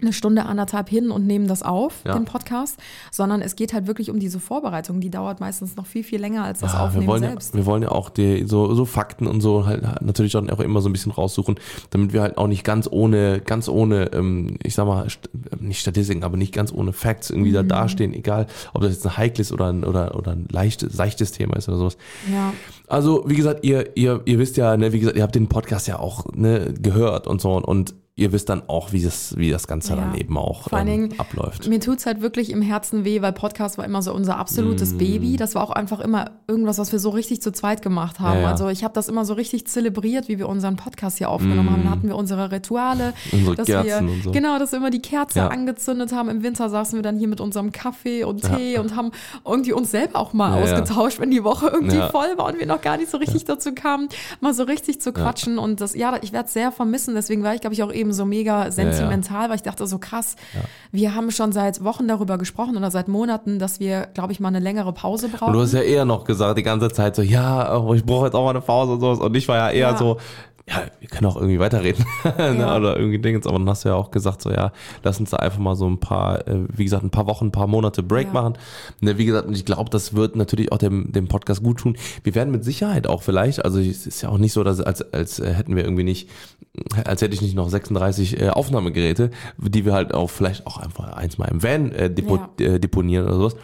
eine 0.00 0.12
Stunde, 0.12 0.44
anderthalb 0.46 0.88
hin 0.90 1.10
und 1.10 1.26
nehmen 1.26 1.46
das 1.48 1.62
auf, 1.62 2.02
Ja. 2.04 2.14
den 2.14 2.26
Podcast, 2.26 2.78
sondern 3.10 3.40
es 3.40 3.56
geht 3.56 3.72
halt 3.72 3.86
wirklich 3.86 4.10
um 4.10 4.18
diese 4.20 4.40
Vorbereitung. 4.40 5.00
Die 5.00 5.10
dauert 5.10 5.40
meistens 5.40 5.74
noch 5.76 5.86
viel, 5.86 6.04
viel 6.04 6.20
länger 6.20 6.44
als 6.44 6.60
das 6.60 6.72
Ja, 6.72 6.78
wir 6.80 6.84
Aufnehmen 6.84 7.06
wollen, 7.06 7.22
selbst. 7.22 7.54
Ja, 7.54 7.60
wir 7.60 7.66
wollen 7.66 7.82
ja 7.82 7.90
auch 7.90 8.10
die, 8.10 8.44
so, 8.46 8.74
so 8.74 8.84
Fakten 8.84 9.26
und 9.26 9.40
so 9.40 9.64
halt 9.66 9.82
natürlich 10.02 10.32
dann 10.32 10.50
auch 10.50 10.60
immer 10.60 10.80
so 10.82 10.88
ein 10.88 10.92
bisschen 10.92 11.12
raussuchen, 11.12 11.56
damit 11.90 12.12
wir 12.12 12.20
halt 12.22 12.36
auch 12.36 12.46
nicht 12.46 12.62
ganz 12.64 12.88
ohne, 12.90 13.40
ganz 13.40 13.68
ohne, 13.68 14.12
ähm, 14.12 14.58
ich 14.62 14.74
sag 14.74 14.86
mal, 14.86 15.08
st 15.08 15.30
nicht 15.60 15.80
Statistiken, 15.80 16.24
aber 16.24 16.36
nicht 16.36 16.52
ganz 16.52 16.72
ohne 16.72 16.92
Facts 16.92 17.30
irgendwie 17.30 17.50
Mhm. 17.50 17.54
da 17.54 17.62
dastehen, 17.62 18.12
egal 18.14 18.46
ob 18.74 18.82
das 18.82 18.92
jetzt 18.92 19.06
ein 19.06 19.16
heikles 19.16 19.50
oder 19.52 19.68
ein, 19.72 19.82
oder, 19.84 20.14
oder 20.16 20.32
ein 20.32 20.46
leichtes, 20.50 20.92
seichtes 20.92 21.32
Thema 21.32 21.56
ist 21.56 21.68
oder 21.68 21.78
sowas. 21.78 21.96
ja. 22.30 22.52
Also, 22.88 23.24
wie 23.26 23.34
gesagt, 23.34 23.64
ihr, 23.64 23.96
ihr, 23.96 24.20
ihr 24.26 24.38
wisst 24.38 24.56
ja, 24.56 24.76
ne, 24.76 24.92
wie 24.92 25.00
gesagt, 25.00 25.16
ihr 25.16 25.22
habt 25.24 25.34
den 25.34 25.48
Podcast 25.48 25.88
ja 25.88 25.98
auch 25.98 26.26
ne, 26.34 26.72
gehört 26.80 27.26
und 27.26 27.40
so 27.40 27.56
und 27.56 27.94
ihr 28.18 28.32
wisst 28.32 28.48
dann 28.48 28.62
auch, 28.66 28.92
wie 28.92 29.02
das, 29.02 29.36
wie 29.36 29.50
das 29.50 29.66
Ganze 29.68 29.90
Ja. 29.92 29.96
dann 30.00 30.14
eben 30.14 30.38
auch 30.38 30.70
Vor 30.70 30.78
allen 30.78 30.88
ähm, 30.88 31.08
Dingen, 31.10 31.20
abläuft. 31.20 31.68
Mir 31.68 31.80
tut's 31.80 32.06
halt 32.06 32.22
wirklich 32.22 32.50
im 32.50 32.62
Herzen 32.62 33.04
weh, 33.04 33.20
weil 33.20 33.34
Podcast 33.34 33.76
war 33.76 33.84
immer 33.84 34.00
so 34.00 34.14
unser 34.14 34.38
absolutes 34.38 34.94
Mm. 34.94 34.98
Baby. 34.98 35.36
Das 35.36 35.54
war 35.54 35.62
auch 35.62 35.70
einfach 35.70 36.00
immer 36.00 36.30
irgendwas, 36.48 36.78
was 36.78 36.92
wir 36.92 36.98
so 36.98 37.10
richtig 37.10 37.42
zu 37.42 37.52
zweit 37.52 37.82
gemacht 37.82 38.18
haben. 38.18 38.36
Ja, 38.38 38.42
ja. 38.44 38.50
Also 38.50 38.68
ich 38.70 38.84
habe 38.84 38.94
das 38.94 39.10
immer 39.10 39.26
so 39.26 39.34
richtig 39.34 39.66
zelebriert, 39.66 40.28
wie 40.28 40.38
wir 40.38 40.48
unseren 40.48 40.76
Podcast 40.76 41.18
hier 41.18 41.28
aufgenommen 41.28 41.70
haben. 41.70 41.84
Da 41.84 41.90
hatten 41.90 42.08
wir 42.08 42.16
unsere 42.16 42.50
Rituale. 42.50 43.12
Mm. 43.32 43.36
Unsere 43.36 43.54
dass 43.56 43.66
Kerzen 43.66 44.06
wir, 44.06 44.14
und 44.14 44.22
so. 44.24 44.30
Genau, 44.32 44.58
dass 44.58 44.72
wir 44.72 44.78
immer 44.78 44.90
die 44.90 45.02
Kerze 45.02 45.40
Ja. 45.40 45.48
angezündet 45.48 46.12
haben. 46.12 46.30
Im 46.30 46.42
Winter 46.42 46.70
saßen 46.70 46.96
wir 46.96 47.02
dann 47.02 47.18
hier 47.18 47.28
mit 47.28 47.42
unserem 47.42 47.70
Kaffee 47.70 48.24
und 48.24 48.42
Tee 48.42 48.78
und 48.78 48.96
haben 48.96 49.10
irgendwie 49.44 49.74
uns 49.74 49.90
selber 49.90 50.18
auch 50.20 50.32
mal 50.32 50.62
ausgetauscht, 50.62 51.20
wenn 51.20 51.30
die 51.30 51.44
Woche 51.44 51.66
irgendwie 51.68 51.98
voll 52.10 52.38
war 52.38 52.46
und 52.46 52.58
wir 52.58 52.66
noch 52.66 52.80
gar 52.80 52.96
nicht 52.96 53.10
so 53.10 53.18
richtig 53.18 53.44
dazu 53.44 53.74
kamen, 53.74 54.08
mal 54.40 54.54
so 54.54 54.62
richtig 54.62 55.02
zu 55.02 55.12
quatschen. 55.12 55.58
Und 55.58 55.82
das, 55.82 55.94
ja, 55.94 56.18
ich 56.22 56.32
werde 56.32 56.46
es 56.46 56.54
sehr 56.54 56.72
vermissen. 56.72 57.14
Deswegen 57.14 57.42
war 57.42 57.54
ich, 57.54 57.60
glaube 57.60 57.74
ich, 57.74 57.82
auch 57.82 57.92
eben 57.92 58.05
so 58.12 58.24
mega 58.24 58.70
sentimental, 58.70 59.48
weil 59.48 59.56
ich 59.56 59.62
dachte 59.62 59.86
so 59.86 59.98
krass, 59.98 60.36
wir 60.92 61.14
haben 61.14 61.30
schon 61.30 61.52
seit 61.52 61.82
Wochen 61.84 62.08
darüber 62.08 62.38
gesprochen 62.38 62.76
oder 62.76 62.90
seit 62.90 63.08
Monaten, 63.08 63.58
dass 63.58 63.80
wir, 63.80 64.08
glaube 64.14 64.32
ich, 64.32 64.40
mal 64.40 64.48
eine 64.48 64.60
längere 64.60 64.92
Pause 64.92 65.28
brauchen. 65.28 65.48
Und 65.48 65.52
du 65.54 65.60
hast 65.60 65.72
ja 65.74 65.80
eher 65.80 66.04
noch 66.04 66.24
gesagt 66.24 66.58
die 66.58 66.62
ganze 66.62 66.88
Zeit 66.90 67.16
so, 67.16 67.22
ja, 67.22 67.76
oh, 67.78 67.94
ich 67.94 68.04
brauche 68.04 68.26
jetzt 68.26 68.34
auch 68.34 68.44
mal 68.44 68.50
eine 68.50 68.60
Pause 68.60 68.92
und 68.92 69.00
sowas. 69.00 69.18
Und 69.18 69.36
ich 69.36 69.46
war 69.48 69.56
ja 69.56 69.70
eher 69.70 69.90
Ja. 69.90 69.96
so, 69.96 70.18
ja, 70.68 70.82
wir 70.98 71.08
können 71.08 71.26
auch 71.26 71.36
irgendwie 71.36 71.60
weiterreden. 71.60 72.04
ne? 72.38 72.56
Ja. 72.58 72.76
Oder 72.76 72.96
irgendwie 72.96 73.18
Dingens. 73.20 73.46
Aber 73.46 73.58
dann 73.58 73.68
hast 73.68 73.84
du 73.84 73.90
ja 73.90 73.94
auch 73.94 74.10
gesagt, 74.10 74.42
so, 74.42 74.50
ja, 74.50 74.72
lass 75.04 75.20
uns 75.20 75.30
da 75.30 75.36
einfach 75.36 75.60
mal 75.60 75.76
so 75.76 75.88
ein 75.88 76.00
paar, 76.00 76.46
äh, 76.48 76.64
wie 76.74 76.82
gesagt, 76.84 77.04
ein 77.04 77.10
paar 77.10 77.26
Wochen, 77.28 77.46
ein 77.46 77.52
paar 77.52 77.68
Monate 77.68 78.02
Break 78.02 78.26
Ja. 78.28 78.32
machen. 78.32 78.54
Ne, 79.00 79.16
wie 79.16 79.26
gesagt, 79.26 79.46
und 79.46 79.54
ich 79.56 79.64
glaube, 79.64 79.90
das 79.90 80.14
wird 80.14 80.34
natürlich 80.34 80.72
auch 80.72 80.78
dem, 80.78 81.12
dem 81.12 81.28
Podcast 81.28 81.62
gut 81.62 81.78
tun. 81.78 81.96
Wir 82.24 82.34
werden 82.34 82.50
mit 82.50 82.64
Sicherheit 82.64 83.06
auch 83.06 83.22
vielleicht, 83.22 83.64
also 83.64 83.78
es 83.78 84.06
ist 84.08 84.22
ja 84.22 84.28
auch 84.28 84.38
nicht 84.38 84.52
so, 84.52 84.64
dass 84.64 84.80
als, 84.80 85.02
als 85.12 85.38
äh, 85.38 85.52
hätten 85.54 85.76
wir 85.76 85.84
irgendwie 85.84 86.02
nicht, 86.04 86.28
als 87.04 87.22
hätte 87.22 87.34
ich 87.34 87.42
nicht 87.42 87.54
noch 87.54 87.68
36 87.68 88.40
äh, 88.40 88.48
Aufnahmegeräte, 88.48 89.30
die 89.58 89.84
wir 89.84 89.92
halt 89.94 90.14
auch 90.14 90.30
vielleicht 90.30 90.66
auch 90.66 90.78
einfach 90.78 91.12
eins 91.12 91.38
mal 91.38 91.46
im 91.46 91.62
Van 91.62 91.92
äh, 91.92 92.10
depo 92.10 92.36
Ja. 92.58 92.66
äh, 92.66 92.80
deponieren 92.80 93.26
oder 93.26 93.36
sowas, 93.36 93.56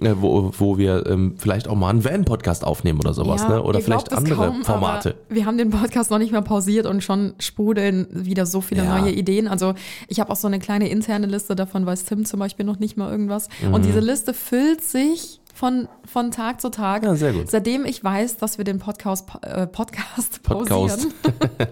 äh, 0.00 0.14
wo, 0.20 0.52
wo 0.56 0.78
wir 0.78 1.04
ähm, 1.06 1.34
vielleicht 1.36 1.66
auch 1.68 1.74
mal 1.74 1.90
einen 1.90 2.04
Van-Podcast 2.04 2.64
aufnehmen 2.64 3.00
oder 3.00 3.12
sowas, 3.12 3.46
ne? 3.48 3.62
Oder 3.62 3.80
vielleicht 3.80 4.12
andere 4.12 4.34
kaum, 4.36 4.64
Formate. 4.64 5.16
Wir 5.28 5.46
haben 5.46 5.58
den 5.58 5.70
Podcast 5.70 6.10
noch 6.10 6.18
nicht 6.18 6.32
mal 6.32 6.43
pausiert 6.44 6.86
und 6.86 7.02
schon 7.02 7.34
sprudeln 7.38 8.06
wieder 8.10 8.46
so 8.46 8.60
viele 8.60 8.84
Ja. 8.84 8.98
neue 8.98 9.12
Ideen. 9.12 9.48
Also 9.48 9.74
ich 10.08 10.20
habe 10.20 10.30
auch 10.30 10.36
so 10.36 10.46
eine 10.46 10.58
kleine 10.58 10.88
interne 10.88 11.26
Liste, 11.26 11.56
davon 11.56 11.84
weiß 11.86 12.04
Tim 12.04 12.24
zum 12.24 12.40
Beispiel 12.40 12.64
noch 12.64 12.78
nicht 12.78 12.96
mal 12.96 13.10
irgendwas. 13.10 13.48
Mhm. 13.66 13.74
Und 13.74 13.84
diese 13.84 14.00
Liste 14.00 14.32
füllt 14.34 14.82
sich 14.82 15.40
von, 15.54 15.88
von 16.04 16.30
Tag 16.30 16.60
zu 16.60 16.68
Tag. 16.70 17.04
Ja, 17.04 17.14
sehr 17.14 17.32
gut. 17.32 17.50
Seitdem 17.50 17.84
ich 17.84 18.02
weiß, 18.02 18.36
dass 18.38 18.58
wir 18.58 18.64
den 18.64 18.78
Podcast, 18.78 19.26
äh, 19.42 19.66
Podcast 19.66 20.42
Podcast. 20.42 20.68
pausieren. 20.68 21.14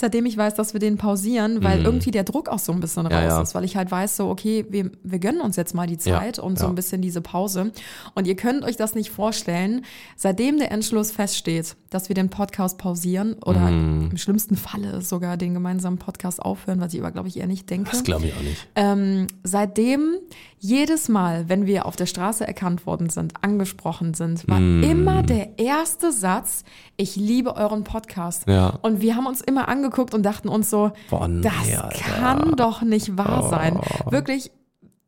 Seitdem 0.00 0.24
ich 0.24 0.36
weiß, 0.36 0.54
dass 0.54 0.72
wir 0.72 0.80
den 0.80 0.96
pausieren, 0.96 1.62
weil 1.62 1.84
irgendwie 1.84 2.10
der 2.10 2.24
Druck 2.24 2.48
auch 2.48 2.58
so 2.58 2.72
ein 2.72 2.80
bisschen 2.80 3.06
raus 3.06 3.10
Mhm. 3.12 3.18
Ja, 3.28 3.36
ja. 3.36 3.42
ist, 3.42 3.54
weil 3.54 3.64
ich 3.64 3.76
halt 3.76 3.90
weiß, 3.90 4.16
so, 4.16 4.30
okay, 4.30 4.64
wir, 4.70 4.90
wir 5.02 5.18
gönnen 5.18 5.42
uns 5.42 5.56
jetzt 5.56 5.74
mal 5.74 5.86
die 5.86 5.98
Zeit 5.98 6.38
Ja, 6.38 6.42
und 6.42 6.58
so 6.58 6.66
ein 6.66 6.74
bisschen 6.74 7.02
diese 7.02 7.20
Pause. 7.20 7.70
Und 8.14 8.26
ihr 8.26 8.34
könnt 8.34 8.64
euch 8.64 8.76
das 8.78 8.94
nicht 8.94 9.10
vorstellen, 9.10 9.84
seitdem 10.16 10.58
der 10.58 10.70
Entschluss 10.72 11.10
feststeht, 11.12 11.76
dass 11.90 12.08
wir 12.08 12.14
den 12.14 12.30
Podcast 12.30 12.78
pausieren 12.78 13.34
oder 13.44 13.60
Mhm. 13.60 14.08
im 14.12 14.16
schlimmsten 14.16 14.56
Falle 14.56 15.02
sogar 15.02 15.36
den 15.36 15.52
gemeinsamen 15.52 15.98
Podcast 15.98 16.40
aufhören, 16.40 16.80
was 16.80 16.94
ich 16.94 17.00
aber, 17.00 17.10
glaube 17.10 17.28
ich, 17.28 17.36
eher 17.38 17.46
nicht 17.46 17.68
denke. 17.68 17.90
Das 17.90 18.02
glaube 18.02 18.26
ich 18.26 18.34
auch 18.34 18.40
nicht. 18.42 18.66
Ähm, 18.76 19.26
seitdem 19.44 20.14
jedes 20.58 21.08
Mal, 21.08 21.48
wenn 21.48 21.66
wir 21.66 21.84
auf 21.86 21.96
der 21.96 22.06
Straße 22.06 22.46
erkannt 22.46 22.86
worden 22.86 23.10
sind, 23.10 23.32
angesprochen 23.42 24.14
sind, 24.14 24.46
war 24.48 24.60
Mm. 24.60 24.82
immer 24.82 25.22
der 25.22 25.58
erste 25.58 26.12
Satz, 26.12 26.64
ich 26.96 27.16
liebe 27.16 27.56
euren 27.56 27.82
Podcast. 27.84 28.46
Ja. 28.46 28.78
Und 28.82 29.00
wir 29.00 29.16
haben 29.16 29.26
uns 29.26 29.40
immer 29.40 29.68
angeguckt 29.68 29.89
und 30.14 30.22
dachten 30.22 30.48
uns 30.48 30.70
so, 30.70 30.92
nee, 31.28 31.40
das 31.42 31.80
Alter. 31.80 31.98
kann 31.98 32.56
doch 32.56 32.82
nicht 32.82 33.16
wahr 33.16 33.48
sein. 33.48 33.80
Wirklich 34.10 34.50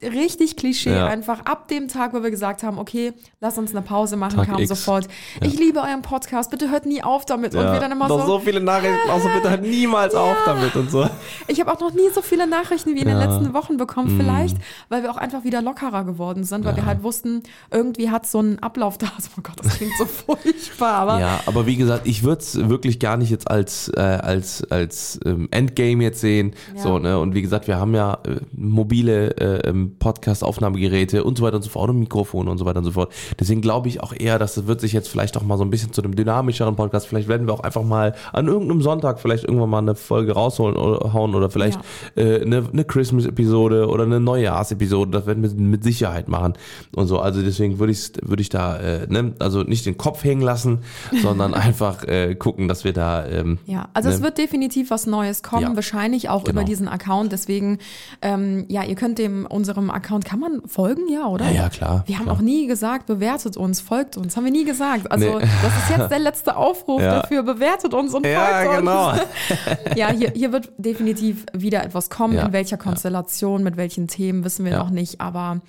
richtig 0.02 0.56
Klischee, 0.56 0.90
Ja. 0.94 1.06
einfach 1.06 1.44
ab 1.46 1.68
dem 1.68 1.88
Tag, 1.88 2.12
wo 2.14 2.22
wir 2.22 2.30
gesagt 2.30 2.62
haben, 2.62 2.78
okay, 2.78 3.12
lass 3.40 3.58
uns 3.58 3.70
eine 3.72 3.82
Pause 3.82 4.16
machen, 4.16 4.36
Tag 4.36 4.48
kam 4.48 4.58
X. 4.60 4.68
sofort, 4.68 5.08
ich 5.40 5.58
liebe 5.58 5.78
euren 5.80 6.02
Podcast, 6.02 6.50
bitte 6.50 6.70
hört 6.70 6.86
nie 6.86 7.02
auf 7.02 7.24
damit. 7.24 7.54
Und 7.54 7.62
Ja. 7.62 7.72
wir 7.72 7.80
dann 7.80 7.92
immer 7.92 8.08
Noch 8.08 8.20
so, 8.20 8.26
so 8.26 8.38
viele 8.40 8.60
Nachrichten, 8.60 8.96
also 9.10 9.28
bitte 9.28 9.50
halt 9.50 9.62
niemals 9.62 10.14
auf 10.14 10.36
damit 10.44 10.74
und 10.76 10.90
so. 10.90 11.08
ich 11.48 11.60
habe 11.60 11.72
auch 11.72 11.80
noch 11.80 11.92
nie 11.92 12.08
so 12.14 12.22
viele 12.22 12.46
Nachrichten 12.46 12.94
wie 12.94 13.00
in 13.00 13.08
den 13.08 13.18
Ja. 13.20 13.24
letzten 13.36 13.54
Wochen 13.54 13.76
bekommen. 13.76 14.18
Vielleicht, 14.18 14.56
weil 14.88 15.02
wir 15.02 15.10
auch 15.10 15.16
einfach 15.16 15.44
wieder 15.44 15.62
lockerer 15.62 16.04
geworden 16.04 16.44
sind, 16.44 16.64
weil 16.64 16.76
wir 16.76 16.84
halt 16.86 17.02
wussten, 17.02 17.42
irgendwie 17.70 18.10
hat 18.10 18.26
so 18.26 18.40
ein 18.40 18.58
Ablauf 18.60 18.98
da. 18.98 19.06
Oh 19.38 19.40
Gott, 19.42 19.54
das 19.62 19.76
klingt 19.76 19.92
so 19.98 20.04
furchtbar, 20.04 20.92
aber 20.94 21.18
Ja, 21.20 21.40
aber 21.46 21.66
wie 21.66 21.76
gesagt, 21.76 22.06
ich 22.06 22.22
würde 22.22 22.42
es 22.42 22.68
wirklich 22.68 22.98
gar 23.00 23.16
nicht 23.16 23.30
jetzt 23.30 23.50
als, 23.50 23.88
äh, 23.96 24.00
als, 24.00 24.62
als 24.70 25.18
ähm, 25.24 25.48
Endgame 25.50 26.02
jetzt 26.04 26.20
sehen. 26.20 26.54
Ja. 26.76 26.82
So, 26.82 26.98
ne? 26.98 27.18
Und 27.18 27.34
wie 27.34 27.42
gesagt, 27.42 27.66
wir 27.68 27.76
haben 27.78 27.94
ja 27.94 28.18
äh, 28.26 28.40
mobile 28.52 29.30
äh, 29.38 29.68
ähm, 29.68 29.91
Podcast-Aufnahmegeräte 29.98 31.24
und 31.24 31.38
so 31.38 31.44
weiter 31.44 31.56
und 31.56 31.62
so 31.62 31.70
fort 31.70 31.90
und 31.90 31.98
Mikrofone 31.98 32.50
und 32.50 32.58
so 32.58 32.64
weiter 32.64 32.78
und 32.78 32.84
so 32.84 32.92
fort. 32.92 33.12
Deswegen 33.38 33.60
glaube 33.60 33.88
ich 33.88 34.02
auch 34.02 34.12
eher, 34.18 34.38
dass 34.38 34.56
es 34.56 34.66
wird 34.66 34.80
sich 34.80 34.92
jetzt 34.92 35.08
vielleicht 35.08 35.36
auch 35.36 35.42
mal 35.42 35.58
so 35.58 35.64
ein 35.64 35.70
bisschen 35.70 35.92
zu 35.92 36.02
einem 36.02 36.14
dynamischeren 36.14 36.76
Podcast. 36.76 37.06
Vielleicht 37.06 37.28
werden 37.28 37.46
wir 37.46 37.54
auch 37.54 37.60
einfach 37.60 37.82
mal 37.82 38.14
an 38.32 38.46
irgendeinem 38.48 38.82
Sonntag 38.82 39.20
vielleicht 39.20 39.44
irgendwann 39.44 39.70
mal 39.70 39.78
eine 39.78 39.94
Folge 39.94 40.32
rausholen 40.32 40.76
oder 40.76 41.12
hauen 41.12 41.34
oder 41.34 41.50
vielleicht 41.50 41.80
äh, 42.16 42.40
eine, 42.42 42.64
eine 42.72 42.84
Christmas-Episode 42.84 43.88
oder 43.88 44.04
eine 44.04 44.20
Neujahrsepisode. 44.20 45.10
Das 45.10 45.26
werden 45.26 45.42
wir 45.42 45.50
mit 45.54 45.84
Sicherheit 45.84 46.28
machen 46.28 46.54
und 46.94 47.06
so. 47.06 47.18
Also 47.20 47.42
deswegen 47.42 47.78
würde 47.78 47.92
ich 47.92 48.12
würde 48.22 48.42
ich 48.42 48.48
da 48.48 48.76
äh, 48.78 49.06
ne, 49.08 49.32
also 49.38 49.62
nicht 49.62 49.86
den 49.86 49.96
Kopf 49.96 50.24
hängen 50.24 50.42
lassen, 50.42 50.78
sondern 51.22 51.54
einfach 51.54 52.04
äh, 52.04 52.34
gucken, 52.34 52.68
dass 52.68 52.84
wir 52.84 52.92
da 52.92 53.26
ähm, 53.26 53.58
Ja, 53.66 53.88
also 53.94 54.08
Ne? 54.08 54.14
es 54.16 54.22
wird 54.22 54.36
definitiv 54.38 54.90
was 54.90 55.06
Neues 55.06 55.42
kommen, 55.42 55.62
Ja. 55.62 55.74
wahrscheinlich 55.76 56.28
auch 56.28 56.44
Genau. 56.44 56.60
über 56.60 56.64
diesen 56.64 56.88
Account. 56.88 57.32
Deswegen, 57.32 57.78
ähm, 58.20 58.64
ja, 58.68 58.82
ihr 58.82 58.94
könnt 58.96 59.18
dem 59.18 59.46
unserem 59.46 59.81
unserem 59.82 59.90
Account 59.90 60.24
kann 60.24 60.40
man 60.40 60.62
folgen, 60.66 61.02
ja, 61.10 61.26
oder? 61.26 61.46
Ja, 61.46 61.62
ja, 61.62 61.68
klar, 61.68 62.04
Wir 62.06 62.16
haben 62.18 62.24
klar. 62.24 62.36
auch 62.36 62.40
nie 62.40 62.66
gesagt, 62.66 63.06
bewertet 63.06 63.56
uns, 63.56 63.80
folgt 63.80 64.16
uns. 64.16 64.36
Haben 64.36 64.44
wir 64.44 64.52
nie 64.52 64.64
gesagt. 64.64 65.10
Also, 65.10 65.38
Nee. 65.38 65.46
das 65.62 65.76
ist 65.90 65.98
jetzt 65.98 66.10
der 66.10 66.18
letzte 66.18 66.56
Aufruf 66.56 67.00
Ja. 67.02 67.20
dafür. 67.20 67.42
Bewertet 67.42 67.94
uns 67.94 68.14
und 68.14 68.26
Ja, 68.26 68.44
folgt 68.46 68.68
uns. 68.68 68.78
genau. 68.78 69.12
Ja, 69.96 70.10
hier, 70.10 70.30
hier 70.34 70.52
wird 70.52 70.70
definitiv 70.78 71.44
wieder 71.52 71.82
etwas 71.84 72.08
kommen. 72.10 72.34
Ja, 72.34 72.46
In 72.46 72.52
welcher 72.52 72.76
Konstellation, 72.76 73.62
mit 73.62 73.76
welchen 73.76 74.08
Themen, 74.08 74.44
wissen 74.44 74.64
wir 74.64 74.76
noch 74.78 74.90
nicht. 74.90 75.20
Aber 75.20 75.60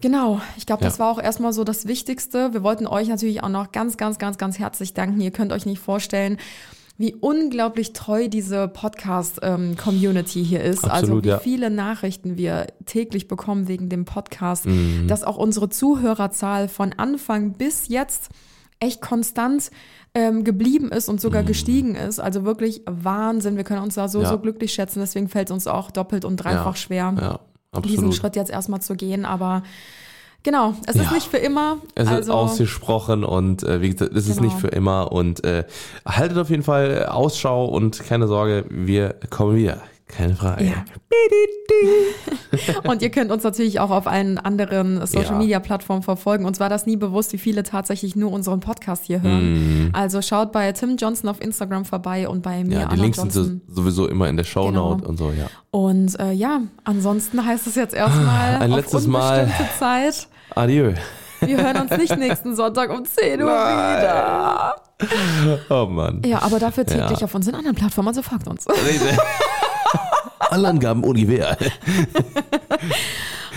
genau, 0.00 0.40
ich 0.56 0.66
glaube, 0.66 0.84
das 0.84 0.98
Ja. 0.98 1.04
war 1.04 1.12
auch 1.12 1.22
erstmal 1.22 1.52
so 1.52 1.64
das 1.64 1.86
Wichtigste. 1.86 2.52
Wir 2.52 2.62
wollten 2.62 2.86
euch 2.86 3.08
natürlich 3.08 3.42
auch 3.42 3.48
noch 3.48 3.72
ganz, 3.72 3.96
ganz, 3.96 4.18
ganz, 4.18 4.38
ganz 4.38 4.58
herzlich 4.58 4.94
danken. 4.94 5.20
Ihr 5.20 5.30
könnt 5.30 5.52
euch 5.52 5.66
nicht 5.66 5.80
vorstellen, 5.80 6.38
wie 7.00 7.14
unglaublich 7.14 7.94
treu 7.94 8.28
diese 8.28 8.68
Podcast-Community 8.68 10.44
hier 10.44 10.62
ist. 10.62 10.84
also 10.84 10.96
Absolut, 10.96 11.24
wie 11.24 11.28
ja. 11.28 11.38
viele 11.38 11.70
Nachrichten 11.70 12.36
wir 12.36 12.66
täglich 12.84 13.26
bekommen 13.26 13.68
wegen 13.68 13.88
dem 13.88 14.04
Podcast, 14.04 14.66
Mhm. 14.66 15.06
dass 15.08 15.24
auch 15.24 15.36
unsere 15.38 15.68
Zuhörerzahl 15.70 16.68
von 16.68 16.92
Anfang 16.92 17.52
bis 17.54 17.88
jetzt 17.88 18.28
echt 18.80 19.00
konstant 19.00 19.70
ähm, 20.14 20.42
geblieben 20.42 20.90
ist 20.90 21.08
und 21.08 21.16
Mhm. 21.16 21.20
sogar 21.20 21.42
gestiegen 21.44 21.94
ist. 21.94 22.18
Also 22.18 22.44
wirklich 22.44 22.82
Wahnsinn. 22.84 23.56
Wir 23.56 23.62
können 23.64 23.82
uns 23.82 23.94
da 23.94 24.08
so, 24.08 24.22
Ja. 24.22 24.28
so 24.28 24.38
glücklich 24.38 24.72
schätzen. 24.74 24.98
Deswegen 25.00 25.28
fällt 25.28 25.48
es 25.50 25.52
uns 25.54 25.66
auch 25.68 25.90
doppelt 25.92 26.24
und 26.24 26.36
dreifach 26.36 26.74
Ja. 26.74 26.76
schwer, 26.76 27.40
diesen. 27.84 28.12
Schritt 28.12 28.34
jetzt 28.34 28.50
erstmal 28.50 28.82
zu 28.82 28.94
gehen. 28.96 29.24
Aber 29.24 29.62
genau, 30.42 30.74
es 30.86 30.96
ist 30.96 31.04
Ja. 31.06 31.12
nicht 31.12 31.26
für 31.26 31.38
immer. 31.38 31.78
Es 31.94 32.04
ist 32.08 32.12
also, 32.14 32.32
ausgesprochen 32.32 33.24
und 33.24 33.62
äh, 33.62 33.80
wie 33.80 33.90
gesagt, 33.90 34.12
es 34.14 34.28
ist 34.28 34.36
Genau. 34.38 34.48
nicht 34.48 34.58
für 34.60 34.68
immer 34.68 35.12
und 35.12 35.44
äh, 35.44 35.64
haltet 36.06 36.38
auf 36.38 36.50
jeden 36.50 36.62
Fall 36.62 37.06
Ausschau 37.06 37.64
und 37.66 37.98
keine 38.04 38.26
Sorge, 38.26 38.64
wir 38.68 39.14
kommen 39.30 39.56
wieder. 39.56 39.82
Keine 40.16 40.34
Frage. 40.34 40.64
Ja. 40.64 40.84
Und 42.90 43.00
ihr 43.02 43.10
könnt 43.10 43.30
uns 43.30 43.44
natürlich 43.44 43.78
auch 43.80 43.90
auf 43.90 44.06
allen 44.06 44.38
anderen 44.38 45.06
Social. 45.06 45.38
Media 45.38 45.60
Plattformen 45.60 46.02
verfolgen. 46.02 46.44
Uns 46.44 46.58
war 46.60 46.68
das 46.68 46.84
nie 46.86 46.96
bewusst, 46.96 47.32
wie 47.32 47.38
viele 47.38 47.62
tatsächlich 47.62 48.16
nur 48.16 48.32
unseren 48.32 48.60
Podcast 48.60 49.04
hier 49.04 49.22
hören. 49.22 49.90
Also 49.92 50.20
schaut 50.20 50.52
bei 50.52 50.72
Tim 50.72 50.96
Johnson 50.96 51.28
auf 51.30 51.40
Instagram 51.40 51.84
vorbei 51.84 52.28
und 52.28 52.42
bei 52.42 52.64
mir, 52.64 52.64
Mhm. 52.64 52.72
Ja, 52.72 52.78
die 52.80 52.84
Anna 52.92 53.02
Links 53.02 53.18
sind 53.18 53.34
Johnson. 53.34 53.60
so- 53.68 53.74
sowieso 53.82 54.08
immer 54.08 54.28
in 54.28 54.36
der 54.36 54.44
Shownote 54.44 54.96
Genau. 54.98 55.08
und 55.08 55.16
so, 55.16 55.30
ja. 55.30 55.46
Und 55.70 56.18
äh, 56.18 56.32
ja, 56.32 56.60
ansonsten 56.84 57.44
heißt 57.44 57.66
es 57.66 57.74
jetzt 57.76 57.94
erstmal 57.94 58.56
Ein 58.56 58.72
auf 58.72 58.78
letztes 58.78 59.06
Mal. 59.06 59.48
Zeit. 59.78 60.26
Adieu. 60.54 60.92
Wir 61.40 61.56
hören 61.62 61.82
uns 61.88 61.96
nicht 61.96 62.18
nächsten 62.18 62.54
Sonntag 62.54 62.90
um 62.90 63.04
10 63.04 63.40
Uhr 63.40 63.46
wieder. 63.48 64.74
Oh 65.70 65.86
Mann. 65.86 66.20
Ja, 66.26 66.42
aber 66.42 66.58
dafür 66.58 66.84
täglich 66.84 67.20
Ja. 67.20 67.24
auf 67.24 67.34
unseren 67.34 67.54
anderen 67.54 67.76
Plattformen, 67.76 68.08
also 68.08 68.20
folgt 68.22 68.46
uns. 68.48 68.66
Alle 70.40 70.68
Angaben 70.68 71.04
ohne 71.04 71.20
Gewähr. 71.20 71.56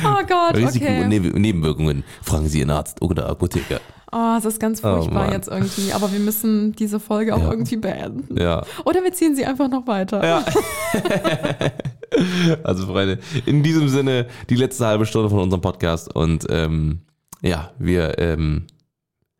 Oh 0.05 0.25
Gott, 0.27 0.57
Risiken 0.57 0.87
und 0.87 1.05
okay. 1.05 1.19
Neb- 1.19 1.37
Nebenwirkungen. 1.37 2.03
Fragen 2.23 2.47
Sie 2.47 2.59
Ihren 2.59 2.71
Arzt 2.71 2.99
oder 3.01 3.27
Apotheker. 3.29 3.79
Oh, 4.11 4.35
es 4.37 4.43
ist 4.43 4.59
ganz 4.59 4.81
furchtbar 4.81 5.25
Mann. 5.25 5.31
jetzt 5.31 5.47
irgendwie. 5.47 5.93
Aber 5.93 6.11
wir 6.11 6.19
müssen 6.19 6.73
diese 6.73 6.99
Folge 6.99 7.33
auch 7.35 7.39
Ja. 7.41 7.51
irgendwie 7.51 7.77
beenden. 7.77 8.35
Ja. 8.37 8.63
Oder 8.85 9.03
wir 9.03 9.13
ziehen 9.13 9.35
sie 9.35 9.45
einfach 9.45 9.69
noch 9.69 9.85
weiter. 9.87 10.23
Ja. 10.25 10.43
Also 12.63 12.85
Freunde, 12.87 13.19
in 13.45 13.63
diesem 13.63 13.87
Sinne 13.87 14.27
die 14.49 14.55
letzte 14.55 14.85
halbe 14.85 15.05
Stunde 15.05 15.29
von 15.29 15.39
unserem 15.39 15.61
Podcast 15.61 16.13
und 16.15 16.45
ähm, 16.49 16.99
ja, 17.41 17.71
wir 17.79 18.19
ähm, 18.19 18.67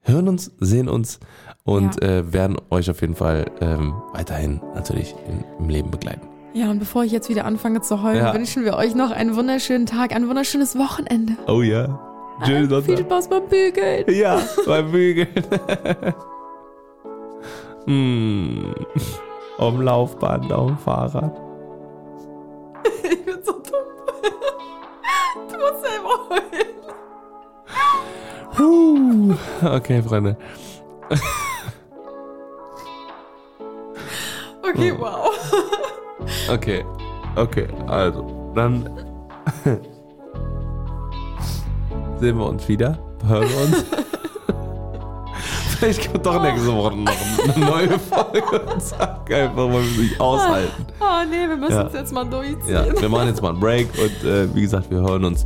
hören 0.01 0.27
uns, 0.27 0.51
sehen 0.59 0.87
uns 0.89 1.19
und 1.63 2.01
Ja. 2.01 2.09
äh, 2.09 2.33
werden 2.33 2.57
euch 2.71 2.89
auf 2.89 3.01
jeden 3.01 3.15
Fall 3.15 3.45
ähm, 3.61 3.93
weiterhin 4.13 4.59
natürlich 4.73 5.13
im, 5.27 5.43
im 5.63 5.69
Leben 5.69 5.91
begleiten. 5.91 6.27
Ja, 6.53 6.69
und 6.69 6.77
bevor 6.79 7.03
ich 7.03 7.11
jetzt 7.11 7.29
wieder 7.29 7.45
anfange 7.45 7.81
zu 7.81 8.03
heulen, 8.03 8.17
Ja. 8.25 8.33
wünschen 8.33 8.63
wir 8.63 8.75
euch 8.75 8.93
noch 8.93 9.09
einen 9.11 9.35
wunderschönen 9.35 9.85
Tag, 9.87 10.13
ein 10.15 10.27
wunderschönes 10.29 10.77
Wochenende. 10.77 11.33
Oh 11.47 11.61
ja. 11.61 11.99
Schönen 12.45 12.67
Viel 12.69 12.97
Sonntag. 12.97 12.99
Spaß 12.99 13.27
beim 13.29 13.47
Bügeln. 13.47 14.05
Ja, 14.09 14.39
beim 14.65 14.91
Bügeln. 14.91 15.27
hm. 17.85 18.75
Auf 19.57 19.73
dem 19.73 19.81
Laufband, 19.81 20.51
auf 20.51 20.67
dem 20.67 20.77
Fahrrad. 20.77 21.39
Ich 23.03 23.25
bin 23.25 23.35
so 23.43 23.53
dumm. 23.53 23.63
Du 25.49 25.57
musst 25.57 25.83
selber 25.83 26.29
heulen. 26.29 26.73
Huh. 28.57 29.35
Okay, 29.75 30.01
Freunde. 30.03 30.37
Okay, 34.63 34.93
wow. 34.97 35.29
Okay. 36.51 36.83
Okay, 37.35 37.67
also, 37.87 38.51
dann 38.55 38.87
sehen 42.19 42.37
wir 42.37 42.45
uns 42.45 42.67
wieder. 42.67 42.97
Hören 43.27 43.47
wir 43.49 43.61
uns. 43.65 43.85
Vielleicht 45.79 46.11
kommt 46.11 46.25
doch 46.25 46.41
nächste 46.41 46.73
Woche 46.73 46.95
noch 46.95 47.11
eine 47.55 47.65
neue 47.65 47.99
Folge 47.99 48.61
und 48.61 48.81
sag 48.81 49.29
einfach, 49.33 49.57
weil 49.57 49.73
wir 49.73 50.01
nicht 50.03 50.19
aushalten. 50.21 50.85
Oh 51.01 51.05
nee, 51.29 51.47
wir 51.49 51.57
müssen 51.57 51.73
Ja. 51.73 51.87
es 51.87 51.93
jetzt 51.93 52.13
mal 52.13 52.23
durchziehen. 52.23 52.73
Ja, 52.73 52.85
wir 53.01 53.09
machen 53.09 53.27
jetzt 53.27 53.41
mal 53.41 53.49
einen 53.49 53.59
Break 53.59 53.89
und 53.97 54.23
äh, 54.29 54.53
wie 54.55 54.61
gesagt, 54.61 54.89
wir 54.89 54.99
hören 55.01 55.25
uns. 55.25 55.45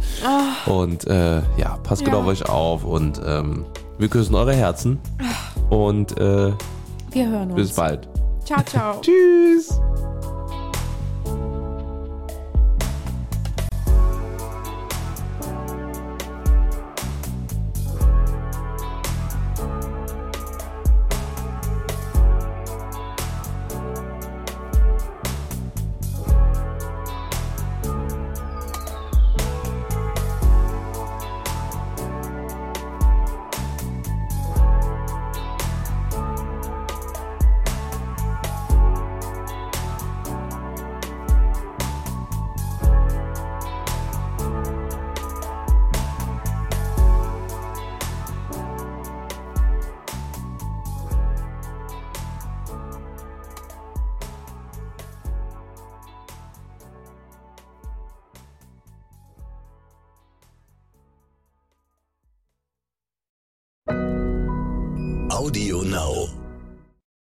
Und 0.68 1.08
äh, 1.08 1.38
ja, 1.58 1.78
passt 1.84 2.04
gut 2.04 2.14
Ja. 2.14 2.20
auf 2.20 2.28
euch 2.28 2.48
auf 2.48 2.84
und 2.84 3.20
ähm, 3.26 3.66
wir 3.98 4.10
küssen 4.10 4.36
eure 4.36 4.54
Herzen. 4.54 5.00
Und 5.72 6.16
äh, 6.20 6.52
Wir 7.12 7.28
hören 7.30 7.50
uns. 7.52 7.56
bis 7.56 7.74
bald. 7.74 8.08
Ciao, 8.46 8.62
ciao. 8.64 8.94
Tschüss. 9.02 9.80